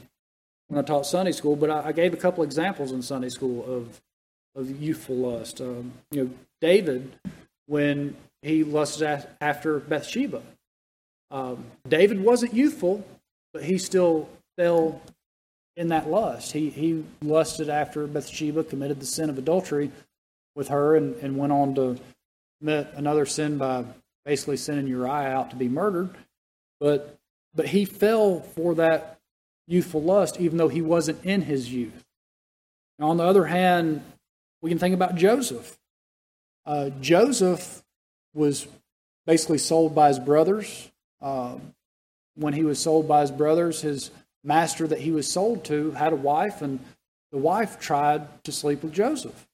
when 0.66 0.82
I 0.82 0.82
taught 0.82 1.06
Sunday 1.06 1.30
school. 1.30 1.54
But 1.54 1.70
I, 1.70 1.88
I 1.88 1.92
gave 1.92 2.12
a 2.12 2.16
couple 2.16 2.42
examples 2.42 2.90
in 2.90 3.02
Sunday 3.02 3.28
school 3.28 3.64
of 3.72 4.00
of 4.56 4.82
youthful 4.82 5.14
lust. 5.14 5.60
Um, 5.60 5.92
you 6.10 6.24
know, 6.24 6.30
David 6.60 7.12
when 7.66 8.16
he 8.42 8.64
lusted 8.64 9.28
after 9.40 9.78
Bathsheba. 9.78 10.42
David 11.86 12.24
wasn't 12.24 12.52
youthful, 12.52 13.06
but 13.52 13.62
he 13.62 13.78
still 13.78 14.28
fell 14.56 15.00
in 15.76 15.88
that 15.88 16.08
lust. 16.08 16.52
He 16.52 16.70
he 16.70 17.04
lusted 17.22 17.68
after 17.68 18.06
Bathsheba, 18.06 18.64
committed 18.64 19.00
the 19.00 19.06
sin 19.06 19.30
of 19.30 19.38
adultery 19.38 19.90
with 20.54 20.68
her 20.68 20.96
and, 20.96 21.16
and 21.16 21.36
went 21.36 21.52
on 21.52 21.74
to 21.76 21.98
commit 22.60 22.88
another 22.94 23.26
sin 23.26 23.58
by 23.58 23.84
basically 24.24 24.56
sending 24.56 24.86
Uriah 24.86 25.30
out 25.30 25.50
to 25.50 25.56
be 25.56 25.68
murdered. 25.68 26.10
But 26.78 27.18
but 27.54 27.68
he 27.68 27.84
fell 27.84 28.40
for 28.40 28.74
that 28.76 29.18
youthful 29.66 30.02
lust, 30.02 30.40
even 30.40 30.58
though 30.58 30.68
he 30.68 30.82
wasn't 30.82 31.24
in 31.24 31.42
his 31.42 31.72
youth. 31.72 32.04
Now, 32.98 33.08
on 33.08 33.16
the 33.16 33.24
other 33.24 33.46
hand, 33.46 34.02
we 34.60 34.70
can 34.70 34.78
think 34.78 34.94
about 34.94 35.14
Joseph. 35.14 35.78
Uh, 36.66 36.90
Joseph 37.00 37.82
was 38.34 38.66
basically 39.26 39.58
sold 39.58 39.94
by 39.94 40.08
his 40.08 40.18
brothers. 40.18 40.90
Uh, 41.20 41.56
when 42.36 42.52
he 42.54 42.64
was 42.64 42.78
sold 42.78 43.08
by 43.08 43.22
his 43.22 43.30
brothers, 43.30 43.80
his 43.80 44.10
master 44.42 44.86
that 44.86 45.00
he 45.00 45.10
was 45.10 45.30
sold 45.30 45.64
to 45.66 45.92
had 45.92 46.12
a 46.12 46.16
wife, 46.16 46.62
and 46.62 46.80
the 47.32 47.38
wife 47.38 47.78
tried 47.78 48.42
to 48.44 48.52
sleep 48.52 48.82
with 48.82 48.92
Joseph. 48.92 49.46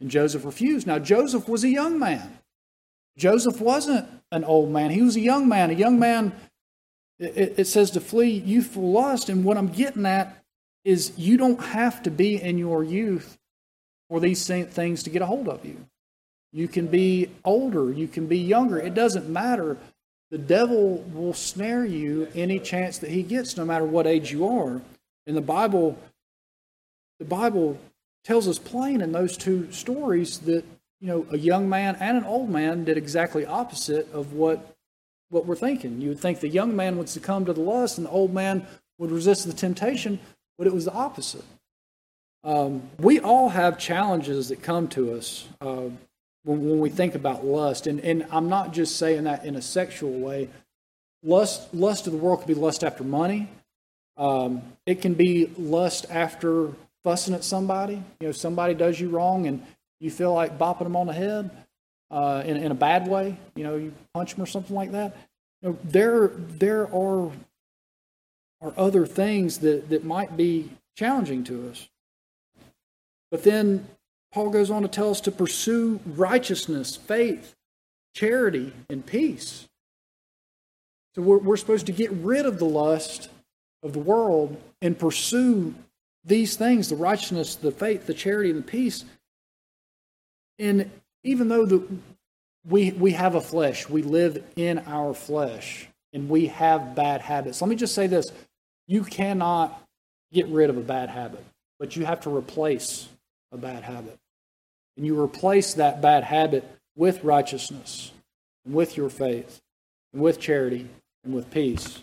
And 0.00 0.10
Joseph 0.10 0.44
refused. 0.44 0.86
Now, 0.86 0.98
Joseph 0.98 1.48
was 1.48 1.64
a 1.64 1.68
young 1.68 1.98
man. 1.98 2.38
Joseph 3.16 3.60
wasn't 3.60 4.06
an 4.30 4.44
old 4.44 4.70
man. 4.70 4.90
He 4.90 5.02
was 5.02 5.16
a 5.16 5.20
young 5.20 5.48
man. 5.48 5.70
A 5.70 5.74
young 5.74 5.98
man, 5.98 6.32
it, 7.18 7.54
it 7.58 7.66
says 7.66 7.90
to 7.92 8.00
flee 8.00 8.30
youthful 8.30 8.92
lust. 8.92 9.28
And 9.28 9.44
what 9.44 9.56
I'm 9.56 9.68
getting 9.68 10.04
at 10.04 10.44
is 10.84 11.12
you 11.16 11.36
don't 11.36 11.60
have 11.60 12.02
to 12.02 12.10
be 12.10 12.40
in 12.40 12.58
your 12.58 12.84
youth 12.84 13.38
for 14.08 14.20
these 14.20 14.46
things 14.46 15.02
to 15.02 15.10
get 15.10 15.22
a 15.22 15.26
hold 15.26 15.48
of 15.48 15.64
you. 15.64 15.86
You 16.52 16.68
can 16.68 16.86
be 16.86 17.30
older, 17.44 17.90
you 17.90 18.06
can 18.06 18.26
be 18.26 18.38
younger. 18.38 18.78
It 18.78 18.94
doesn't 18.94 19.28
matter. 19.28 19.78
The 20.30 20.38
devil 20.38 20.98
will 21.12 21.34
snare 21.34 21.84
you 21.84 22.28
any 22.34 22.58
chance 22.58 22.98
that 22.98 23.10
he 23.10 23.22
gets, 23.22 23.56
no 23.56 23.64
matter 23.64 23.84
what 23.84 24.06
age 24.06 24.32
you 24.32 24.46
are. 24.46 24.80
And 25.26 25.36
the 25.36 25.40
Bible, 25.40 25.98
the 27.18 27.24
Bible 27.24 27.78
tells 28.24 28.48
us 28.48 28.58
plain 28.58 29.00
in 29.00 29.12
those 29.12 29.36
two 29.36 29.70
stories 29.70 30.40
that 30.40 30.64
you 31.00 31.08
know 31.08 31.26
a 31.30 31.38
young 31.38 31.68
man 31.68 31.96
and 32.00 32.16
an 32.16 32.24
old 32.24 32.50
man 32.50 32.84
did 32.84 32.96
exactly 32.96 33.46
opposite 33.46 34.12
of 34.12 34.32
what 34.32 34.74
what 35.28 35.46
we're 35.46 35.56
thinking. 35.56 36.00
You 36.00 36.10
would 36.10 36.20
think 36.20 36.40
the 36.40 36.48
young 36.48 36.74
man 36.74 36.98
would 36.98 37.08
succumb 37.08 37.44
to 37.46 37.52
the 37.52 37.60
lust 37.60 37.98
and 37.98 38.06
the 38.06 38.10
old 38.10 38.32
man 38.32 38.66
would 38.98 39.10
resist 39.10 39.46
the 39.46 39.52
temptation, 39.52 40.18
but 40.58 40.66
it 40.66 40.72
was 40.72 40.84
the 40.84 40.92
opposite. 40.92 41.44
Um, 42.44 42.82
we 42.98 43.18
all 43.18 43.48
have 43.48 43.78
challenges 43.78 44.48
that 44.48 44.62
come 44.62 44.88
to 44.88 45.14
us 45.14 45.48
uh, 45.60 45.88
when, 46.46 46.78
we 46.78 46.90
think 46.90 47.14
about 47.14 47.44
lust, 47.44 47.86
and, 47.86 48.00
and 48.00 48.26
I'm 48.30 48.48
not 48.48 48.72
just 48.72 48.96
saying 48.96 49.24
that 49.24 49.44
in 49.44 49.56
a 49.56 49.62
sexual 49.62 50.12
way. 50.12 50.48
Lust, 51.22 51.74
lust 51.74 52.06
of 52.06 52.12
the 52.12 52.18
world 52.18 52.38
could 52.38 52.48
be 52.48 52.54
lust 52.54 52.84
after 52.84 53.02
money. 53.02 53.48
Um, 54.16 54.62
it 54.86 55.02
can 55.02 55.14
be 55.14 55.50
lust 55.58 56.06
after 56.08 56.72
fussing 57.02 57.34
at 57.34 57.42
somebody. 57.42 58.02
You 58.20 58.28
know, 58.28 58.32
somebody 58.32 58.74
does 58.74 59.00
you 59.00 59.08
wrong 59.08 59.46
and 59.46 59.62
you 59.98 60.10
feel 60.10 60.32
like 60.32 60.56
bopping 60.56 60.84
them 60.84 60.96
on 60.96 61.08
the 61.08 61.12
head 61.12 61.50
uh, 62.10 62.42
in, 62.46 62.56
in 62.56 62.70
a 62.70 62.76
bad 62.76 63.08
way. 63.08 63.36
You 63.56 63.64
know, 63.64 63.76
you 63.76 63.92
punch 64.14 64.34
them 64.34 64.42
or 64.42 64.46
something 64.46 64.76
like 64.76 64.92
that. 64.92 65.16
You 65.62 65.70
know, 65.70 65.78
there 65.82 66.28
there 66.28 66.82
are 66.94 67.32
are 68.60 68.72
other 68.76 69.04
things 69.06 69.58
that, 69.58 69.88
that 69.90 70.04
might 70.04 70.36
be 70.36 70.70
challenging 70.96 71.44
to 71.44 71.68
us. 71.70 71.88
But 73.30 73.42
then 73.42 73.86
Paul 74.32 74.50
goes 74.50 74.70
on 74.70 74.82
to 74.82 74.88
tell 74.88 75.10
us 75.10 75.20
to 75.22 75.30
pursue 75.30 76.00
righteousness, 76.04 76.96
faith, 76.96 77.54
charity, 78.14 78.72
and 78.90 79.04
peace. 79.04 79.66
So 81.14 81.22
we're, 81.22 81.38
we're 81.38 81.56
supposed 81.56 81.86
to 81.86 81.92
get 81.92 82.10
rid 82.12 82.44
of 82.44 82.58
the 82.58 82.66
lust 82.66 83.30
of 83.82 83.92
the 83.92 83.98
world 83.98 84.60
and 84.82 84.98
pursue 84.98 85.74
these 86.24 86.56
things 86.56 86.88
the 86.88 86.96
righteousness, 86.96 87.54
the 87.54 87.72
faith, 87.72 88.06
the 88.06 88.14
charity, 88.14 88.50
and 88.50 88.58
the 88.58 88.66
peace. 88.66 89.04
And 90.58 90.90
even 91.24 91.48
though 91.48 91.64
the, 91.64 91.86
we, 92.68 92.92
we 92.92 93.12
have 93.12 93.34
a 93.34 93.40
flesh, 93.40 93.88
we 93.88 94.02
live 94.02 94.42
in 94.56 94.80
our 94.80 95.14
flesh, 95.14 95.88
and 96.12 96.28
we 96.28 96.46
have 96.48 96.94
bad 96.94 97.20
habits. 97.20 97.60
Let 97.62 97.68
me 97.68 97.76
just 97.76 97.94
say 97.94 98.06
this 98.06 98.30
you 98.86 99.04
cannot 99.04 99.82
get 100.32 100.46
rid 100.48 100.70
of 100.70 100.76
a 100.76 100.82
bad 100.82 101.08
habit, 101.08 101.44
but 101.78 101.96
you 101.96 102.04
have 102.04 102.20
to 102.22 102.34
replace 102.34 103.08
a 103.52 103.56
bad 103.56 103.84
habit. 103.84 104.18
And 104.96 105.04
you 105.04 105.20
replace 105.20 105.74
that 105.74 106.00
bad 106.00 106.24
habit 106.24 106.64
with 106.94 107.22
righteousness, 107.22 108.12
and 108.64 108.74
with 108.74 108.96
your 108.96 109.10
faith, 109.10 109.60
and 110.12 110.22
with 110.22 110.40
charity, 110.40 110.88
and 111.24 111.34
with 111.34 111.50
peace. 111.50 112.02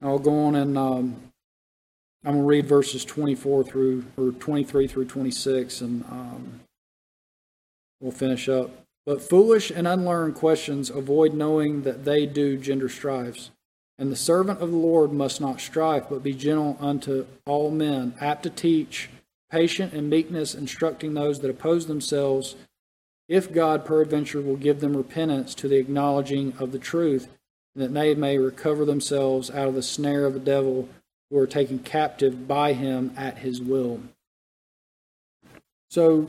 I'll 0.00 0.18
go 0.18 0.46
on 0.46 0.56
and 0.56 0.76
um, 0.76 1.16
I'm 2.24 2.34
going 2.34 2.44
to 2.44 2.48
read 2.48 2.66
verses 2.66 3.04
24 3.04 3.64
through, 3.64 4.04
or 4.16 4.30
23 4.30 4.86
through 4.86 5.06
26, 5.06 5.80
and 5.80 6.04
um, 6.04 6.60
we'll 8.00 8.12
finish 8.12 8.48
up. 8.48 8.70
But 9.04 9.20
foolish 9.20 9.70
and 9.70 9.88
unlearned 9.88 10.36
questions 10.36 10.88
avoid 10.88 11.34
knowing 11.34 11.82
that 11.82 12.04
they 12.04 12.26
do 12.26 12.56
gender 12.56 12.88
strives. 12.88 13.50
And 14.02 14.10
the 14.10 14.16
servant 14.16 14.60
of 14.60 14.72
the 14.72 14.76
Lord 14.76 15.12
must 15.12 15.40
not 15.40 15.60
strive, 15.60 16.10
but 16.10 16.24
be 16.24 16.34
gentle 16.34 16.76
unto 16.80 17.24
all 17.46 17.70
men, 17.70 18.14
apt 18.20 18.42
to 18.42 18.50
teach, 18.50 19.08
patient 19.48 19.94
in 19.94 20.08
meekness, 20.08 20.56
instructing 20.56 21.14
those 21.14 21.38
that 21.38 21.50
oppose 21.52 21.86
themselves, 21.86 22.56
if 23.28 23.52
God 23.52 23.84
peradventure 23.84 24.40
will 24.40 24.56
give 24.56 24.80
them 24.80 24.96
repentance 24.96 25.54
to 25.54 25.68
the 25.68 25.76
acknowledging 25.76 26.52
of 26.58 26.72
the 26.72 26.80
truth 26.80 27.28
that 27.76 27.94
they 27.94 28.12
may 28.16 28.38
recover 28.38 28.84
themselves 28.84 29.52
out 29.52 29.68
of 29.68 29.76
the 29.76 29.84
snare 29.84 30.24
of 30.24 30.34
the 30.34 30.40
devil 30.40 30.88
who 31.30 31.38
are 31.38 31.46
taken 31.46 31.78
captive 31.78 32.48
by 32.48 32.72
him 32.72 33.12
at 33.16 33.38
his 33.38 33.60
will. 33.60 34.00
So, 35.90 36.28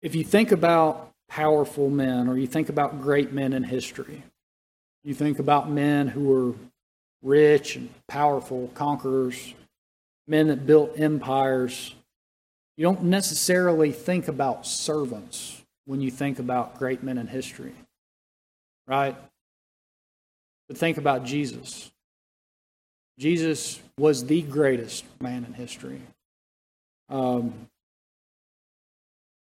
if 0.00 0.14
you 0.14 0.24
think 0.24 0.52
about 0.52 1.12
powerful 1.28 1.90
men 1.90 2.28
or 2.28 2.38
you 2.38 2.46
think 2.46 2.70
about 2.70 3.02
great 3.02 3.30
men 3.30 3.52
in 3.52 3.64
history, 3.64 4.22
you 5.04 5.14
think 5.14 5.38
about 5.38 5.70
men 5.70 6.08
who 6.08 6.24
were 6.24 6.54
rich 7.22 7.76
and 7.76 7.88
powerful 8.08 8.70
conquerors, 8.74 9.54
men 10.26 10.48
that 10.48 10.66
built 10.66 10.98
empires, 10.98 11.94
you 12.76 12.82
don't 12.84 13.04
necessarily 13.04 13.92
think 13.92 14.28
about 14.28 14.66
servants 14.66 15.62
when 15.86 16.00
you 16.00 16.10
think 16.10 16.38
about 16.38 16.78
great 16.78 17.02
men 17.02 17.18
in 17.18 17.26
history 17.26 17.74
right? 18.86 19.16
But 20.68 20.78
think 20.78 20.98
about 20.98 21.24
Jesus. 21.24 21.90
Jesus 23.18 23.80
was 23.98 24.26
the 24.26 24.42
greatest 24.42 25.04
man 25.20 25.44
in 25.44 25.52
history. 25.52 26.00
Um, 27.08 27.68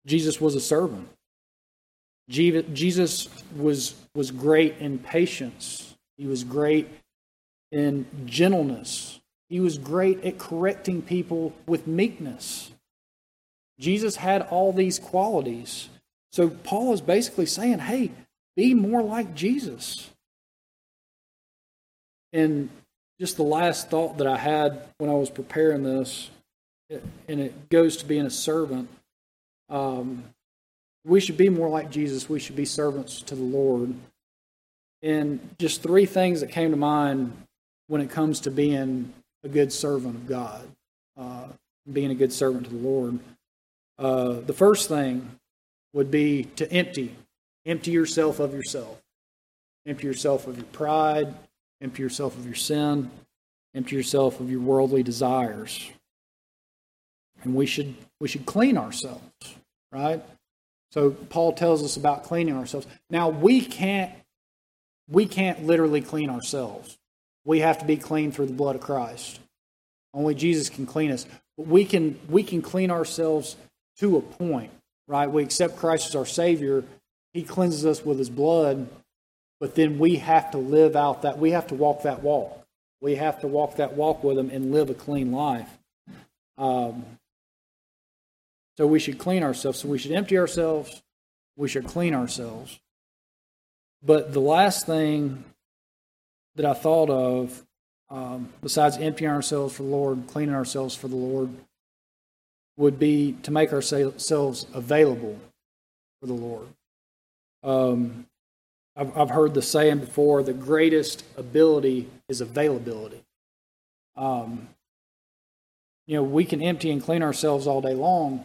Jesus 0.06 0.42
was 0.42 0.56
a 0.56 0.62
servant. 0.62 1.08
Jesus 2.30 3.30
was, 3.56 3.96
was 4.16 4.32
great 4.32 4.78
in 4.80 5.00
patience. 5.00 5.96
He 6.18 6.28
was 6.28 6.44
great 6.44 6.88
in 7.72 8.06
gentleness. 8.26 9.20
He 9.50 9.60
was 9.60 9.78
great 9.78 10.24
at 10.24 10.38
correcting 10.38 11.02
people 11.02 11.54
with 11.66 11.88
meekness. 11.88 12.72
Jesus 13.80 14.16
had 14.16 14.44
all 14.44 14.72
these 14.72 15.00
qualities. 15.00 15.90
So 16.32 16.50
Paul 16.50 16.94
is 16.94 17.02
basically 17.02 17.48
saying, 17.48 17.80
hey, 17.80 18.12
be 18.56 18.74
more 18.74 19.02
like 19.02 19.36
Jesus. 19.36 20.10
And 22.32 22.70
just 23.20 23.38
the 23.38 23.44
last 23.44 23.90
thought 23.90 24.18
that 24.20 24.28
I 24.28 24.38
had 24.38 24.88
when 25.00 25.10
I 25.10 25.16
was 25.16 25.30
preparing 25.30 25.84
this, 25.84 26.30
and 26.90 27.40
it 27.40 27.70
goes 27.70 27.98
to 27.98 28.06
being 28.06 28.26
a 28.26 28.32
servant. 28.32 28.90
Um, 29.70 30.24
we 31.06 31.20
should 31.20 31.38
be 31.38 31.50
more 31.50 31.70
like 31.70 31.90
Jesus. 31.90 32.30
We 32.30 32.40
should 32.40 32.56
be 32.56 32.66
servants 32.66 33.22
to 33.24 33.36
the 33.36 33.42
Lord. 33.42 33.94
And 35.02 35.40
just 35.58 35.82
three 35.82 36.06
things 36.06 36.42
that 36.42 36.52
came 36.52 36.72
to 36.72 36.78
mind 36.78 37.36
when 37.88 38.02
it 38.02 38.10
comes 38.10 38.42
to 38.42 38.52
being 38.52 39.14
a 39.44 39.50
good 39.50 39.74
servant 39.74 40.16
of 40.16 40.28
God, 40.28 40.68
uh, 41.18 41.48
being 41.92 42.12
a 42.12 42.16
good 42.16 42.32
servant 42.32 42.66
to 42.66 42.70
the 42.70 42.78
Lord. 42.88 43.20
Uh, 43.98 44.40
the 44.42 44.54
first 44.54 44.88
thing 44.88 45.30
would 45.94 46.12
be 46.12 46.46
to 46.56 46.72
empty, 46.72 47.16
empty 47.66 47.92
yourself 47.92 48.40
of 48.40 48.54
yourself, 48.54 49.02
empty 49.86 50.08
yourself 50.08 50.48
of 50.48 50.58
your 50.58 50.66
pride, 50.68 51.34
empty 51.82 52.04
yourself 52.04 52.38
of 52.38 52.46
your 52.46 52.56
sin, 52.56 53.10
empty 53.76 53.96
yourself 53.96 54.40
of 54.40 54.52
your 54.52 54.62
worldly 54.62 55.04
desires. 55.04 55.90
And 57.44 57.56
we 57.56 57.66
should 57.66 57.96
we 58.20 58.28
should 58.28 58.46
clean 58.46 58.78
ourselves, 58.78 59.56
right? 59.92 60.24
So 60.92 61.12
Paul 61.12 61.54
tells 61.54 61.84
us 61.84 61.96
about 61.98 62.24
cleaning 62.24 62.56
ourselves. 62.56 62.88
Now 63.10 63.30
we 63.30 63.62
can't 63.62 64.12
we 65.10 65.26
can't 65.26 65.66
literally 65.66 66.02
clean 66.02 66.30
ourselves. 66.30 66.98
We 67.44 67.60
have 67.60 67.80
to 67.80 67.86
be 67.86 67.98
clean 67.98 68.32
through 68.32 68.48
the 68.48 68.54
blood 68.54 68.76
of 68.76 68.82
Christ. 68.82 69.40
Only 70.14 70.36
Jesus 70.36 70.70
can 70.70 70.86
clean 70.86 71.12
us. 71.12 71.26
But 71.58 71.68
we 71.68 71.86
can 71.86 72.20
we 72.30 72.44
can 72.44 72.62
clean 72.62 72.92
ourselves 72.92 73.56
to 73.98 74.18
a 74.18 74.22
point, 74.22 74.72
right? 75.08 75.30
We 75.30 75.44
accept 75.44 75.78
Christ 75.78 76.10
as 76.10 76.16
our 76.16 76.26
Savior. 76.26 76.84
He 77.34 77.44
cleanses 77.44 77.86
us 77.86 78.06
with 78.06 78.20
His 78.20 78.30
blood, 78.30 78.90
but 79.60 79.76
then 79.76 80.00
we 80.00 80.18
have 80.18 80.52
to 80.52 80.58
live 80.58 80.96
out 80.96 81.22
that. 81.22 81.38
We 81.38 81.52
have 81.52 81.68
to 81.68 81.76
walk 81.76 82.04
that 82.04 82.22
walk. 82.22 82.66
We 83.00 83.16
have 83.16 83.40
to 83.42 83.48
walk 83.48 83.78
that 83.78 83.94
walk 83.94 84.24
with 84.24 84.38
Him 84.38 84.50
and 84.50 84.72
live 84.72 84.90
a 84.90 84.94
clean 84.94 85.32
life. 85.32 85.70
Um, 86.58 87.06
so 88.78 88.88
we 88.88 89.00
should 89.00 89.20
clean 89.20 89.44
ourselves. 89.44 89.80
So 89.80 89.88
we 89.88 89.98
should 89.98 90.12
empty 90.12 90.38
ourselves. 90.38 91.02
We 91.56 91.68
should 91.68 91.86
clean 91.86 92.14
ourselves. 92.14 92.80
But 94.04 94.34
the 94.34 94.40
last 94.40 94.86
thing 94.86 95.44
that 96.56 96.66
I 96.66 96.74
thought 96.74 97.10
of, 97.10 97.64
um, 98.10 98.50
besides 98.62 98.98
emptying 98.98 99.32
ourselves 99.32 99.76
for 99.76 99.84
the 99.84 99.90
Lord, 99.90 100.28
cleaning 100.28 100.56
ourselves 100.56 100.96
for 100.96 101.08
the 101.08 101.16
Lord, 101.16 101.50
would 102.78 102.98
be 102.98 103.38
to 103.44 103.52
make 103.52 103.72
ourselves 103.74 104.66
available 104.74 105.38
for 106.20 106.28
the 106.28 106.34
Lord. 106.34 106.68
Um, 107.64 108.26
I've, 108.96 109.16
I've 109.18 109.30
heard 109.30 109.54
the 109.54 109.62
saying 109.62 110.00
before 110.00 110.44
the 110.44 110.54
greatest 110.54 111.24
ability 111.38 112.10
is 112.28 112.42
availability. 112.42 113.24
Um, 114.16 114.70
you 116.08 116.16
know, 116.16 116.24
we 116.24 116.44
can 116.44 116.62
empty 116.62 116.92
and 116.92 117.02
clean 117.02 117.24
ourselves 117.24 117.68
all 117.68 117.82
day 117.82 117.94
long, 117.94 118.44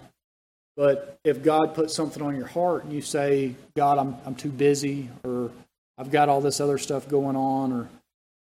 but 0.77 1.19
if 1.25 1.43
God 1.43 1.75
puts 1.75 1.95
something 1.95 2.23
on 2.23 2.37
your 2.37 2.47
heart 2.47 2.85
and 2.85 2.93
you 2.93 3.01
say, 3.01 3.55
God, 3.75 3.99
I'm, 3.99 4.17
I'm 4.27 4.35
too 4.35 4.51
busy, 4.51 5.09
or 5.25 5.51
I've 5.97 6.11
got 6.11 6.29
all 6.29 6.43
this 6.43 6.61
other 6.61 6.77
stuff 6.77 7.09
going 7.09 7.35
on, 7.35 7.73
or 7.73 7.89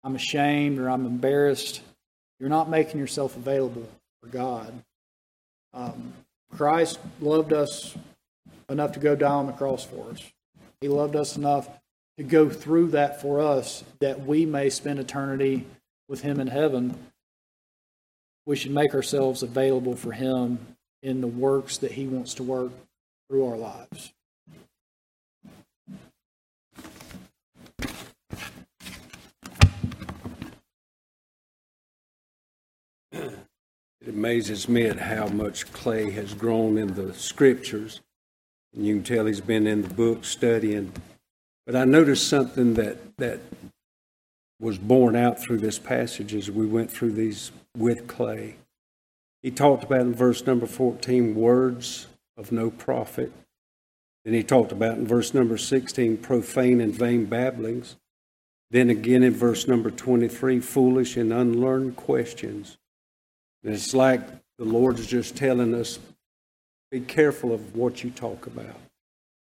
I'm 0.03 0.17
ashamed, 0.17 0.81
or 0.81 0.91
I'm 0.91 1.07
embarrassed, 1.07 1.81
you're 2.41 2.49
not 2.49 2.69
making 2.69 2.99
yourself 2.99 3.37
available 3.37 3.89
for 4.21 4.29
God. 4.29 4.73
Um, 5.73 6.13
Christ 6.57 6.99
loved 7.21 7.53
us 7.53 7.97
enough 8.69 8.93
to 8.93 9.01
go 9.01 9.15
die 9.15 9.29
on 9.29 9.47
the 9.47 9.53
cross 9.53 9.85
for 9.85 10.11
us. 10.11 10.21
He 10.81 10.89
loved 10.89 11.15
us 11.15 11.37
enough 11.37 11.69
to 12.19 12.25
go 12.25 12.49
through 12.49 12.89
that 12.89 13.23
for 13.23 13.41
us 13.41 13.85
that 14.01 14.27
we 14.27 14.45
may 14.45 14.71
spend 14.71 14.99
eternity 14.99 15.67
with 16.09 16.23
Him 16.23 16.41
in 16.41 16.49
heaven. 16.49 16.97
We 18.45 18.57
should 18.57 18.73
make 18.73 18.93
ourselves 18.93 19.43
available 19.43 19.97
for 19.97 20.13
Him 20.13 20.74
in 21.05 21.21
the 21.21 21.29
works 21.29 21.77
that 21.79 21.93
He 21.93 22.07
wants 22.09 22.35
to 22.35 22.43
work 22.43 22.73
through 23.29 23.47
our 23.47 23.57
lives. 23.57 24.13
It 33.13 34.09
amazes 34.09 34.69
me 34.69 34.87
at 34.87 34.99
how 34.99 35.29
much 35.29 35.73
Clay 35.73 36.11
has 36.11 36.35
grown 36.35 36.77
in 36.77 36.95
the 36.95 37.15
scriptures. 37.15 38.01
And 38.75 38.85
you 38.87 38.97
can 38.97 39.05
tell 39.05 39.27
he's 39.27 39.41
been 39.41 39.67
in 39.67 39.83
the 39.83 39.95
book 39.95 40.25
studying. 40.25 40.93
But 41.65 41.77
I 41.77 41.85
noticed 41.85 42.29
something 42.29 42.75
that, 42.75 43.17
that 43.17 43.41
was 44.61 44.77
borne 44.77 45.17
out 45.17 45.39
through 45.39 45.59
this 45.59 45.79
passage 45.79 46.35
as 46.35 46.51
we 46.51 46.67
went 46.67 46.91
through 46.91 47.13
these 47.13 47.51
with 47.77 48.07
Clay. 48.07 48.57
He 49.45 49.51
talked 49.51 49.85
about 49.85 50.01
in 50.01 50.15
verse 50.15 50.47
number 50.47 50.65
14 50.65 51.35
words 51.35 52.07
of 52.39 52.51
no 52.51 52.71
profit. 52.71 53.31
Then 54.25 54.33
he 54.33 54.43
talked 54.43 54.73
about 54.73 54.97
in 54.97 55.07
verse 55.07 55.35
number 55.35 55.59
16 55.59 56.17
profane 56.17 56.81
and 56.81 56.95
vain 56.95 57.27
babblings. 57.27 57.97
Then 58.71 58.89
again 58.89 59.23
in 59.23 59.35
verse 59.35 59.69
number 59.69 59.91
23 59.91 60.61
foolish 60.61 61.19
and 61.19 61.31
unlearned 61.31 61.97
questions. 61.97 62.79
And 63.63 63.75
it's 63.75 63.93
like 63.93 64.23
the 64.57 64.65
Lord's 64.65 65.07
just 65.07 65.37
telling 65.37 65.75
us 65.75 65.99
be 66.91 67.01
careful 67.01 67.53
of 67.53 67.77
what 67.77 68.03
you 68.03 68.09
talk 68.09 68.47
about. 68.47 68.81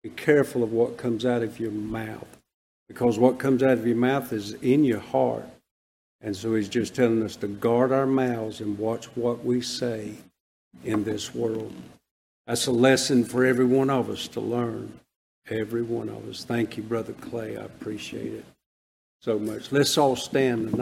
Be 0.01 0.09
careful 0.09 0.63
of 0.63 0.71
what 0.71 0.97
comes 0.97 1.27
out 1.27 1.43
of 1.43 1.59
your 1.59 1.69
mouth. 1.69 2.39
Because 2.87 3.19
what 3.19 3.37
comes 3.37 3.61
out 3.61 3.77
of 3.77 3.85
your 3.85 3.97
mouth 3.97 4.33
is 4.33 4.53
in 4.53 4.83
your 4.83 4.99
heart. 4.99 5.45
And 6.23 6.35
so 6.35 6.55
he's 6.55 6.69
just 6.69 6.95
telling 6.95 7.23
us 7.23 7.35
to 7.37 7.47
guard 7.47 7.91
our 7.91 8.05
mouths 8.05 8.61
and 8.61 8.77
watch 8.77 9.05
what 9.15 9.43
we 9.43 9.61
say 9.61 10.13
in 10.83 11.03
this 11.03 11.33
world. 11.33 11.73
That's 12.47 12.67
a 12.67 12.71
lesson 12.71 13.23
for 13.23 13.45
every 13.45 13.65
one 13.65 13.89
of 13.89 14.09
us 14.09 14.27
to 14.29 14.39
learn. 14.39 14.93
Every 15.49 15.81
one 15.81 16.09
of 16.09 16.29
us. 16.29 16.43
Thank 16.43 16.77
you, 16.77 16.83
Brother 16.83 17.13
Clay. 17.13 17.57
I 17.57 17.61
appreciate 17.61 18.33
it 18.33 18.45
so 19.21 19.39
much. 19.39 19.71
Let's 19.71 19.97
all 19.97 20.15
stand 20.15 20.69
tonight. 20.69 20.77